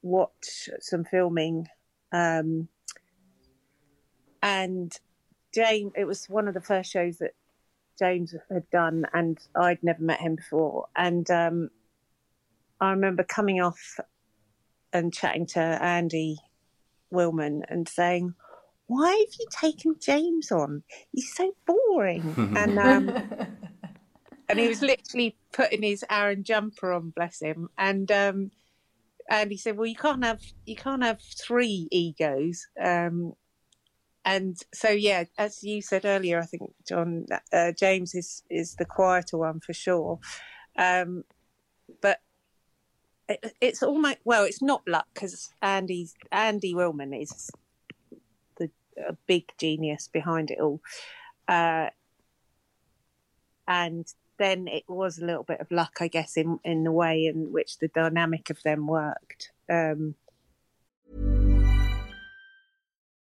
watch 0.02 0.70
some 0.80 1.04
filming, 1.04 1.68
um, 2.12 2.68
and 4.42 4.92
James. 5.54 5.94
It 5.96 6.06
was 6.06 6.30
one 6.30 6.48
of 6.48 6.54
the 6.54 6.62
first 6.62 6.92
shows 6.92 7.18
that 7.20 7.34
James 7.98 8.36
had 8.52 8.70
done, 8.70 9.06
and 9.14 9.38
I'd 9.56 9.84
never 9.84 10.02
met 10.02 10.20
him 10.20 10.36
before. 10.36 10.88
And 10.96 11.30
um, 11.32 11.70
I 12.80 12.92
remember 12.92 13.24
coming 13.24 13.62
off 13.62 14.00
and 14.94 15.14
chatting 15.14 15.46
to 15.48 15.60
Andy 15.60 16.38
Wilman 17.14 17.62
and 17.70 17.88
saying, 17.88 18.34
"Why 18.88 19.10
have 19.10 19.36
you 19.40 19.48
taken 19.52 19.96
James 20.00 20.52
on? 20.52 20.84
He's 21.12 21.34
so 21.34 21.54
boring." 21.66 22.54
and 22.56 22.78
um, 22.78 23.10
and 24.50 24.60
he 24.60 24.68
was 24.68 24.82
literally 24.82 25.38
putting 25.54 25.84
his 25.84 26.06
Aran 26.10 26.44
jumper 26.44 26.94
on, 26.94 27.12
bless 27.16 27.42
him. 27.42 27.70
And 27.78 28.12
um, 28.12 28.52
and 29.30 29.52
he 29.52 29.58
said, 29.58 29.78
"Well, 29.78 29.88
you 29.88 29.96
can't 29.96 30.24
have 30.24 30.42
you 30.66 30.76
can't 30.76 31.04
have 31.04 31.22
three 31.22 31.88
egos." 31.92 32.68
Um, 32.82 33.34
and 34.26 34.58
so 34.74 34.90
yeah, 34.90 35.26
as 35.38 35.64
you 35.64 35.82
said 35.82 36.06
earlier, 36.06 36.40
I 36.40 36.46
think 36.46 36.64
John 36.88 37.26
uh, 37.54 37.72
James 37.72 38.14
is 38.14 38.44
is 38.50 38.76
the 38.76 38.86
quieter 38.86 39.38
one 39.38 39.60
for 39.60 39.74
sure, 39.74 40.20
um, 40.78 41.24
but 42.02 42.20
it, 43.28 43.54
it's 43.62 43.84
almost 43.84 44.18
well, 44.24 44.44
it's 44.44 44.62
not 44.62 44.82
luck 44.88 45.08
because 45.14 45.52
Andy's 45.62 46.16
Andy 46.32 46.74
Wilman 46.74 47.20
is 47.20 47.50
the 48.58 48.70
a 49.08 49.14
big 49.28 49.52
genius 49.58 50.08
behind 50.08 50.52
it 50.52 50.60
all, 50.60 50.82
uh, 51.48 51.90
and 53.68 54.06
then 54.38 54.68
it 54.68 54.84
was 54.88 55.18
a 55.18 55.26
little 55.26 55.44
bit 55.44 55.60
of 55.60 55.72
luck, 55.72 55.98
I 56.00 56.08
guess, 56.08 56.38
in 56.38 56.60
in 56.64 56.84
the 56.84 56.92
way 56.92 57.26
in 57.26 57.52
which 57.52 57.80
the 57.80 57.90
dynamic 57.90 58.50
of 58.50 58.62
them 58.64 58.88
worked. 58.88 59.52
Um, 59.70 60.16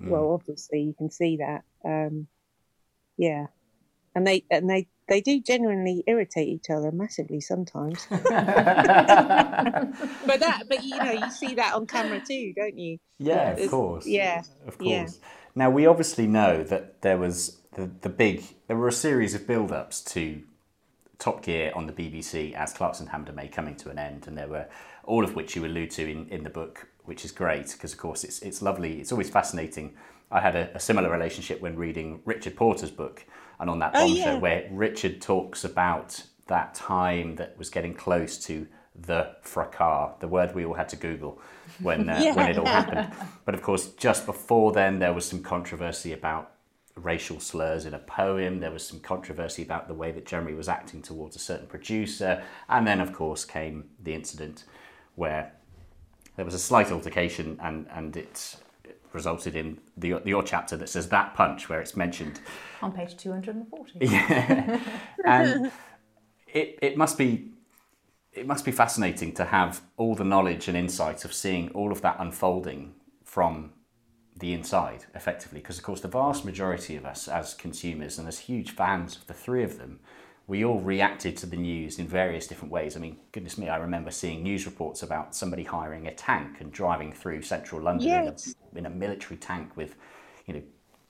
well 0.00 0.32
obviously 0.32 0.80
you 0.82 0.92
can 0.94 1.10
see 1.10 1.36
that 1.38 1.62
um 1.84 2.26
yeah 3.16 3.46
and 4.14 4.26
they 4.26 4.44
and 4.50 4.68
they 4.68 4.86
they 5.08 5.20
do 5.20 5.40
genuinely 5.40 6.02
irritate 6.06 6.48
each 6.48 6.70
other 6.70 6.90
massively 6.90 7.38
sometimes. 7.40 8.06
but 8.10 8.24
that, 10.40 10.62
but 10.68 10.82
you 10.82 10.96
know, 10.96 11.10
you 11.12 11.30
see 11.30 11.54
that 11.56 11.74
on 11.74 11.86
camera 11.86 12.20
too, 12.26 12.54
don't 12.56 12.78
you? 12.78 12.98
Yeah, 13.18 13.50
of 13.50 13.58
It's- 13.58 13.70
course. 13.70 14.06
Yeah, 14.06 14.42
Of 14.66 14.78
course. 14.78 14.88
yeah. 14.88 15.06
Now 15.54 15.70
we 15.70 15.86
obviously 15.86 16.26
know 16.26 16.62
that 16.64 17.02
there 17.02 17.18
was 17.18 17.58
the, 17.74 17.90
the 18.00 18.08
big 18.08 18.44
there 18.66 18.76
were 18.76 18.88
a 18.88 18.92
series 18.92 19.34
of 19.34 19.46
build-ups 19.46 20.00
to 20.14 20.42
Top 21.18 21.42
Gear 21.42 21.70
on 21.74 21.86
the 21.86 21.92
BBC 21.92 22.54
as 22.54 22.72
Clarkson 22.72 23.08
Hammond 23.08 23.34
May 23.36 23.48
coming 23.48 23.76
to 23.76 23.90
an 23.90 23.98
end, 23.98 24.26
and 24.26 24.36
there 24.36 24.48
were 24.48 24.66
all 25.04 25.22
of 25.22 25.34
which 25.34 25.54
you 25.54 25.64
allude 25.66 25.90
to 25.92 26.10
in, 26.10 26.28
in 26.28 26.44
the 26.44 26.50
book, 26.50 26.88
which 27.04 27.24
is 27.24 27.32
great 27.32 27.70
because 27.72 27.92
of 27.92 27.98
course 27.98 28.24
it's 28.24 28.40
it's 28.40 28.62
lovely. 28.62 29.00
It's 29.00 29.12
always 29.12 29.30
fascinating. 29.30 29.94
I 30.30 30.40
had 30.40 30.56
a, 30.56 30.74
a 30.76 30.80
similar 30.80 31.10
relationship 31.10 31.60
when 31.60 31.76
reading 31.76 32.20
Richard 32.24 32.56
Porter's 32.56 32.90
book, 32.90 33.24
and 33.60 33.70
on 33.70 33.78
that 33.80 33.92
Oh, 33.94 34.06
Bond 34.06 34.16
yeah. 34.16 34.24
show 34.24 34.38
where 34.38 34.68
Richard 34.70 35.20
talks 35.20 35.64
about 35.64 36.22
that 36.46 36.74
time 36.74 37.36
that 37.36 37.56
was 37.58 37.70
getting 37.70 37.94
close 37.94 38.38
to 38.46 38.66
the 38.94 39.34
fracas, 39.42 40.14
the 40.20 40.28
word 40.28 40.54
we 40.54 40.64
all 40.64 40.74
had 40.74 40.88
to 40.90 40.96
Google 40.96 41.40
when 41.80 42.08
uh, 42.08 42.32
when 42.34 42.50
it 42.50 42.58
all 42.58 42.66
happened. 42.66 43.12
But 43.44 43.54
of 43.54 43.62
course, 43.62 43.88
just 43.92 44.26
before 44.26 44.72
then, 44.72 44.98
there 44.98 45.12
was 45.12 45.24
some 45.24 45.42
controversy 45.42 46.12
about 46.12 46.52
racial 46.96 47.40
slurs 47.40 47.86
in 47.86 47.94
a 47.94 47.98
poem. 47.98 48.60
There 48.60 48.70
was 48.70 48.86
some 48.86 49.00
controversy 49.00 49.62
about 49.62 49.88
the 49.88 49.94
way 49.94 50.12
that 50.12 50.26
Jeremy 50.26 50.54
was 50.54 50.68
acting 50.68 51.02
towards 51.02 51.34
a 51.34 51.40
certain 51.40 51.66
producer, 51.66 52.42
and 52.68 52.86
then, 52.86 53.00
of 53.00 53.12
course, 53.12 53.44
came 53.44 53.90
the 54.00 54.14
incident 54.14 54.64
where 55.16 55.53
there 56.36 56.44
was 56.44 56.54
a 56.54 56.58
slight 56.58 56.90
altercation, 56.90 57.58
and 57.62 57.86
and 57.92 58.16
it 58.16 58.56
resulted 59.12 59.54
in 59.56 59.78
the 59.96 60.14
the 60.24 60.32
odd 60.34 60.46
chapter 60.46 60.76
that 60.76 60.88
says 60.88 61.08
that 61.08 61.34
punch, 61.34 61.68
where 61.68 61.80
it's 61.80 61.96
mentioned. 61.96 62.40
On 62.82 62.92
page 62.92 63.16
240. 63.16 63.98
yeah. 64.00 64.80
And 65.24 65.70
it, 66.52 66.78
it 66.82 66.96
must 66.96 67.16
be 67.16 67.50
it 68.32 68.46
must 68.46 68.64
be 68.64 68.72
fascinating 68.72 69.32
to 69.32 69.44
have 69.44 69.82
all 69.96 70.14
the 70.14 70.24
knowledge 70.24 70.68
and 70.68 70.76
insight 70.76 71.24
of 71.24 71.32
seeing 71.32 71.70
all 71.70 71.92
of 71.92 72.02
that 72.02 72.16
unfolding 72.18 72.94
from 73.24 73.72
the 74.36 74.52
inside 74.52 75.04
effectively. 75.14 75.60
Because 75.60 75.78
of 75.78 75.84
course 75.84 76.00
the 76.00 76.08
vast 76.08 76.44
majority 76.44 76.96
of 76.96 77.04
us 77.04 77.28
as 77.28 77.54
consumers 77.54 78.18
and 78.18 78.26
as 78.26 78.40
huge 78.40 78.72
fans 78.72 79.16
of 79.16 79.26
the 79.26 79.34
three 79.34 79.62
of 79.62 79.78
them 79.78 80.00
we 80.46 80.64
all 80.64 80.80
reacted 80.80 81.36
to 81.38 81.46
the 81.46 81.56
news 81.56 81.98
in 81.98 82.06
various 82.06 82.46
different 82.46 82.70
ways. 82.70 82.96
I 82.96 83.00
mean 83.00 83.16
goodness 83.32 83.56
me 83.58 83.68
i 83.68 83.76
remember 83.76 84.10
seeing 84.10 84.42
news 84.42 84.66
reports 84.66 85.02
about 85.02 85.34
somebody 85.34 85.64
hiring 85.64 86.06
a 86.06 86.14
tank 86.14 86.60
and 86.60 86.70
driving 86.72 87.12
through 87.12 87.42
central 87.42 87.80
london 87.80 88.06
Yes. 88.08 88.54
in, 88.72 88.76
a, 88.76 88.78
in 88.80 88.86
a 88.86 88.90
military 88.90 89.36
tank 89.36 89.76
with 89.76 89.96
you 90.46 90.54
know 90.54 90.62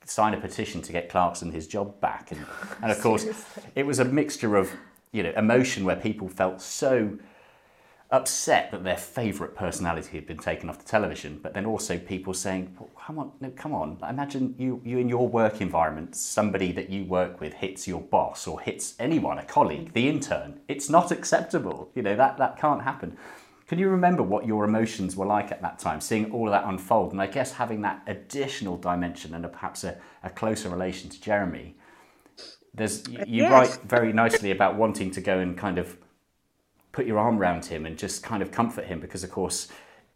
sign 0.05 0.33
a 0.33 0.39
petition 0.39 0.81
to 0.83 0.91
get 0.91 1.09
Clarkson 1.09 1.51
his 1.51 1.67
job 1.67 1.99
back. 1.99 2.31
And, 2.31 2.45
and 2.83 2.91
of 2.91 3.01
course 3.01 3.25
it 3.75 3.85
was 3.85 3.99
a 3.99 4.05
mixture 4.05 4.55
of 4.55 4.71
you 5.11 5.23
know 5.23 5.31
emotion 5.35 5.83
where 5.83 5.95
people 5.95 6.27
felt 6.29 6.61
so 6.61 7.17
upset 8.11 8.71
that 8.71 8.83
their 8.83 8.97
favourite 8.97 9.55
personality 9.55 10.15
had 10.15 10.27
been 10.27 10.37
taken 10.37 10.69
off 10.69 10.77
the 10.77 10.85
television, 10.85 11.39
but 11.41 11.53
then 11.53 11.65
also 11.65 11.97
people 11.97 12.33
saying, 12.33 12.75
well, 12.79 12.89
"Come 13.05 13.19
on, 13.19 13.31
no, 13.41 13.49
come 13.51 13.73
on! 13.73 13.97
Imagine 14.07 14.55
you, 14.57 14.81
you 14.85 14.99
in 14.99 15.09
your 15.09 15.27
work 15.27 15.59
environment, 15.61 16.15
somebody 16.15 16.71
that 16.73 16.89
you 16.89 17.05
work 17.05 17.41
with 17.41 17.53
hits 17.53 17.87
your 17.87 18.01
boss 18.01 18.47
or 18.47 18.59
hits 18.61 18.95
anyone, 18.99 19.37
a 19.39 19.43
colleague, 19.43 19.93
the 19.93 20.07
intern. 20.07 20.59
It's 20.67 20.89
not 20.89 21.11
acceptable. 21.11 21.91
You 21.95 22.03
know 22.03 22.15
that 22.15 22.37
that 22.37 22.57
can't 22.57 22.83
happen." 22.83 23.17
Can 23.67 23.79
you 23.79 23.89
remember 23.89 24.21
what 24.21 24.45
your 24.45 24.63
emotions 24.63 25.15
were 25.15 25.25
like 25.25 25.51
at 25.51 25.59
that 25.63 25.79
time, 25.79 25.99
seeing 25.99 26.31
all 26.31 26.47
of 26.47 26.51
that 26.51 26.65
unfold, 26.65 27.11
and 27.13 27.19
I 27.19 27.25
guess 27.25 27.53
having 27.53 27.81
that 27.81 28.03
additional 28.05 28.77
dimension 28.77 29.33
and 29.33 29.43
a, 29.43 29.47
perhaps 29.47 29.83
a, 29.83 29.97
a 30.21 30.29
closer 30.29 30.69
relation 30.69 31.09
to 31.09 31.19
Jeremy? 31.19 31.75
There's 32.75 33.07
you, 33.07 33.41
Yes. 33.41 33.51
write 33.51 33.79
very 33.83 34.13
nicely 34.13 34.51
about 34.51 34.75
wanting 34.75 35.09
to 35.11 35.21
go 35.21 35.39
and 35.39 35.57
kind 35.57 35.79
of 35.79 35.97
put 36.95 37.05
your 37.05 37.19
arm 37.19 37.37
around 37.37 37.65
him 37.65 37.85
and 37.85 37.97
just 37.97 38.23
kind 38.23 38.41
of 38.41 38.51
comfort 38.51 38.85
him 38.85 39.01
because 39.01 39.21
of 39.21 39.29
course 39.29 39.67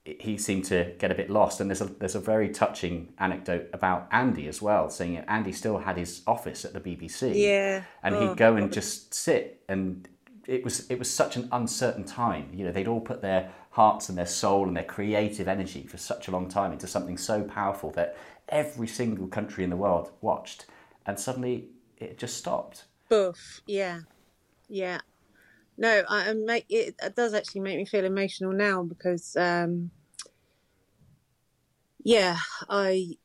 he 0.05 0.37
seemed 0.37 0.63
to 0.63 0.93
get 0.97 1.11
a 1.11 1.13
bit 1.13 1.29
lost 1.29 1.59
and 1.59 1.69
there's 1.69 1.81
a 1.81 1.85
there's 1.85 2.15
a 2.15 2.21
very 2.21 2.47
touching 2.49 3.11
anecdote 3.19 3.69
about 3.73 4.07
Andy 4.11 4.47
as 4.47 4.61
well 4.61 4.89
saying 4.89 5.15
that 5.15 5.29
Andy 5.29 5.51
still 5.51 5.77
had 5.79 5.97
his 5.97 6.21
office 6.25 6.63
at 6.63 6.71
the 6.71 6.79
BBC 6.79 7.33
Yeah. 7.35 7.83
and 8.01 8.15
Oh, 8.15 8.29
he'd 8.29 8.37
go 8.37 8.55
and 8.55 8.71
just 8.71 9.13
sit 9.13 9.61
and 9.67 10.07
it 10.47 10.63
was 10.63 10.89
it 10.89 10.97
was 10.97 11.11
such 11.13 11.35
an 11.35 11.49
uncertain 11.51 12.05
time 12.05 12.49
you 12.53 12.63
know 12.65 12.71
they'd 12.71 12.87
all 12.87 13.01
put 13.01 13.21
their 13.21 13.51
hearts 13.71 14.07
and 14.07 14.17
their 14.17 14.25
soul 14.25 14.65
and 14.65 14.75
their 14.77 14.85
creative 14.85 15.49
energy 15.49 15.85
for 15.85 15.97
such 15.97 16.29
a 16.29 16.31
long 16.31 16.47
time 16.47 16.71
into 16.71 16.87
something 16.87 17.17
so 17.17 17.43
powerful 17.43 17.91
that 17.91 18.15
every 18.47 18.87
single 18.87 19.27
country 19.27 19.65
in 19.65 19.69
the 19.69 19.75
world 19.85 20.11
watched 20.21 20.65
and 21.05 21.19
suddenly 21.19 21.67
it 21.97 22.17
just 22.17 22.37
stopped 22.37 22.85
Boof. 23.09 23.61
Yeah. 23.67 23.99
Yeah. 24.69 24.99
No, 25.79 26.03
I, 26.09 26.33
make 26.33 26.65
it, 26.67 26.95
it 27.01 27.15
does 27.15 27.33
actually 27.33 27.61
make 27.61 27.77
me 27.77 27.85
feel 27.85 28.03
emotional 28.03 28.51
now 28.51 28.83
because, 28.83 29.37
um, 29.37 29.91
yeah, 32.03 32.35
I 32.69 33.17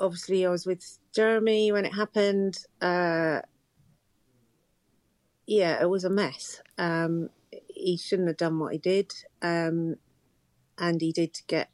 obviously 0.00 0.44
I 0.44 0.50
was 0.50 0.66
with 0.66 0.98
Jeremy 1.14 1.70
when 1.70 1.84
it 1.84 1.94
happened. 1.94 2.58
Uh, 2.82 3.42
yeah, 5.46 5.80
it 5.80 5.88
was 5.88 6.02
a 6.02 6.10
mess. 6.10 6.60
Um, 6.78 7.30
he 7.68 7.96
shouldn't 7.96 8.26
have 8.26 8.36
done 8.38 8.58
what 8.58 8.72
he 8.72 8.78
did, 8.78 9.12
um, 9.40 9.94
and 10.78 11.00
he 11.00 11.12
did 11.12 11.40
get, 11.46 11.70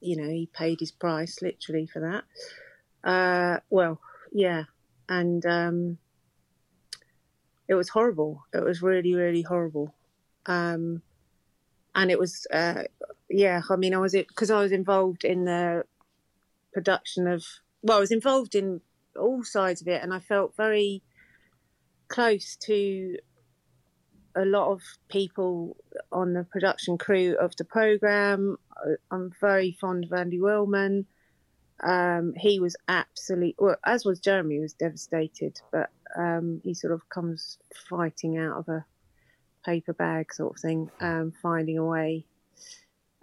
you 0.00 0.16
know, 0.16 0.30
he 0.30 0.48
paid 0.54 0.80
his 0.80 0.90
price 0.90 1.42
literally 1.42 1.86
for 1.86 2.00
that. 2.00 3.06
Uh, 3.06 3.60
well, 3.68 4.00
yeah, 4.32 4.64
and 5.10 5.44
um, 5.44 5.98
it 7.70 7.74
was 7.74 7.88
horrible. 7.88 8.44
It 8.52 8.64
was 8.64 8.82
really, 8.82 9.14
really 9.14 9.42
horrible. 9.42 9.94
Um, 10.46 11.02
and 11.94 12.10
it 12.10 12.18
was, 12.18 12.44
uh, 12.52 12.82
yeah, 13.28 13.60
I 13.70 13.76
mean, 13.76 13.94
I 13.94 13.98
was, 13.98 14.12
because 14.12 14.50
I 14.50 14.60
was 14.60 14.72
involved 14.72 15.24
in 15.24 15.44
the 15.44 15.84
production 16.72 17.28
of, 17.28 17.44
well, 17.82 17.98
I 17.98 18.00
was 18.00 18.10
involved 18.10 18.56
in 18.56 18.80
all 19.16 19.44
sides 19.44 19.80
of 19.82 19.86
it, 19.86 20.02
and 20.02 20.12
I 20.12 20.18
felt 20.18 20.56
very 20.56 21.00
close 22.08 22.56
to 22.62 23.16
a 24.34 24.44
lot 24.44 24.72
of 24.72 24.82
people 25.08 25.76
on 26.10 26.32
the 26.32 26.42
production 26.42 26.98
crew 26.98 27.36
of 27.40 27.54
the 27.54 27.64
program. 27.64 28.56
I- 28.76 29.14
I'm 29.14 29.30
very 29.40 29.76
fond 29.80 30.06
of 30.06 30.12
Andy 30.12 30.40
Wilman. 30.40 31.04
Um, 31.84 32.34
he 32.36 32.58
was 32.58 32.74
absolutely, 32.88 33.54
well, 33.60 33.76
as 33.84 34.04
was 34.04 34.18
Jeremy, 34.18 34.58
was 34.58 34.74
devastated, 34.74 35.60
but 35.70 35.90
um, 36.16 36.60
he 36.64 36.74
sort 36.74 36.92
of 36.92 37.08
comes 37.08 37.58
fighting 37.88 38.38
out 38.38 38.58
of 38.58 38.68
a 38.68 38.84
paper 39.64 39.92
bag 39.92 40.32
sort 40.32 40.56
of 40.56 40.60
thing, 40.60 40.90
um, 41.00 41.32
finding 41.42 41.78
a 41.78 41.84
way. 41.84 42.24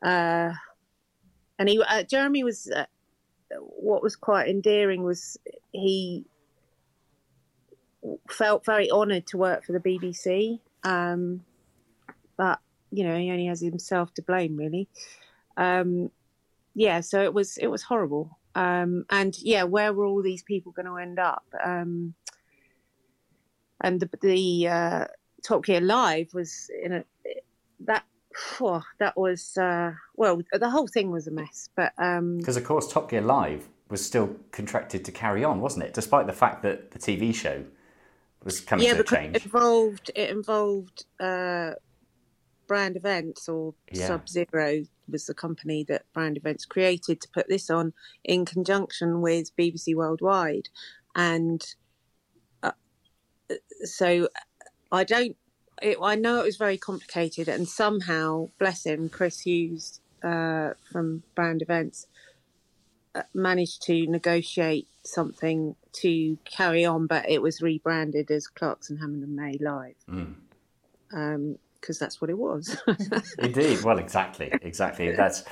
Uh, 0.01 0.53
and 1.59 1.69
he, 1.69 1.81
uh, 1.81 2.03
Jeremy 2.03 2.43
was, 2.43 2.69
uh, 2.69 2.85
what 3.59 4.03
was 4.03 4.15
quite 4.15 4.47
endearing 4.47 5.03
was 5.03 5.37
he 5.71 6.25
felt 8.29 8.65
very 8.65 8.89
honoured 8.91 9.27
to 9.27 9.37
work 9.37 9.65
for 9.65 9.73
the 9.73 9.79
BBC, 9.79 10.59
um, 10.83 11.43
but 12.37 12.59
you 12.91 13.03
know 13.03 13.17
he 13.17 13.31
only 13.31 13.47
has 13.47 13.61
himself 13.61 14.13
to 14.15 14.21
blame 14.21 14.55
really. 14.55 14.87
Um, 15.57 16.11
yeah, 16.75 17.01
so 17.01 17.23
it 17.23 17.33
was 17.33 17.57
it 17.57 17.67
was 17.67 17.83
horrible. 17.83 18.37
Um, 18.55 19.05
and 19.09 19.35
yeah, 19.39 19.63
where 19.63 19.93
were 19.93 20.05
all 20.05 20.23
these 20.23 20.43
people 20.43 20.71
going 20.71 20.87
to 20.87 20.97
end 20.97 21.19
up? 21.19 21.43
Um, 21.63 22.15
and 23.81 23.99
the, 23.99 24.09
the 24.21 24.67
uh, 24.67 25.05
Top 25.43 25.65
Gear 25.65 25.81
Live 25.81 26.33
was 26.33 26.69
in 26.83 26.93
a 26.93 27.03
that 27.81 28.03
phew, 28.35 28.81
that 28.99 29.17
was 29.17 29.57
uh, 29.57 29.93
well 30.15 30.41
the 30.51 30.69
whole 30.69 30.87
thing 30.87 31.11
was 31.11 31.27
a 31.27 31.31
mess. 31.31 31.69
But 31.75 31.93
um, 31.97 32.37
Because 32.37 32.57
of 32.57 32.63
course, 32.63 32.91
Top 32.91 33.09
Gear 33.09 33.21
Live 33.21 33.67
was 33.89 34.05
still 34.05 34.35
contracted 34.51 35.05
to 35.05 35.11
carry 35.11 35.43
on, 35.43 35.61
wasn't 35.61 35.85
it? 35.85 35.93
Despite 35.93 36.27
the 36.27 36.33
fact 36.33 36.61
that 36.63 36.91
the 36.91 36.99
TV 36.99 37.33
show 37.33 37.63
was 38.43 38.59
coming 38.59 38.85
yeah, 38.85 38.93
to 38.95 39.01
a 39.01 39.03
change. 39.03 39.35
it 39.35 39.45
involved 39.45 40.11
it 40.15 40.29
involved 40.29 41.05
uh, 41.19 41.71
Brand 42.67 42.95
Events 42.97 43.47
or 43.47 43.73
Yeah. 43.91 44.07
Sub 44.07 44.29
Zero 44.29 44.83
was 45.09 45.25
the 45.25 45.33
company 45.33 45.83
that 45.85 46.03
Brand 46.13 46.37
Events 46.37 46.65
created 46.65 47.21
to 47.21 47.29
put 47.33 47.47
this 47.47 47.69
on 47.69 47.93
in 48.23 48.45
conjunction 48.45 49.21
with 49.21 49.55
BBC 49.55 49.95
Worldwide, 49.95 50.69
and 51.15 51.65
so 53.83 54.29
I 54.91 55.03
don't. 55.03 55.35
It, 55.81 55.97
I 56.01 56.15
know 56.15 56.39
it 56.39 56.45
was 56.45 56.57
very 56.57 56.77
complicated, 56.77 57.47
and 57.47 57.67
somehow, 57.67 58.49
bless 58.57 58.85
him, 58.85 59.09
Chris 59.09 59.41
Hughes 59.41 59.99
uh, 60.23 60.71
from 60.91 61.23
Brand 61.35 61.61
Events 61.61 62.07
uh, 63.13 63.23
managed 63.33 63.83
to 63.83 64.07
negotiate 64.07 64.87
something 65.03 65.75
to 65.93 66.37
carry 66.45 66.83
on, 66.85 67.07
but 67.07 67.29
it 67.29 67.41
was 67.41 67.61
rebranded 67.61 68.31
as 68.31 68.47
Clarkson 68.47 68.97
Hammond 68.97 69.23
and 69.23 69.35
May 69.35 69.57
Live 69.59 69.95
Mm. 70.09 71.57
because 71.79 71.99
that's 71.99 72.19
what 72.19 72.29
it 72.29 72.37
was. 72.37 72.77
Indeed. 73.39 73.83
Well, 73.83 73.99
exactly, 73.99 74.51
exactly. 74.61 75.11
That's 75.11 75.43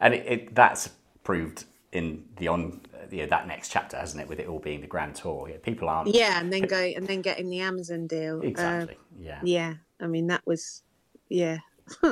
and 0.00 0.14
it, 0.14 0.26
it 0.26 0.54
that's 0.54 0.90
proved 1.24 1.64
in 1.92 2.24
the 2.36 2.48
on 2.48 2.80
you 3.10 3.18
know, 3.18 3.26
that 3.26 3.46
next 3.46 3.70
chapter, 3.70 3.96
hasn't 3.96 4.22
it? 4.22 4.28
With 4.28 4.40
it 4.40 4.48
all 4.48 4.58
being 4.58 4.80
the 4.80 4.86
grand 4.86 5.14
tour, 5.14 5.48
yeah, 5.48 5.56
people 5.62 5.88
aren't. 5.88 6.14
Yeah, 6.14 6.40
and 6.40 6.52
then 6.52 6.62
go 6.62 6.78
and 6.78 7.06
then 7.06 7.22
getting 7.22 7.50
the 7.50 7.60
Amazon 7.60 8.06
deal. 8.06 8.40
Exactly. 8.42 8.94
Uh, 8.94 9.18
yeah. 9.18 9.40
Yeah, 9.42 9.74
I 10.00 10.06
mean 10.06 10.28
that 10.28 10.46
was, 10.46 10.82
yeah, 11.28 11.58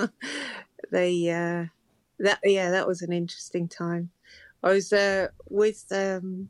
they 0.90 1.30
uh, 1.30 1.66
that 2.18 2.40
yeah 2.44 2.70
that 2.70 2.86
was 2.86 3.02
an 3.02 3.12
interesting 3.12 3.68
time. 3.68 4.10
I 4.62 4.70
was 4.70 4.92
uh, 4.92 5.28
with 5.48 5.84
um, 5.92 6.48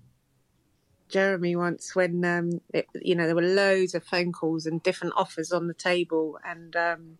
Jeremy 1.08 1.56
once 1.56 1.94
when 1.94 2.24
um, 2.24 2.60
it, 2.72 2.86
you 2.94 3.14
know 3.14 3.26
there 3.26 3.34
were 3.34 3.42
loads 3.42 3.94
of 3.94 4.04
phone 4.04 4.32
calls 4.32 4.64
and 4.64 4.82
different 4.82 5.14
offers 5.16 5.52
on 5.52 5.66
the 5.66 5.74
table, 5.74 6.38
and 6.44 6.74
um, 6.76 7.18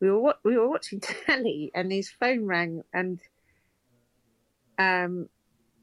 we 0.00 0.10
were 0.10 0.34
we 0.42 0.56
were 0.56 0.68
watching 0.68 1.00
telly, 1.26 1.70
and 1.74 1.92
his 1.92 2.08
phone 2.08 2.46
rang, 2.46 2.82
and 2.94 3.20
um, 4.78 5.28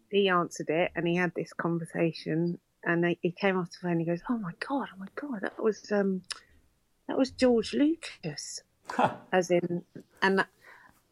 he 0.09 0.29
answered 0.29 0.69
it, 0.69 0.91
and 0.95 1.07
he 1.07 1.15
had 1.15 1.33
this 1.35 1.53
conversation, 1.53 2.59
and 2.83 3.03
they, 3.03 3.17
he 3.21 3.31
came 3.31 3.57
off 3.57 3.71
the 3.71 3.77
phone, 3.81 3.91
and 3.91 4.01
he 4.01 4.05
goes, 4.05 4.21
"Oh 4.29 4.37
my 4.37 4.53
god, 4.59 4.89
oh 4.93 4.99
my 4.99 5.07
god, 5.15 5.41
that 5.41 5.61
was 5.61 5.91
um, 5.91 6.21
that 7.07 7.17
was 7.17 7.31
George 7.31 7.73
Lucas," 7.73 8.61
as 9.31 9.49
in, 9.51 9.83
and 10.21 10.45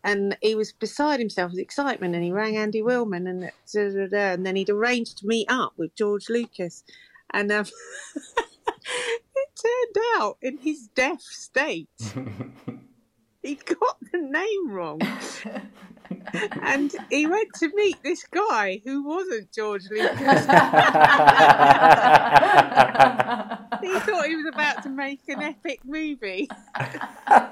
and 0.03 0.37
he 0.41 0.55
was 0.55 0.71
beside 0.71 1.19
himself 1.19 1.51
with 1.51 1.59
excitement 1.59 2.15
and 2.15 2.23
he 2.23 2.31
rang 2.31 2.57
Andy 2.57 2.81
Wilman 2.81 3.29
and 3.29 3.51
da, 3.71 3.89
da, 3.89 4.07
da, 4.07 4.33
and 4.33 4.45
then 4.45 4.55
he'd 4.55 4.69
arranged 4.69 5.19
to 5.19 5.27
meet 5.27 5.45
up 5.49 5.73
with 5.77 5.95
George 5.95 6.27
Lucas. 6.29 6.83
And 7.31 7.51
um, 7.51 7.65
it 9.35 9.61
turned 9.61 10.05
out 10.17 10.37
in 10.41 10.57
his 10.57 10.87
deaf 10.95 11.21
state 11.21 11.87
he'd 13.43 13.65
got 13.65 13.97
the 14.11 14.19
name 14.19 14.71
wrong 14.71 15.01
and 16.61 16.95
he 17.09 17.27
went 17.27 17.53
to 17.55 17.69
meet 17.75 18.01
this 18.03 18.23
guy 18.31 18.81
who 18.83 19.03
wasn't 19.03 19.51
George 19.51 19.83
Lucas 19.89 20.09
he 23.81 23.99
thought 23.99 24.25
he 24.25 24.35
was 24.35 24.45
about 24.53 24.83
to 24.83 24.89
make 24.89 25.21
an 25.27 25.41
epic 25.41 25.79
movie 25.85 26.47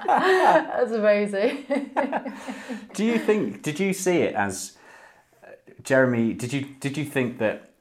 That's 0.06 0.92
amazing. 0.92 1.66
Do 2.94 3.04
you 3.04 3.18
think? 3.18 3.62
Did 3.62 3.80
you 3.80 3.92
see 3.92 4.18
it 4.18 4.34
as 4.34 4.76
uh, 5.44 5.50
Jeremy? 5.82 6.32
Did 6.34 6.52
you 6.52 6.66
did 6.80 6.96
you 6.96 7.04
think 7.04 7.38
that 7.38 7.72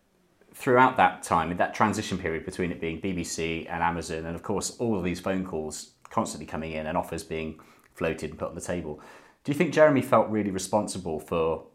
throughout 0.53 0.97
that 0.97 1.23
time, 1.23 1.51
in 1.51 1.57
that 1.57 1.73
transition 1.73 2.17
period 2.17 2.45
between 2.45 2.71
it 2.71 2.81
being 2.81 3.01
BBC 3.01 3.67
and 3.69 3.83
Amazon, 3.83 4.25
and 4.25 4.35
of 4.35 4.43
course 4.43 4.77
all 4.77 4.97
of 4.97 5.03
these 5.03 5.19
phone 5.19 5.45
calls 5.45 5.91
constantly 6.09 6.45
coming 6.45 6.71
in 6.71 6.87
and 6.87 6.97
offers 6.97 7.23
being 7.23 7.59
floated 7.93 8.31
and 8.31 8.39
put 8.39 8.49
on 8.49 8.55
the 8.55 8.61
table, 8.61 9.01
do 9.49 9.53
you 9.53 9.57
think 9.57 9.73
Jeremy 9.73 10.03
felt 10.03 10.29
really 10.29 10.51
responsible 10.51 11.19
for 11.19 11.65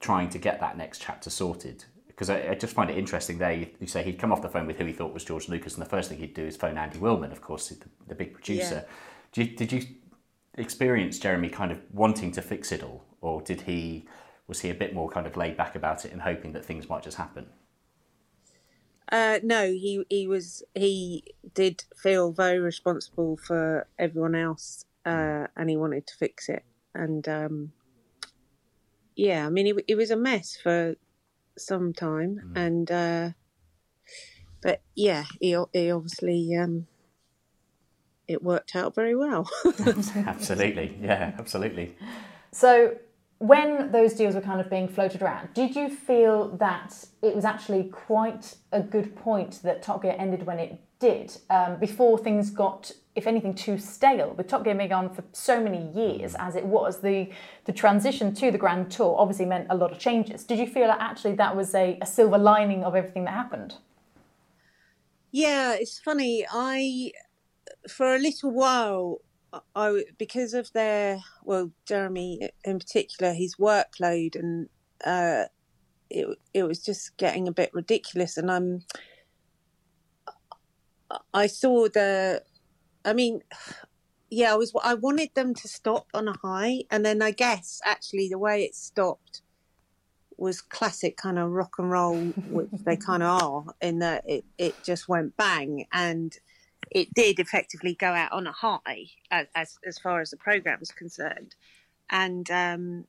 trying 0.00 0.28
to 0.28 0.38
get 0.38 0.60
that 0.60 0.76
next 0.76 1.00
chapter 1.00 1.30
sorted? 1.30 1.82
Because 2.06 2.28
I, 2.28 2.50
I 2.50 2.54
just 2.54 2.74
find 2.74 2.90
it 2.90 2.98
interesting 2.98 3.38
there. 3.38 3.52
You, 3.52 3.68
you 3.80 3.86
say 3.86 4.02
he'd 4.02 4.18
come 4.18 4.32
off 4.32 4.42
the 4.42 4.50
phone 4.50 4.66
with 4.66 4.76
who 4.76 4.84
he 4.84 4.92
thought 4.92 5.14
was 5.14 5.24
George 5.24 5.48
Lucas, 5.48 5.72
and 5.72 5.82
the 5.82 5.88
first 5.88 6.10
thing 6.10 6.18
he'd 6.18 6.34
do 6.34 6.44
is 6.44 6.58
phone 6.58 6.76
Andy 6.76 6.98
Wilman, 6.98 7.32
of 7.32 7.40
course, 7.40 7.70
the, 7.70 7.88
the 8.06 8.14
big 8.14 8.34
producer. 8.34 8.84
Do 9.32 9.44
you, 9.44 9.56
did 9.56 9.72
you 9.72 9.82
experience 10.58 11.18
Jeremy 11.18 11.48
kind 11.48 11.72
of 11.72 11.80
wanting 11.90 12.32
to 12.32 12.42
fix 12.42 12.70
it 12.70 12.82
all, 12.82 13.02
or 13.22 13.40
did 13.40 13.62
he 13.62 14.06
was 14.46 14.60
he 14.60 14.68
a 14.68 14.74
bit 14.74 14.92
more 14.92 15.08
kind 15.08 15.26
of 15.26 15.34
laid 15.34 15.56
back 15.56 15.74
about 15.74 16.04
it 16.04 16.12
and 16.12 16.20
hoping 16.20 16.52
that 16.52 16.66
things 16.66 16.90
might 16.90 17.02
just 17.02 17.16
happen? 17.16 17.46
Uh, 19.10 19.38
no, 19.42 19.64
he 19.64 20.04
he 20.10 20.26
was 20.26 20.62
he 20.74 21.24
did 21.54 21.82
feel 21.96 22.30
very 22.30 22.58
responsible 22.58 23.38
for 23.38 23.86
everyone 23.98 24.34
else, 24.34 24.84
uh, 25.06 25.46
and 25.56 25.70
he 25.70 25.78
wanted 25.78 26.06
to 26.06 26.14
fix 26.14 26.50
it. 26.50 26.62
And 26.94 27.26
um, 27.28 27.72
yeah, 29.16 29.46
I 29.46 29.50
mean, 29.50 29.66
it, 29.66 29.84
it 29.88 29.94
was 29.96 30.10
a 30.10 30.16
mess 30.16 30.56
for 30.62 30.96
some 31.56 31.92
time, 31.92 32.52
and 32.54 32.90
uh, 32.90 33.30
but 34.62 34.82
yeah, 34.94 35.24
he 35.40 35.56
he 35.72 35.90
obviously 35.90 36.56
um, 36.56 36.86
it 38.28 38.42
worked 38.42 38.74
out 38.74 38.94
very 38.94 39.16
well. 39.16 39.48
absolutely, 40.26 40.96
yeah, 41.00 41.32
absolutely. 41.38 41.96
So, 42.52 42.96
when 43.38 43.90
those 43.92 44.14
deals 44.14 44.34
were 44.34 44.40
kind 44.40 44.60
of 44.60 44.70
being 44.70 44.88
floated 44.88 45.22
around, 45.22 45.52
did 45.54 45.74
you 45.74 45.88
feel 45.88 46.48
that 46.56 47.06
it 47.22 47.34
was 47.34 47.44
actually 47.44 47.84
quite 47.84 48.56
a 48.70 48.80
good 48.80 49.16
point 49.16 49.60
that 49.62 49.82
Top 49.82 50.02
Gear 50.02 50.14
ended 50.18 50.46
when 50.46 50.58
it 50.58 50.80
did, 51.02 51.36
um, 51.50 51.80
before 51.80 52.16
things 52.16 52.48
got, 52.48 52.92
if 53.16 53.26
anything, 53.26 53.54
too 53.54 53.76
stale? 53.76 54.34
With 54.36 54.46
Top 54.46 54.62
Gear 54.62 54.76
being 54.76 54.92
on 54.92 55.12
for 55.12 55.24
so 55.32 55.60
many 55.60 55.90
years 55.90 56.36
as 56.38 56.54
it 56.54 56.64
was, 56.64 57.00
the 57.00 57.28
the 57.64 57.72
transition 57.72 58.32
to 58.36 58.52
the 58.52 58.58
Grand 58.58 58.90
Tour 58.90 59.16
obviously 59.18 59.46
meant 59.46 59.66
a 59.68 59.74
lot 59.74 59.90
of 59.90 59.98
changes. 59.98 60.44
Did 60.44 60.58
you 60.60 60.68
feel 60.68 60.86
that 60.86 61.00
actually 61.00 61.34
that 61.34 61.56
was 61.56 61.74
a, 61.74 61.98
a 62.00 62.06
silver 62.06 62.38
lining 62.38 62.84
of 62.84 62.94
everything 62.94 63.24
that 63.24 63.34
happened? 63.34 63.74
Yeah, 65.32 65.74
it's 65.74 65.98
funny. 65.98 66.46
I 66.50 67.10
for 67.88 68.14
a 68.14 68.18
little 68.18 68.52
while, 68.52 69.18
I 69.74 70.04
because 70.18 70.54
of 70.54 70.72
their 70.72 71.18
well, 71.42 71.72
Jeremy 71.84 72.50
in 72.64 72.78
particular, 72.78 73.32
his 73.32 73.56
workload 73.56 74.36
and 74.36 74.68
uh, 75.04 75.46
it 76.10 76.26
it 76.54 76.62
was 76.62 76.78
just 76.78 77.16
getting 77.16 77.48
a 77.48 77.52
bit 77.52 77.74
ridiculous, 77.74 78.36
and 78.36 78.50
I'm 78.50 78.84
I 81.34 81.46
saw 81.46 81.88
the, 81.88 82.42
I 83.04 83.12
mean. 83.12 83.42
Yeah, 84.34 84.54
I 84.54 84.56
was. 84.56 84.72
I 84.82 84.94
wanted 84.94 85.34
them 85.34 85.52
to 85.52 85.68
stop 85.68 86.06
on 86.14 86.26
a 86.26 86.32
high, 86.32 86.84
and 86.90 87.04
then 87.04 87.20
I 87.20 87.32
guess 87.32 87.82
actually 87.84 88.30
the 88.30 88.38
way 88.38 88.64
it 88.64 88.74
stopped 88.74 89.42
was 90.38 90.62
classic 90.62 91.18
kind 91.18 91.38
of 91.38 91.50
rock 91.50 91.74
and 91.78 91.90
roll, 91.90 92.16
which 92.48 92.70
they 92.86 92.96
kind 92.96 93.22
of 93.22 93.42
are, 93.42 93.74
in 93.82 93.98
that 93.98 94.24
it, 94.26 94.46
it 94.56 94.74
just 94.82 95.06
went 95.06 95.36
bang 95.36 95.86
and 95.92 96.38
it 96.90 97.12
did 97.14 97.38
effectively 97.38 97.94
go 97.94 98.08
out 98.08 98.32
on 98.32 98.46
a 98.46 98.52
high 98.52 99.06
as 99.30 99.46
as, 99.54 99.78
as 99.86 99.98
far 99.98 100.22
as 100.22 100.30
the 100.30 100.36
program 100.38 100.80
was 100.80 100.90
concerned, 100.90 101.54
and 102.08 102.50
um, 102.50 103.04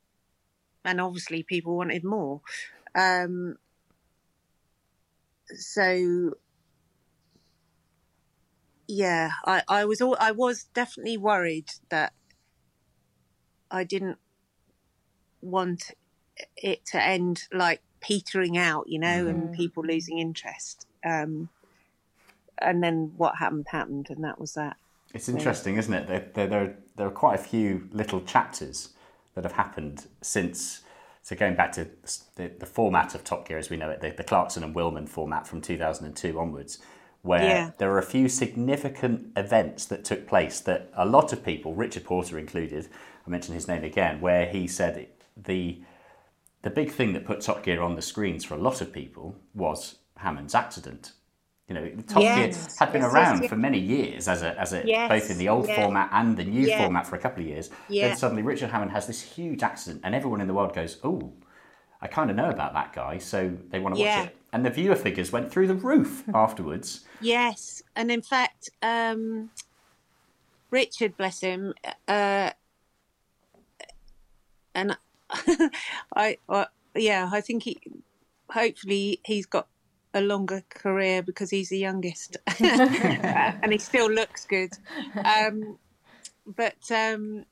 and 0.84 1.00
obviously 1.00 1.44
people 1.44 1.78
wanted 1.78 2.04
more. 2.04 2.42
Um, 2.96 3.56
so 5.56 6.34
yeah, 8.88 9.32
I, 9.46 9.64
I 9.68 9.86
was 9.86 10.02
all 10.02 10.18
I 10.20 10.32
was 10.32 10.66
definitely 10.74 11.18
worried 11.18 11.70
that 11.90 12.14
I 13.72 13.84
didn't 13.84 14.18
want 15.42 15.92
it 16.58 16.86
to 16.88 17.02
end 17.02 17.44
like 17.52 17.82
petering 18.02 18.58
out, 18.58 18.88
you 18.88 19.00
know, 19.00 19.28
and 19.28 19.54
people 19.54 19.84
losing 19.84 20.20
interest. 20.20 20.88
Um, 21.06 21.50
and 22.60 22.84
then 22.84 23.14
what 23.18 23.38
happened 23.38 23.68
happened, 23.70 24.08
and 24.10 24.24
that 24.24 24.40
was 24.40 24.54
that. 24.54 24.78
It's 25.14 25.30
interesting, 25.30 25.78
isn't 25.78 25.94
it? 25.94 26.08
There, 26.08 26.26
there, 26.34 26.48
there, 26.48 26.78
there 26.96 27.08
are 27.08 27.12
quite 27.12 27.40
a 27.40 27.44
few 27.44 27.88
little 27.92 28.22
chapters 28.22 28.90
that 29.36 29.44
have 29.44 29.54
happened 29.54 30.08
since. 30.22 30.82
So 31.22 31.36
going 31.36 31.56
back 31.56 31.72
to 31.74 31.88
the, 32.36 32.52
the 32.60 32.66
format 32.66 33.16
of 33.16 33.24
Top 33.24 33.48
Gear 33.48 33.58
as 33.58 33.70
we 33.70 33.78
know 33.78 33.90
it, 33.90 34.02
the, 34.02 34.12
the 34.12 34.24
Clarkson 34.24 34.64
and 34.64 34.76
Wilman 34.76 35.08
format 35.08 35.48
from 35.48 35.62
2002 35.62 36.40
onwards, 36.40 36.80
where 37.24 37.44
Yeah. 37.44 37.72
there 37.78 37.92
are 37.92 37.98
a 37.98 38.04
few 38.06 38.30
significant 38.30 39.32
events 39.36 39.86
that 39.86 40.04
took 40.06 40.28
place 40.28 40.60
that 40.60 40.90
a 40.96 41.06
lot 41.06 41.34
of 41.34 41.44
people, 41.44 41.74
Richard 41.74 42.04
Porter 42.04 42.38
included, 42.38 42.90
I 43.26 43.30
mentioned 43.30 43.56
his 43.56 43.68
name 43.68 43.84
again, 43.84 44.22
where 44.22 44.46
he 44.46 44.68
said 44.68 45.08
the 45.36 45.82
the 46.62 46.70
big 46.70 46.92
thing 46.92 47.12
that 47.12 47.26
put 47.26 47.42
Top 47.42 47.62
Gear 47.62 47.82
on 47.82 47.96
the 47.96 48.02
screens 48.02 48.46
for 48.46 48.54
a 48.56 48.58
lot 48.58 48.80
of 48.80 48.94
people 48.94 49.36
was 49.54 49.96
Hammond's 50.16 50.56
accident. 50.56 51.12
You 51.68 51.76
know, 51.76 51.90
Top 52.08 52.24
Yes. 52.24 52.38
Gear 52.68 52.76
had 52.80 52.94
been 52.94 53.02
Yes, 53.02 53.14
around 53.14 53.42
yes. 53.42 53.50
for 53.50 53.58
many 53.58 53.80
years 53.80 54.30
as 54.30 54.44
a, 54.44 54.58
as 54.58 54.72
a 54.74 54.82
both 55.10 55.30
in 55.30 55.38
the 55.40 55.50
old 55.50 55.68
format 55.68 56.08
and 56.14 56.38
the 56.38 56.46
new 56.46 56.66
format 56.78 57.06
for 57.06 57.18
a 57.18 57.20
couple 57.20 57.44
of 57.44 57.50
years. 57.50 57.70
Then 57.90 58.16
suddenly 58.16 58.44
Richard 58.44 58.70
Hammond 58.70 58.92
has 58.92 59.08
this 59.08 59.22
huge 59.22 59.62
accident, 59.62 60.02
and 60.06 60.16
everyone 60.16 60.40
in 60.40 60.48
the 60.48 60.54
world 60.54 60.74
goes, 60.74 61.00
"Oh, 61.04 61.34
I 62.02 62.08
kind 62.08 62.30
of 62.30 62.38
know 62.38 62.50
about 62.50 62.74
that 62.74 62.94
guy," 62.94 63.18
so 63.18 63.52
they 63.70 63.80
want 63.80 63.96
to 63.96 64.02
watch 64.02 64.28
it. 64.28 64.38
And 64.54 64.64
the 64.64 64.70
viewer 64.70 64.96
figures 64.96 65.32
went 65.32 65.52
through 65.52 65.66
the 65.66 65.74
roof 65.74 66.24
afterwards. 66.34 67.04
Yes, 67.20 67.82
and 67.96 68.12
in 68.12 68.22
fact, 68.22 68.70
um, 68.84 69.50
Richard, 70.70 71.18
bless 71.18 71.42
him, 71.42 71.74
uh, 72.08 72.52
and 74.76 74.96
I, 76.16 76.38
I, 76.48 76.68
yeah, 76.96 77.30
I 77.32 77.42
think 77.42 77.64
he, 77.64 77.80
hopefully, 78.48 79.22
he's 79.26 79.48
got 79.48 79.68
a 80.14 80.22
longer 80.22 80.64
career 80.70 81.24
because 81.24 81.50
he's 81.50 81.70
the 81.70 81.80
youngest, 81.80 82.38
and 82.60 83.72
he 83.72 83.80
still 83.80 84.10
looks 84.10 84.46
good. 84.46 84.72
Um, 85.26 85.80
but 86.46 86.92
um, 86.92 87.46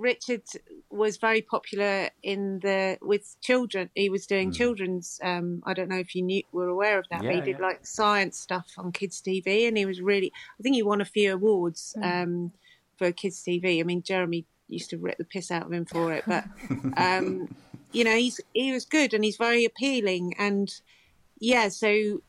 Richard 0.00 0.42
was 0.88 1.18
very 1.18 1.42
popular 1.42 2.08
in 2.22 2.58
the 2.60 2.96
with 3.02 3.36
children. 3.42 3.90
He 3.94 4.08
was 4.08 4.26
doing 4.26 4.50
children's. 4.50 5.20
Um, 5.22 5.62
I 5.66 5.74
don't 5.74 5.90
know 5.90 5.98
if 5.98 6.14
you 6.14 6.22
knew 6.22 6.42
were 6.52 6.68
aware 6.68 6.98
of 6.98 7.04
that. 7.10 7.22
but 7.22 7.34
he 7.34 7.40
did 7.42 7.58
yeah. 7.60 7.66
like 7.66 7.86
science 7.86 8.38
stuff 8.40 8.66
on 8.78 8.92
kids 8.92 9.20
TV, 9.20 9.68
and 9.68 9.76
he 9.76 9.84
was 9.84 10.00
really. 10.00 10.32
I 10.58 10.62
think 10.62 10.74
he 10.74 10.82
won 10.82 11.02
a 11.02 11.04
few 11.04 11.34
awards 11.34 11.94
Mm. 11.98 12.22
um, 12.22 12.52
for 12.96 13.12
kids 13.12 13.42
TV. 13.42 13.80
I 13.80 13.82
mean, 13.82 14.02
Jeremy 14.02 14.46
used 14.68 14.90
to 14.90 14.98
rip 14.98 15.18
the 15.18 15.24
piss 15.24 15.50
out 15.50 15.66
of 15.66 15.72
him 15.72 15.84
for 15.84 16.12
it, 16.14 16.24
but 16.26 16.44
um, 16.96 17.54
you 17.92 18.04
know, 18.04 18.16
he's 18.16 18.40
he 18.54 18.72
was 18.72 18.86
good 18.86 19.12
and 19.12 19.22
he's 19.22 19.36
very 19.36 19.66
appealing, 19.66 20.34
and 20.38 20.72
yeah, 21.38 21.68
so 21.68 22.22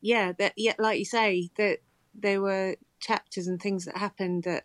yeah, 0.00 0.32
that 0.38 0.54
yeah, 0.56 0.74
like 0.78 0.98
you 0.98 1.04
say, 1.04 1.50
that 1.56 1.78
there 2.14 2.40
were 2.40 2.74
chapters 2.98 3.46
and 3.46 3.60
things 3.62 3.84
that 3.84 3.96
happened 3.96 4.42
that 4.42 4.64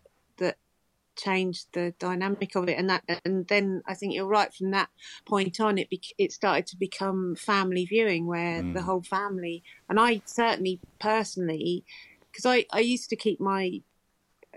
changed 1.18 1.66
the 1.72 1.92
dynamic 1.98 2.54
of 2.54 2.68
it, 2.68 2.78
and 2.78 2.88
that 2.88 3.02
and 3.24 3.46
then 3.48 3.82
I 3.86 3.94
think 3.94 4.14
you're 4.14 4.26
right. 4.26 4.52
From 4.54 4.70
that 4.70 4.88
point 5.26 5.60
on, 5.60 5.76
it 5.78 5.90
bec 5.90 6.04
it 6.16 6.32
started 6.32 6.66
to 6.68 6.76
become 6.76 7.36
family 7.36 7.84
viewing, 7.84 8.26
where 8.26 8.62
the 8.62 8.82
whole 8.82 9.02
family 9.02 9.62
and 9.88 9.98
I 10.00 10.22
certainly 10.24 10.80
personally, 11.00 11.84
because 12.30 12.46
I 12.46 12.64
I 12.72 12.80
used 12.80 13.10
to 13.10 13.16
keep 13.16 13.40
my, 13.40 13.82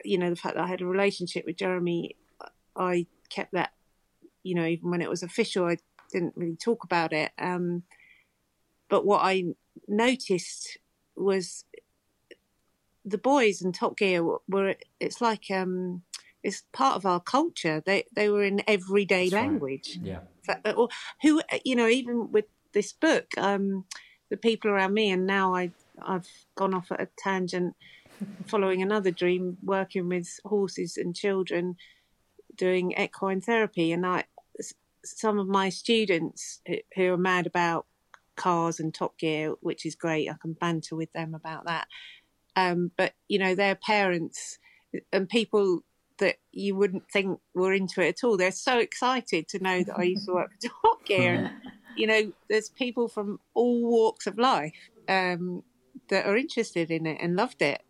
you 0.06 0.18
know, 0.18 0.30
the 0.30 0.36
fact 0.36 0.56
that 0.56 0.64
I 0.64 0.68
had 0.68 0.82
a 0.82 0.86
relationship 0.86 1.46
with 1.46 1.58
Jeremy, 1.58 2.16
I 2.76 3.08
kept 3.30 3.54
that, 3.54 3.72
you 4.44 4.56
know, 4.56 4.66
even 4.66 4.90
when 4.92 5.02
it 5.02 5.10
was 5.10 5.24
official, 5.24 5.66
I 5.66 5.78
didn't 6.12 6.38
really 6.38 6.58
talk 6.58 6.84
about 6.84 7.14
it. 7.14 7.32
Um, 7.38 7.84
but 8.90 9.06
what 9.06 9.22
I 9.24 9.46
noticed 9.88 10.78
was 11.16 11.66
the 13.06 13.18
boys 13.18 13.62
in 13.62 13.72
Top 13.72 13.98
Gear 13.98 14.24
were, 14.24 14.42
were 14.48 14.76
it's 15.00 15.22
like 15.22 15.50
um 15.50 16.04
it's 16.44 16.64
part 16.74 16.96
of 16.96 17.06
our 17.06 17.20
culture. 17.20 17.82
They 17.86 18.06
they 18.16 18.30
were 18.30 18.44
in 18.44 18.62
everyday 18.68 19.30
That's 19.30 19.34
right. 19.34 19.42
language. 19.44 20.00
Yeah. 20.02 20.22
Fa- 20.46 20.74
Or 20.76 20.90
who 21.22 21.42
you 21.64 21.76
know 21.76 21.88
even 21.88 22.32
with 22.32 22.46
this 22.74 22.94
book, 22.94 23.26
um, 23.38 23.86
the 24.30 24.38
people 24.38 24.72
around 24.72 24.94
me, 24.94 25.12
and 25.12 25.26
now 25.26 25.56
I 25.56 25.72
I've 26.02 26.28
gone 26.56 26.74
off 26.74 26.92
at 26.92 27.02
a 27.02 27.10
tangent, 27.18 27.76
following 28.48 28.82
another 28.82 29.12
dream, 29.12 29.58
working 29.64 30.08
with 30.10 30.28
horses 30.46 30.98
and 30.98 31.16
children, 31.16 31.76
doing 32.56 32.94
equine 32.98 33.42
therapy, 33.42 33.92
and 33.92 34.06
I 34.06 34.26
some 35.04 35.40
of 35.40 35.48
my 35.48 35.70
students 35.70 36.62
who- 36.68 36.78
who 36.96 37.14
are 37.14 37.18
mad 37.18 37.48
about 37.48 37.88
cars 38.36 38.80
and 38.80 38.94
Top 38.94 39.18
Gear, 39.18 39.52
which 39.62 39.84
is 39.86 39.96
great. 39.96 40.30
I 40.30 40.36
can 40.40 40.54
banter 40.54 40.96
with 40.96 41.12
them 41.14 41.34
about 41.34 41.66
that. 41.66 41.88
Um, 42.56 42.92
but 42.98 43.14
you 43.28 43.40
know, 43.40 43.56
their 43.56 43.76
parents 43.76 44.60
and 45.12 45.28
people 45.30 45.84
that 46.22 46.38
you 46.52 46.76
wouldn't 46.76 47.12
think 47.12 47.40
were 47.54 47.74
into 47.74 48.02
it 48.02 48.10
at 48.10 48.24
all. 48.24 48.38
They're 48.38 48.52
so 48.52 48.80
excited 48.80 49.48
to 49.50 49.60
know 49.60 49.84
that 49.84 49.98
I 49.98 50.04
used 50.04 50.26
to 50.28 50.34
work 50.34 50.52
for 50.54 50.70
Top 50.70 51.06
Gear. 51.06 51.34
And, 51.34 51.52
you 51.98 52.08
know, 52.08 52.32
there's 52.50 52.70
people 52.70 53.10
from 53.10 53.40
all 53.54 53.82
walks 53.82 54.26
of 54.28 54.38
life 54.38 54.74
um, 55.10 55.64
that 56.08 56.26
are 56.26 56.38
interested 56.38 56.90
in 56.90 57.06
it 57.06 57.18
and 57.20 57.36
loved 57.36 57.62
it. 57.62 57.82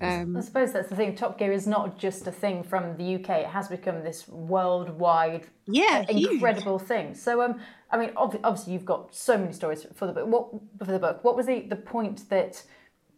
Um, 0.00 0.36
I 0.36 0.40
suppose 0.40 0.72
that's 0.72 0.88
the 0.88 0.96
thing. 0.96 1.14
Top 1.14 1.36
Gear 1.38 1.52
is 1.52 1.66
not 1.66 1.98
just 1.98 2.26
a 2.26 2.32
thing 2.32 2.62
from 2.62 2.96
the 2.96 3.16
UK. 3.16 3.30
It 3.40 3.46
has 3.46 3.68
become 3.68 4.02
this 4.02 4.28
worldwide, 4.28 5.46
Yeah, 5.66 6.04
huge. 6.08 6.32
incredible 6.34 6.78
thing. 6.78 7.14
So, 7.14 7.42
um, 7.42 7.60
I 7.90 7.98
mean, 7.98 8.12
ob- 8.16 8.40
obviously, 8.44 8.72
you've 8.72 8.84
got 8.84 9.14
so 9.14 9.36
many 9.36 9.52
stories 9.52 9.86
for 9.94 10.06
the 10.06 10.12
book. 10.12 10.26
What 10.26 10.86
for 10.86 10.92
the 10.92 10.98
book? 10.98 11.24
What 11.24 11.36
was 11.36 11.46
the 11.46 11.60
the 11.62 11.76
point 11.76 12.28
that 12.30 12.62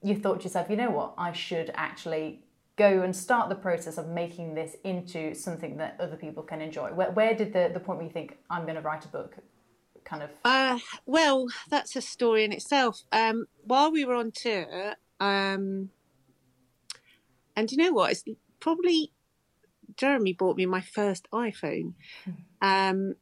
you 0.02 0.16
thought 0.16 0.40
to 0.40 0.44
yourself, 0.44 0.68
you 0.68 0.76
know 0.76 0.90
what, 0.90 1.14
I 1.16 1.32
should 1.32 1.70
actually 1.74 2.40
go 2.76 3.02
and 3.02 3.14
start 3.14 3.48
the 3.48 3.54
process 3.54 3.98
of 3.98 4.08
making 4.08 4.54
this 4.54 4.76
into 4.84 5.34
something 5.34 5.76
that 5.76 5.96
other 6.00 6.16
people 6.16 6.42
can 6.42 6.60
enjoy? 6.60 6.90
Where, 6.90 7.10
where 7.10 7.34
did 7.34 7.52
the 7.52 7.70
the 7.72 7.80
point 7.80 7.98
where 7.98 8.06
you 8.06 8.12
think 8.12 8.38
I'm 8.50 8.62
going 8.62 8.76
to 8.76 8.80
write 8.80 9.04
a 9.04 9.08
book, 9.08 9.36
kind 10.04 10.22
of? 10.22 10.30
Uh, 10.44 10.78
well, 11.06 11.46
that's 11.68 11.96
a 11.96 12.02
story 12.02 12.44
in 12.44 12.52
itself. 12.52 13.02
Um, 13.12 13.46
while 13.64 13.92
we 13.92 14.04
were 14.04 14.14
on 14.14 14.32
tour, 14.32 14.94
um, 15.20 15.90
and 17.56 17.70
you 17.70 17.78
know 17.78 17.92
what? 17.92 18.12
It's 18.12 18.24
probably 18.60 19.12
Jeremy 19.96 20.32
bought 20.32 20.56
me 20.56 20.66
my 20.66 20.80
first 20.80 21.28
iPhone, 21.32 21.94
um, 22.62 23.14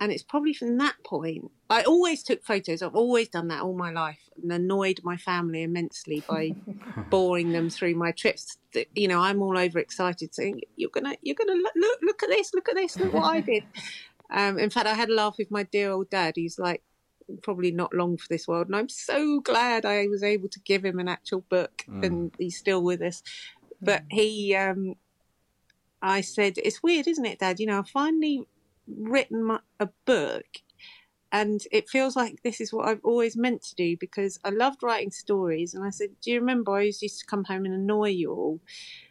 and 0.00 0.12
it's 0.12 0.22
probably 0.22 0.52
from 0.52 0.78
that 0.78 0.96
point. 1.04 1.50
I 1.70 1.82
always 1.82 2.22
took 2.22 2.44
photos. 2.44 2.82
I've 2.82 2.94
always 2.94 3.28
done 3.28 3.48
that 3.48 3.62
all 3.62 3.74
my 3.74 3.90
life, 3.90 4.20
and 4.40 4.52
annoyed 4.52 5.00
my 5.02 5.16
family 5.16 5.62
immensely 5.62 6.22
by 6.28 6.54
boring 7.10 7.52
them 7.52 7.70
through 7.70 7.94
my 7.94 8.12
trips. 8.12 8.58
You 8.94 9.08
know, 9.08 9.20
I'm 9.20 9.42
all 9.42 9.56
over 9.56 9.78
excited, 9.78 10.34
saying, 10.34 10.62
"You're 10.76 10.90
gonna, 10.90 11.16
you're 11.22 11.36
gonna 11.36 11.58
look, 11.58 11.72
look, 11.76 11.98
look 12.02 12.22
at 12.22 12.28
this, 12.28 12.52
look 12.54 12.68
at 12.68 12.76
this, 12.76 12.98
look 12.98 13.12
what 13.12 13.24
I 13.24 13.40
did." 13.40 13.64
Um, 14.28 14.58
in 14.58 14.70
fact, 14.70 14.88
I 14.88 14.94
had 14.94 15.08
a 15.08 15.14
laugh 15.14 15.36
with 15.38 15.52
my 15.52 15.62
dear 15.62 15.92
old 15.92 16.10
dad. 16.10 16.32
He's 16.34 16.58
like, 16.58 16.82
probably 17.44 17.70
not 17.70 17.94
long 17.94 18.16
for 18.16 18.26
this 18.28 18.48
world, 18.48 18.66
and 18.66 18.74
I'm 18.74 18.88
so 18.88 19.38
glad 19.38 19.84
I 19.84 20.08
was 20.08 20.24
able 20.24 20.48
to 20.48 20.58
give 20.58 20.84
him 20.84 20.98
an 20.98 21.06
actual 21.06 21.42
book, 21.42 21.84
and 22.02 22.32
he's 22.36 22.56
still 22.56 22.82
with 22.82 23.02
us. 23.02 23.22
But 23.80 24.02
he, 24.10 24.52
um, 24.56 24.96
I 26.02 26.22
said, 26.22 26.54
"It's 26.58 26.82
weird, 26.82 27.06
isn't 27.06 27.24
it, 27.24 27.38
Dad? 27.38 27.60
You 27.60 27.66
know, 27.66 27.78
I've 27.78 27.88
finally 27.88 28.48
written 28.86 29.44
my, 29.44 29.60
a 29.80 29.88
book." 30.04 30.46
And 31.32 31.60
it 31.72 31.88
feels 31.88 32.16
like 32.16 32.42
this 32.42 32.60
is 32.60 32.72
what 32.72 32.88
I've 32.88 33.04
always 33.04 33.36
meant 33.36 33.62
to 33.64 33.74
do 33.74 33.96
because 33.98 34.38
I 34.44 34.50
loved 34.50 34.82
writing 34.82 35.10
stories. 35.10 35.74
And 35.74 35.84
I 35.84 35.90
said, 35.90 36.10
Do 36.22 36.30
you 36.30 36.40
remember 36.40 36.72
I 36.72 36.82
used 36.82 37.18
to 37.18 37.26
come 37.26 37.44
home 37.44 37.64
and 37.64 37.74
annoy 37.74 38.10
you 38.10 38.32
all? 38.32 38.60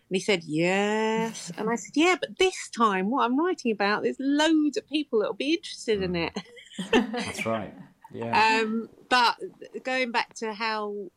And 0.10 0.16
he 0.16 0.20
said, 0.20 0.44
Yes. 0.44 1.52
And 1.58 1.70
I 1.70 1.76
said, 1.76 1.92
Yeah, 1.96 2.16
but 2.20 2.40
this 2.40 2.70
time, 2.70 3.12
what 3.12 3.26
I'm 3.26 3.38
writing 3.38 3.72
about, 3.72 4.04
there's 4.04 4.18
loads 4.20 4.78
of 4.78 4.88
people 4.88 5.20
that 5.20 5.28
will 5.28 5.36
be 5.36 5.54
interested 5.54 6.02
in 6.02 6.16
it. 6.16 6.34
That's 6.92 7.46
right. 7.46 7.74
Yeah. 8.14 8.62
Um, 8.64 8.90
but 9.10 9.36
going 9.84 10.12
back 10.12 10.36
to 10.36 10.54
how 10.54 11.12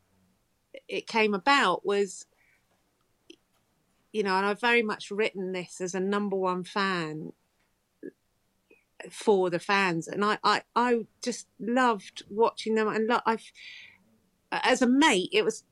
it 0.87 1.07
came 1.07 1.33
about 1.33 1.85
was, 1.85 2.25
you 4.11 4.21
know, 4.23 4.35
and 4.35 4.45
I've 4.45 4.59
very 4.59 4.83
much 4.83 5.11
written 5.11 5.53
this 5.53 5.79
as 5.79 5.95
a 5.95 5.99
number 5.99 6.35
one 6.35 6.63
fan 6.63 7.31
for 9.09 9.49
the 9.49 9.59
fans, 9.59 10.07
and 10.07 10.23
I, 10.23 10.37
I, 10.43 10.61
I 10.75 11.05
just 11.23 11.47
loved 11.59 12.23
watching 12.29 12.75
them, 12.75 12.87
and 12.87 13.07
lo- 13.07 13.21
I've, 13.25 13.51
as 14.51 14.81
a 14.81 14.87
mate, 14.87 15.29
it 15.31 15.43
was, 15.43 15.63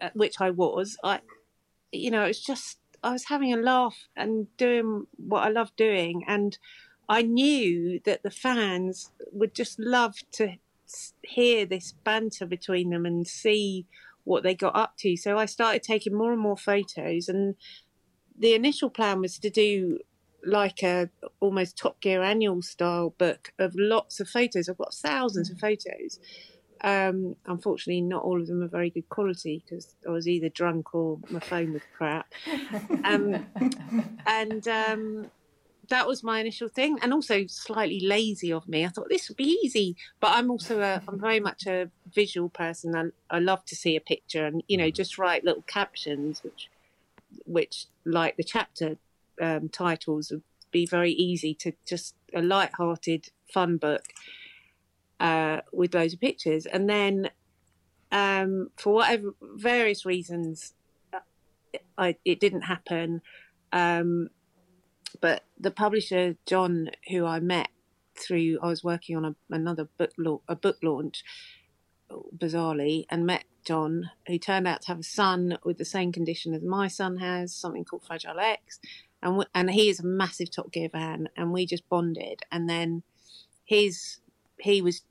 uh, 0.00 0.10
which 0.14 0.40
I 0.40 0.50
was, 0.50 0.96
I, 1.02 1.20
you 1.92 2.10
know, 2.10 2.24
it 2.24 2.28
was 2.28 2.42
just 2.42 2.78
I 3.02 3.12
was 3.12 3.24
having 3.24 3.52
a 3.52 3.58
laugh 3.58 3.96
and 4.16 4.48
doing 4.56 5.06
what 5.16 5.44
I 5.44 5.48
love 5.48 5.74
doing, 5.76 6.24
and 6.26 6.58
I 7.08 7.22
knew 7.22 8.00
that 8.04 8.22
the 8.22 8.30
fans 8.30 9.12
would 9.32 9.54
just 9.54 9.78
love 9.78 10.16
to 10.32 10.56
hear 11.22 11.66
this 11.66 11.92
banter 12.04 12.46
between 12.46 12.90
them 12.90 13.06
and 13.06 13.26
see 13.26 13.86
what 14.24 14.42
they 14.42 14.54
got 14.54 14.76
up 14.76 14.96
to. 14.98 15.16
So 15.16 15.38
I 15.38 15.46
started 15.46 15.82
taking 15.82 16.14
more 16.14 16.32
and 16.32 16.40
more 16.40 16.56
photos, 16.56 17.28
and 17.28 17.54
the 18.38 18.54
initial 18.54 18.90
plan 18.90 19.20
was 19.20 19.38
to 19.38 19.50
do 19.50 20.00
like 20.46 20.82
a 20.82 21.10
almost 21.40 21.76
Top 21.76 22.00
Gear 22.00 22.22
annual 22.22 22.62
style 22.62 23.10
book 23.18 23.52
of 23.58 23.74
lots 23.76 24.20
of 24.20 24.28
photos. 24.28 24.68
I've 24.68 24.78
got 24.78 24.94
thousands 24.94 25.50
of 25.50 25.58
photos. 25.58 26.20
Um, 26.82 27.36
unfortunately, 27.46 28.02
not 28.02 28.22
all 28.22 28.40
of 28.40 28.46
them 28.46 28.62
are 28.62 28.68
very 28.68 28.90
good 28.90 29.08
quality 29.08 29.62
because 29.64 29.94
I 30.06 30.10
was 30.10 30.28
either 30.28 30.48
drunk 30.48 30.94
or 30.94 31.18
my 31.30 31.40
phone 31.40 31.72
was 31.72 31.82
crap. 31.96 32.32
Um, 33.04 33.46
and 34.26 34.68
um, 34.68 35.30
that 35.88 36.06
was 36.06 36.22
my 36.22 36.40
initial 36.40 36.68
thing, 36.68 36.98
and 37.02 37.12
also 37.12 37.46
slightly 37.46 38.00
lazy 38.00 38.52
of 38.52 38.68
me. 38.68 38.84
I 38.84 38.88
thought 38.88 39.08
this 39.08 39.28
would 39.28 39.36
be 39.36 39.58
easy, 39.64 39.96
but 40.20 40.32
I'm 40.32 40.50
also 40.50 40.80
a 40.80 41.02
I'm 41.08 41.18
very 41.18 41.40
much 41.40 41.66
a 41.66 41.90
visual 42.12 42.48
person. 42.48 42.94
I, 42.94 43.36
I 43.36 43.38
love 43.38 43.64
to 43.66 43.76
see 43.76 43.96
a 43.96 44.00
picture 44.00 44.46
and 44.46 44.62
you 44.68 44.76
know 44.76 44.90
just 44.90 45.18
write 45.18 45.44
little 45.44 45.62
captions, 45.62 46.42
which 46.42 46.68
which 47.46 47.86
like 48.04 48.36
the 48.36 48.44
chapter 48.44 48.96
um, 49.40 49.68
titles 49.68 50.30
would 50.30 50.42
be 50.70 50.86
very 50.86 51.12
easy 51.12 51.54
to 51.54 51.72
just 51.86 52.14
a 52.34 52.42
light-hearted, 52.42 53.28
fun 53.52 53.76
book 53.76 54.04
uh, 55.20 55.60
with 55.72 55.94
loads 55.94 56.14
of 56.14 56.20
pictures, 56.20 56.66
and 56.66 56.88
then 56.88 57.30
um, 58.12 58.70
for 58.76 58.94
whatever 58.94 59.34
various 59.42 60.04
reasons, 60.04 60.74
uh, 61.12 61.20
I, 61.98 62.16
it 62.24 62.40
didn't 62.40 62.62
happen. 62.62 63.22
Um, 63.72 64.28
but 65.20 65.44
the 65.58 65.70
publisher 65.70 66.36
John, 66.46 66.90
who 67.08 67.24
I 67.24 67.40
met 67.40 67.68
through, 68.18 68.58
I 68.62 68.68
was 68.68 68.84
working 68.84 69.16
on 69.16 69.24
a, 69.24 69.34
another 69.50 69.88
book 69.98 70.12
lau- 70.18 70.42
a 70.48 70.56
book 70.56 70.76
launch, 70.82 71.24
bizarrely, 72.36 73.06
and 73.10 73.26
met 73.26 73.44
John, 73.64 74.10
who 74.26 74.38
turned 74.38 74.68
out 74.68 74.82
to 74.82 74.88
have 74.88 75.00
a 75.00 75.02
son 75.02 75.58
with 75.64 75.78
the 75.78 75.84
same 75.84 76.12
condition 76.12 76.54
as 76.54 76.62
my 76.62 76.88
son 76.88 77.16
has, 77.18 77.54
something 77.54 77.84
called 77.84 78.04
Fragile 78.06 78.38
X, 78.38 78.78
and 79.22 79.32
w- 79.32 79.50
and 79.54 79.70
he 79.70 79.88
is 79.88 80.00
a 80.00 80.06
massive 80.06 80.50
Top 80.50 80.72
Gear 80.72 80.88
fan, 80.88 81.28
and 81.36 81.52
we 81.52 81.66
just 81.66 81.88
bonded, 81.88 82.42
and 82.50 82.68
then 82.68 83.02
his 83.64 84.20
he 84.58 84.80
was 84.80 85.02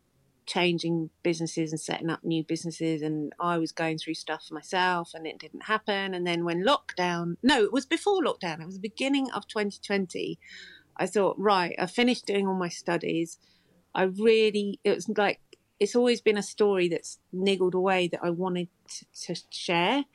changing 0.45 1.09
businesses 1.23 1.71
and 1.71 1.79
setting 1.79 2.09
up 2.09 2.23
new 2.23 2.43
businesses 2.43 3.01
and 3.01 3.33
I 3.39 3.57
was 3.57 3.71
going 3.71 3.97
through 3.97 4.13
stuff 4.13 4.51
myself 4.51 5.11
and 5.13 5.25
it 5.25 5.39
didn't 5.39 5.63
happen. 5.65 6.13
And 6.13 6.25
then 6.25 6.45
when 6.45 6.63
lockdown 6.63 7.37
no 7.41 7.63
it 7.63 7.73
was 7.73 7.85
before 7.85 8.23
lockdown. 8.23 8.61
It 8.61 8.65
was 8.65 8.75
the 8.75 8.81
beginning 8.81 9.29
of 9.31 9.47
2020 9.47 10.37
I 10.97 11.07
thought 11.07 11.35
right 11.39 11.75
I 11.79 11.87
finished 11.87 12.25
doing 12.27 12.47
all 12.47 12.55
my 12.55 12.69
studies. 12.69 13.39
I 13.93 14.03
really 14.03 14.79
it 14.83 14.95
was 14.95 15.09
like 15.09 15.39
it's 15.79 15.95
always 15.95 16.21
been 16.21 16.37
a 16.37 16.43
story 16.43 16.87
that's 16.87 17.19
niggled 17.33 17.73
away 17.73 18.07
that 18.07 18.21
I 18.23 18.29
wanted 18.29 18.69
to, 18.89 19.05
to 19.33 19.41
share. 19.49 20.05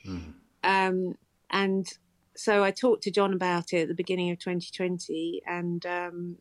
Um, 0.62 1.16
and 1.50 1.86
so 2.40 2.64
I 2.64 2.70
talked 2.70 3.02
to 3.02 3.10
John 3.10 3.34
about 3.34 3.74
it 3.74 3.82
at 3.82 3.88
the 3.88 3.94
beginning 3.94 4.30
of 4.30 4.38
2020 4.38 5.42
and 5.46 5.84
um, 5.84 6.36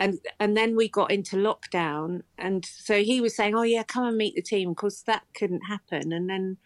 and 0.00 0.18
and 0.40 0.56
then 0.56 0.74
we 0.74 0.88
got 0.88 1.12
into 1.12 1.36
lockdown, 1.36 2.22
and 2.38 2.64
so 2.64 3.02
he 3.02 3.20
was 3.20 3.36
saying, 3.36 3.54
"Oh 3.54 3.62
yeah, 3.62 3.82
come 3.82 4.06
and 4.06 4.16
meet 4.16 4.34
the 4.34 4.42
team," 4.42 4.70
because 4.70 5.02
that 5.02 5.24
couldn't 5.34 5.66
happen. 5.66 6.10
And 6.12 6.28
then 6.28 6.56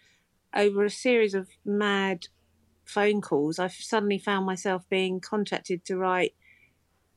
over 0.55 0.85
a 0.85 0.91
series 0.91 1.35
of 1.35 1.49
mad 1.64 2.29
phone 2.85 3.20
calls, 3.20 3.59
I 3.59 3.66
suddenly 3.66 4.18
found 4.18 4.47
myself 4.47 4.89
being 4.89 5.20
contacted 5.20 5.85
to 5.87 5.97
write 5.97 6.35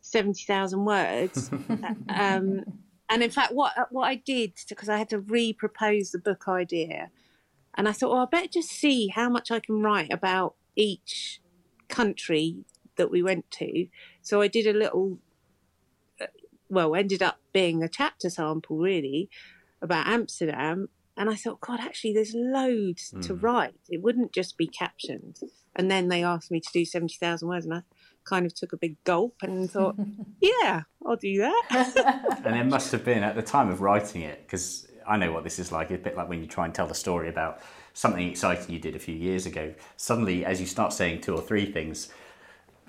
seventy 0.01 0.43
thousand 0.43 0.86
words. 0.86 1.51
um, 2.10 2.64
and 3.10 3.24
in 3.24 3.30
fact, 3.30 3.53
what 3.53 3.74
what 3.91 4.08
I 4.08 4.16
did 4.16 4.53
because 4.68 4.89
I 4.89 4.97
had 4.97 5.10
to 5.10 5.20
re-propose 5.20 6.10
the 6.10 6.20
book 6.20 6.47
idea, 6.47 7.12
and 7.76 7.88
I 7.88 7.91
thought, 7.91 8.12
well, 8.12 8.24
I 8.24 8.26
better 8.26 8.49
just 8.51 8.70
see 8.70 9.10
how 9.10 9.30
much 9.30 9.51
I 9.51 9.60
can 9.60 9.84
write 9.84 10.12
about 10.12 10.55
each 10.78 11.42
country 11.90 12.64
that 12.96 13.12
we 13.12 13.22
went 13.22 13.50
to. 13.52 13.88
So 14.22 14.42
I 14.42 14.48
did 14.48 14.68
a 14.68 14.78
little, 14.78 15.20
uh, 16.22 16.28
well, 16.70 16.96
ended 16.96 17.22
up 17.22 17.40
being 17.52 17.84
a 17.84 17.90
chapter 17.90 18.30
sample 18.30 18.78
really 18.78 19.30
about 19.82 20.08
Amsterdam. 20.08 20.90
And 21.16 21.30
I 21.30 21.36
thought, 21.36 21.62
God, 21.62 21.80
actually, 21.80 22.14
there's 22.14 22.34
loads 22.36 23.12
mm. 23.12 23.26
to 23.26 23.34
hmm. 23.34 23.40
write. 23.44 23.74
It 23.90 24.04
wouldn't 24.04 24.34
just 24.34 24.56
be 24.56 24.68
captioned. 24.68 25.40
And 25.76 25.90
then 25.90 26.10
they 26.10 26.24
asked 26.24 26.52
me 26.52 26.60
to 26.60 26.70
do 26.72 26.86
70,000 26.86 27.48
words, 27.48 27.66
and 27.66 27.74
I 27.74 27.82
kind 28.24 28.46
of 28.46 28.54
took 28.54 28.72
a 28.72 28.78
big 28.78 29.04
gulp 29.04 29.36
and 29.42 29.70
thought, 29.70 29.96
yeah, 30.42 30.84
I'll 31.04 31.16
do 31.16 31.38
that. 31.40 32.42
and 32.46 32.56
it 32.56 32.66
must 32.66 32.92
have 32.92 33.04
been 33.04 33.24
at 33.24 33.36
the 33.36 33.42
time 33.42 33.70
of 33.70 33.82
writing 33.82 34.22
it, 34.22 34.44
because 34.46 34.88
I 35.08 35.18
know 35.18 35.32
what 35.32 35.44
this 35.44 35.58
is 35.58 35.72
like. 35.72 35.90
It's 35.90 36.02
a 36.02 36.04
bit 36.04 36.16
like 36.16 36.30
when 36.30 36.42
you 36.42 36.48
try 36.48 36.66
and 36.66 36.74
tell 36.74 36.88
the 36.88 36.96
story 36.96 37.30
about 37.30 37.62
something 37.98 38.30
exciting 38.30 38.72
you 38.72 38.78
did 38.78 38.95
a 38.95 39.00
few 39.00 39.16
years 39.16 39.48
ago. 39.48 39.74
Suddenly, 39.95 40.45
as 40.45 40.62
you 40.62 40.68
start 40.68 40.93
saying 40.93 41.22
two 41.22 41.34
or 41.34 41.41
three 41.41 41.66
things, 41.66 42.10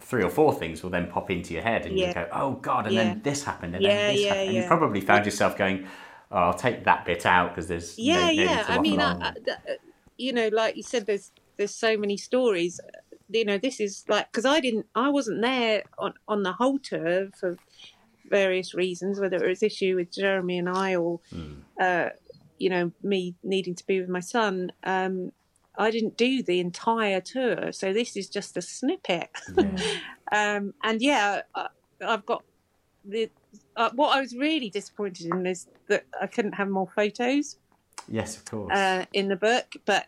three 0.00 0.22
or 0.22 0.28
four 0.28 0.52
things 0.52 0.82
will 0.82 0.90
then 0.90 1.06
pop 1.10 1.30
into 1.30 1.54
your 1.54 1.62
head, 1.62 1.86
and 1.86 1.98
yeah. 1.98 2.08
you 2.08 2.14
go, 2.14 2.28
"Oh 2.30 2.52
God!" 2.52 2.84
And 2.86 2.94
yeah. 2.94 3.04
then 3.04 3.22
this 3.22 3.42
happened, 3.42 3.74
and 3.74 3.82
yeah, 3.82 3.96
then 3.96 4.14
this 4.14 4.24
happened, 4.26 4.48
and 4.48 4.56
you 4.56 4.64
probably 4.66 5.00
found 5.00 5.24
yourself 5.24 5.56
going, 5.56 5.86
oh, 6.30 6.36
"I'll 6.36 6.54
take 6.54 6.84
that 6.84 7.06
bit 7.06 7.24
out 7.24 7.54
because 7.54 7.68
there's 7.68 7.98
yeah, 7.98 8.26
no, 8.26 8.30
yeah." 8.30 8.64
I 8.68 8.78
mean, 8.80 9.00
I, 9.00 9.30
I, 9.30 9.32
you 10.18 10.34
know, 10.34 10.48
like 10.52 10.76
you 10.76 10.82
said, 10.82 11.06
there's 11.06 11.32
there's 11.56 11.74
so 11.74 11.96
many 11.96 12.18
stories. 12.18 12.78
You 13.30 13.46
know, 13.46 13.56
this 13.56 13.80
is 13.80 14.04
like 14.08 14.30
because 14.30 14.44
I 14.44 14.60
didn't, 14.60 14.86
I 14.94 15.08
wasn't 15.08 15.40
there 15.40 15.84
on 15.98 16.12
on 16.28 16.42
the 16.42 16.52
whole 16.52 16.78
tour 16.78 17.30
for 17.40 17.56
various 18.28 18.74
reasons, 18.74 19.18
whether 19.18 19.42
it 19.42 19.48
was 19.48 19.62
issue 19.62 19.96
with 19.96 20.12
Jeremy 20.12 20.58
and 20.58 20.68
I 20.68 20.96
or. 20.96 21.20
Mm. 21.34 21.60
Uh, 21.80 22.10
you 22.58 22.70
know, 22.70 22.92
me 23.02 23.34
needing 23.42 23.74
to 23.74 23.86
be 23.86 24.00
with 24.00 24.08
my 24.08 24.20
son. 24.20 24.72
Um, 24.84 25.32
I 25.76 25.90
didn't 25.90 26.16
do 26.16 26.42
the 26.42 26.58
entire 26.58 27.20
tour, 27.20 27.72
so 27.72 27.92
this 27.92 28.16
is 28.16 28.28
just 28.28 28.56
a 28.56 28.62
snippet. 28.62 29.30
Yeah. 29.56 29.76
um, 30.32 30.74
and 30.82 31.00
yeah, 31.00 31.42
I, 31.54 31.68
have 32.00 32.26
got 32.26 32.42
the. 33.04 33.30
Uh, 33.76 33.90
what 33.94 34.16
I 34.16 34.20
was 34.20 34.34
really 34.34 34.70
disappointed 34.70 35.26
in 35.26 35.46
is 35.46 35.68
that 35.86 36.04
I 36.20 36.26
couldn't 36.26 36.54
have 36.54 36.68
more 36.68 36.88
photos. 36.94 37.56
Yes, 38.08 38.36
of 38.36 38.44
course. 38.44 38.72
Uh, 38.74 39.04
in 39.12 39.28
the 39.28 39.36
book, 39.36 39.74
but 39.84 40.06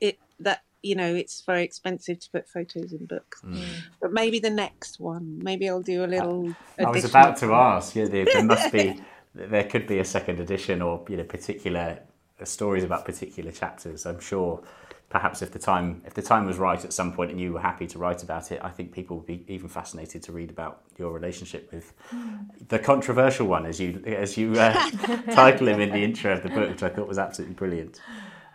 it 0.00 0.18
that 0.40 0.62
you 0.82 0.94
know 0.94 1.14
it's 1.14 1.42
very 1.42 1.64
expensive 1.64 2.18
to 2.20 2.30
put 2.30 2.48
photos 2.48 2.92
in 2.92 3.04
books. 3.04 3.42
Mm. 3.42 3.62
But 4.00 4.12
maybe 4.12 4.38
the 4.38 4.50
next 4.50 5.00
one, 5.00 5.38
maybe 5.42 5.68
I'll 5.68 5.82
do 5.82 6.04
a 6.04 6.06
little. 6.06 6.54
I, 6.78 6.84
I 6.84 6.90
was 6.90 7.04
about 7.04 7.36
to 7.38 7.52
ask. 7.52 7.94
Yeah, 7.94 8.06
there, 8.06 8.24
there 8.24 8.44
must 8.44 8.72
be. 8.72 9.00
there 9.34 9.64
could 9.64 9.86
be 9.86 9.98
a 9.98 10.04
second 10.04 10.40
edition 10.40 10.82
or 10.82 11.04
you 11.08 11.16
know 11.16 11.24
particular 11.24 11.98
stories 12.44 12.84
about 12.84 13.04
particular 13.04 13.52
chapters. 13.52 14.06
I'm 14.06 14.20
sure 14.20 14.62
perhaps 15.10 15.42
if 15.42 15.50
the 15.50 15.58
time 15.58 16.02
if 16.06 16.14
the 16.14 16.22
time 16.22 16.46
was 16.46 16.56
right 16.56 16.82
at 16.84 16.92
some 16.92 17.12
point 17.12 17.30
and 17.30 17.40
you 17.40 17.52
were 17.52 17.60
happy 17.60 17.86
to 17.88 17.98
write 17.98 18.22
about 18.22 18.50
it, 18.52 18.60
I 18.62 18.70
think 18.70 18.92
people 18.92 19.18
would 19.18 19.26
be 19.26 19.44
even 19.48 19.68
fascinated 19.68 20.22
to 20.24 20.32
read 20.32 20.50
about 20.50 20.82
your 20.98 21.12
relationship 21.12 21.70
with 21.72 21.92
the 22.68 22.78
controversial 22.78 23.46
one, 23.46 23.66
as 23.66 23.80
you 23.80 24.02
as 24.06 24.36
you 24.36 24.54
uh, 24.54 24.72
title 25.32 25.68
him 25.68 25.80
in 25.80 25.90
the 25.90 26.02
intro 26.02 26.32
of 26.32 26.42
the 26.42 26.48
book, 26.48 26.70
which 26.70 26.82
I 26.82 26.88
thought 26.88 27.08
was 27.08 27.18
absolutely 27.18 27.54
brilliant. 27.54 28.00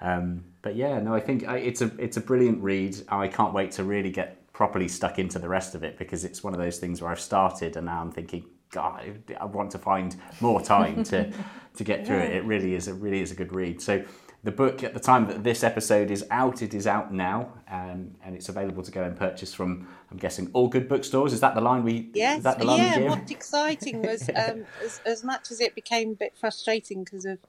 Um, 0.02 0.44
but 0.62 0.76
yeah, 0.76 1.00
no, 1.00 1.14
I 1.14 1.20
think 1.20 1.48
I, 1.48 1.58
it's 1.58 1.82
a 1.82 1.92
it's 1.98 2.18
a 2.18 2.22
brilliant 2.22 2.62
read. 2.62 2.98
I 3.10 3.28
can't 3.28 3.54
wait 3.54 3.72
to 3.72 3.84
really 3.84 4.12
get 4.12 4.42
properly 4.54 4.88
stuck 4.88 5.20
into 5.20 5.38
the 5.38 5.50
rest 5.50 5.76
of 5.76 5.84
it 5.84 5.98
because 5.98 6.24
it's 6.24 6.42
one 6.42 6.54
of 6.54 6.60
those 6.60 6.80
things 6.80 7.02
where 7.02 7.12
I've 7.12 7.20
started 7.20 7.76
and 7.76 7.88
now 7.88 8.00
I'm 8.00 8.12
thinking, 8.12 8.46
God, 8.76 9.24
I 9.40 9.46
want 9.46 9.72
to 9.72 9.78
find 9.78 10.14
more 10.42 10.62
time 10.62 11.06
to 11.06 11.32
to 11.78 11.84
get 11.84 12.06
through 12.06 12.18
yeah. 12.18 12.24
it. 12.24 12.36
It 12.36 12.44
really 12.44 12.76
is. 12.76 12.90
It 12.90 12.96
really 12.96 13.22
is 13.22 13.32
a 13.32 13.36
good 13.36 13.54
read. 13.54 13.82
So 13.82 14.04
the 14.44 14.52
book 14.52 14.84
at 14.84 14.94
the 14.94 15.00
time 15.00 15.28
that 15.28 15.46
this 15.46 15.64
episode 15.64 16.12
is 16.12 16.26
out, 16.30 16.62
it 16.62 16.74
is 16.74 16.86
out 16.86 17.14
now, 17.14 17.54
um, 17.72 18.12
and 18.22 18.36
it's 18.36 18.50
available 18.50 18.84
to 18.84 18.92
go 18.92 19.04
and 19.04 19.16
purchase 19.16 19.54
from. 19.54 19.88
I'm 20.12 20.18
guessing 20.18 20.50
all 20.52 20.68
good 20.68 20.90
bookstores. 20.90 21.32
Is 21.32 21.40
that 21.40 21.56
the 21.56 21.62
line 21.62 21.84
we? 21.84 22.10
Yes. 22.14 22.44
that 22.44 22.60
the 22.60 22.66
line 22.66 22.80
yeah. 22.80 23.10
What's 23.10 23.32
exciting 23.32 24.02
was 24.02 24.30
um, 24.36 24.66
as, 24.84 25.00
as 25.06 25.24
much 25.24 25.52
as 25.52 25.62
it 25.62 25.74
became 25.74 26.12
a 26.12 26.16
bit 26.16 26.34
frustrating 26.38 27.06
because 27.06 27.24
of 27.24 27.40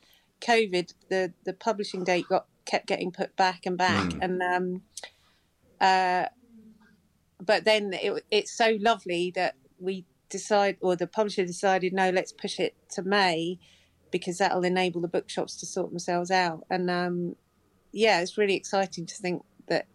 COVID, 0.40 0.94
the 1.08 1.32
the 1.42 1.52
publishing 1.52 2.04
date 2.04 2.28
got 2.28 2.46
kept 2.66 2.86
getting 2.86 3.10
put 3.10 3.34
back 3.34 3.66
and 3.66 3.76
back, 3.76 4.10
mm. 4.10 4.18
and 4.22 4.42
um, 4.42 4.82
uh, 5.80 6.26
but 7.44 7.64
then 7.64 7.92
it, 7.94 8.24
it's 8.30 8.52
so 8.52 8.78
lovely 8.80 9.32
that 9.32 9.56
we 9.80 10.04
decide, 10.28 10.76
or 10.80 10.96
the 10.96 11.06
publisher 11.06 11.44
decided, 11.44 11.92
no, 11.92 12.10
let's 12.10 12.32
push 12.32 12.58
it 12.58 12.74
to 12.90 13.02
May 13.02 13.58
because 14.10 14.38
that'll 14.38 14.64
enable 14.64 15.00
the 15.00 15.08
bookshops 15.08 15.56
to 15.56 15.66
sort 15.66 15.90
themselves 15.90 16.30
out. 16.30 16.64
And 16.70 16.90
um, 16.90 17.36
yeah, 17.92 18.20
it's 18.20 18.38
really 18.38 18.54
exciting 18.54 19.06
to 19.06 19.14
think 19.14 19.42
that 19.68 19.86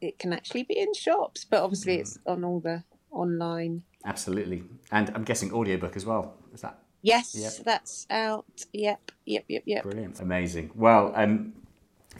it 0.00 0.18
can 0.18 0.32
actually 0.32 0.62
be 0.64 0.78
in 0.78 0.94
shops, 0.94 1.44
but 1.44 1.62
obviously 1.62 1.96
mm. 1.96 2.00
it's 2.00 2.18
on 2.26 2.44
all 2.44 2.60
the 2.60 2.84
online. 3.10 3.82
Absolutely, 4.04 4.64
and 4.90 5.10
I'm 5.14 5.24
guessing 5.24 5.52
audiobook 5.52 5.96
as 5.96 6.06
well. 6.06 6.34
Is 6.54 6.62
that? 6.62 6.78
Yes, 7.02 7.34
yep. 7.34 7.52
that's 7.64 8.06
out. 8.10 8.64
Yep, 8.72 9.12
yep, 9.24 9.44
yep, 9.48 9.62
yep. 9.66 9.82
Brilliant, 9.82 10.20
amazing. 10.20 10.70
Well, 10.74 11.12
um, 11.14 11.52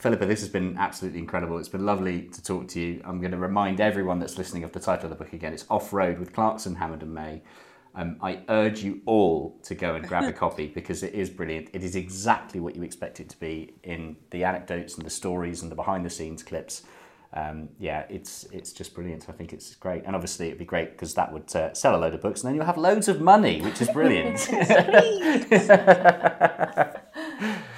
Phillipa, 0.01 0.25
this 0.25 0.41
has 0.41 0.49
been 0.49 0.79
absolutely 0.79 1.19
incredible. 1.19 1.59
It's 1.59 1.69
been 1.69 1.85
lovely 1.85 2.23
to 2.23 2.43
talk 2.43 2.69
to 2.69 2.81
you. 2.81 3.03
I'm 3.05 3.21
going 3.21 3.33
to 3.33 3.37
remind 3.37 3.83
everyone 3.83 4.19
that's 4.19 4.39
listening 4.39 4.65
of 4.65 4.73
the 4.73 4.81
title 4.81 5.05
of 5.05 5.11
the 5.11 5.17
book 5.23 5.35
again. 5.35 5.53
It's 5.53 5.67
Off 5.69 5.93
Road 5.93 6.19
with 6.19 6.33
Clarkson, 6.33 6.77
Hammond 6.77 7.03
and 7.03 7.13
May. 7.13 7.43
Um, 7.95 8.17
I 8.23 8.41
urge 8.49 8.83
you 8.83 9.03
all 9.05 9.59
to 9.65 9.75
go 9.75 9.97
and 9.97 10.09
grab 10.09 10.25
a 10.25 10.33
copy 10.45 10.69
because 10.69 11.03
it 11.03 11.13
is 11.13 11.29
brilliant. 11.29 11.69
It 11.75 11.85
is 11.85 11.97
exactly 11.97 12.61
what 12.61 12.77
you 12.77 12.83
expect 12.83 13.21
it 13.21 13.29
to 13.29 13.39
be 13.39 13.75
in 13.83 14.17
the 14.31 14.43
anecdotes 14.43 14.97
and 14.97 15.05
the 15.05 15.11
stories 15.11 15.61
and 15.61 15.71
the 15.71 15.77
behind 15.77 16.07
the 16.07 16.11
scenes 16.11 16.43
clips. 16.43 16.85
Um, 17.35 17.69
yeah, 17.79 18.07
it's 18.09 18.45
it's 18.53 18.73
just 18.73 18.95
brilliant. 18.95 19.27
I 19.29 19.33
think 19.33 19.53
it's 19.53 19.75
great, 19.75 20.05
and 20.05 20.17
obviously 20.17 20.47
it'd 20.47 20.59
be 20.59 20.65
great 20.65 20.93
because 20.93 21.13
that 21.15 21.31
would 21.31 21.55
uh, 21.55 21.75
sell 21.75 21.95
a 21.95 21.99
load 21.99 22.15
of 22.15 22.23
books, 22.23 22.41
and 22.41 22.49
then 22.49 22.57
you'll 22.57 22.65
have 22.65 22.79
loads 22.79 23.07
of 23.07 23.21
money, 23.21 23.61
which 23.61 23.83
is 23.83 23.91
brilliant. 23.91 24.49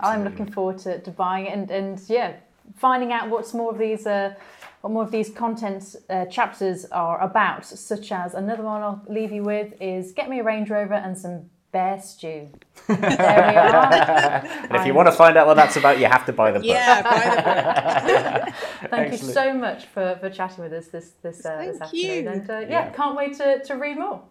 I'm 0.00 0.24
looking 0.24 0.50
forward 0.50 0.78
to, 0.78 1.00
to 1.00 1.10
buying 1.10 1.46
it 1.46 1.52
and, 1.52 1.70
and 1.70 2.02
yeah, 2.08 2.34
finding 2.76 3.12
out 3.12 3.28
what's 3.28 3.54
more 3.54 3.72
of 3.72 3.78
these 3.78 4.06
uh, 4.06 4.34
what 4.80 4.92
more 4.92 5.04
of 5.04 5.10
these 5.10 5.30
content 5.30 5.94
uh, 6.10 6.26
chapters 6.26 6.84
are 6.86 7.20
about, 7.20 7.64
such 7.64 8.10
as 8.10 8.34
another 8.34 8.64
one 8.64 8.82
I'll 8.82 9.02
leave 9.08 9.30
you 9.30 9.44
with 9.44 9.74
is 9.80 10.12
get 10.12 10.28
me 10.28 10.40
a 10.40 10.44
Range 10.44 10.68
Rover 10.68 10.94
and 10.94 11.16
some 11.16 11.50
bear 11.70 12.00
stew. 12.00 12.48
There 12.88 12.98
we 12.98 13.06
are. 13.06 13.92
and 14.44 14.76
if 14.76 14.86
you 14.86 14.92
want 14.92 15.06
to 15.06 15.12
find 15.12 15.36
out 15.36 15.46
what 15.46 15.54
that's 15.54 15.76
about, 15.76 15.98
you 15.98 16.06
have 16.06 16.26
to 16.26 16.32
buy 16.32 16.50
the 16.50 16.58
book. 16.58 16.68
Yeah, 16.68 17.02
buy 17.02 17.20
the 17.20 18.40
book. 18.44 18.54
Thank 18.90 19.12
Excellent. 19.12 19.22
you 19.22 19.32
so 19.32 19.54
much 19.54 19.86
for, 19.86 20.18
for 20.20 20.30
chatting 20.30 20.64
with 20.64 20.72
us 20.72 20.88
this 20.88 21.12
this, 21.22 21.46
uh, 21.46 21.58
this 21.58 21.80
afternoon. 21.80 22.24
You. 22.24 22.30
And 22.30 22.50
uh, 22.50 22.58
yeah, 22.60 22.68
yeah, 22.68 22.90
can't 22.90 23.16
wait 23.16 23.36
to, 23.38 23.62
to 23.64 23.74
read 23.74 23.98
more. 23.98 24.22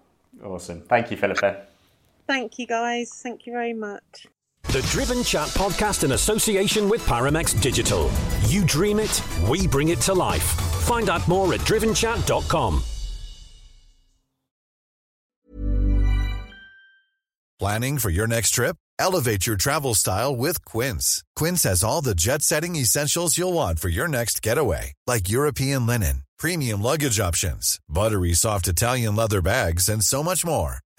Awesome. 0.44 0.82
Thank 0.82 1.12
you, 1.12 1.18
Phillipa. 1.18 1.66
Thank 2.28 2.60
you, 2.60 2.68
guys. 2.68 3.20
Thank 3.24 3.46
you 3.46 3.54
very 3.54 3.74
much. 3.74 4.28
The 4.64 4.82
Driven 4.84 5.22
Chat 5.24 5.50
podcast 5.50 6.06
in 6.06 6.14
association 6.14 6.88
with 6.88 7.06
Paramex 7.06 7.60
Digital. 7.62 8.10
You 8.48 8.64
dream 8.64 9.00
it, 9.00 9.22
we 9.50 9.68
bring 9.68 9.90
it 9.90 10.00
to 10.02 10.14
life. 10.14 10.44
Find 10.86 11.10
out 11.10 11.28
more 11.28 11.54
at 11.54 11.60
drivenchat.com. 11.62 12.82
Planning 17.60 17.98
for 18.00 18.10
your 18.10 18.28
next 18.28 18.52
trip? 18.52 18.76
Elevate 18.98 19.46
your 19.46 19.56
travel 19.58 19.94
style 19.94 20.36
with 20.36 20.64
Quince. 20.66 21.22
Quince 21.36 21.64
has 21.64 21.84
all 21.84 22.02
the 22.02 22.16
jet 22.16 22.42
setting 22.42 22.76
essentials 22.76 23.38
you'll 23.38 23.54
want 23.54 23.78
for 23.80 23.90
your 23.90 24.08
next 24.08 24.42
getaway, 24.42 24.94
like 25.06 25.30
European 25.30 25.86
linen, 25.86 26.24
premium 26.40 26.82
luggage 26.82 27.20
options, 27.20 27.80
buttery 27.90 28.34
soft 28.34 28.68
Italian 28.68 29.16
leather 29.16 29.42
bags, 29.42 29.90
and 29.90 30.04
so 30.04 30.24
much 30.24 30.46
more 30.46 30.80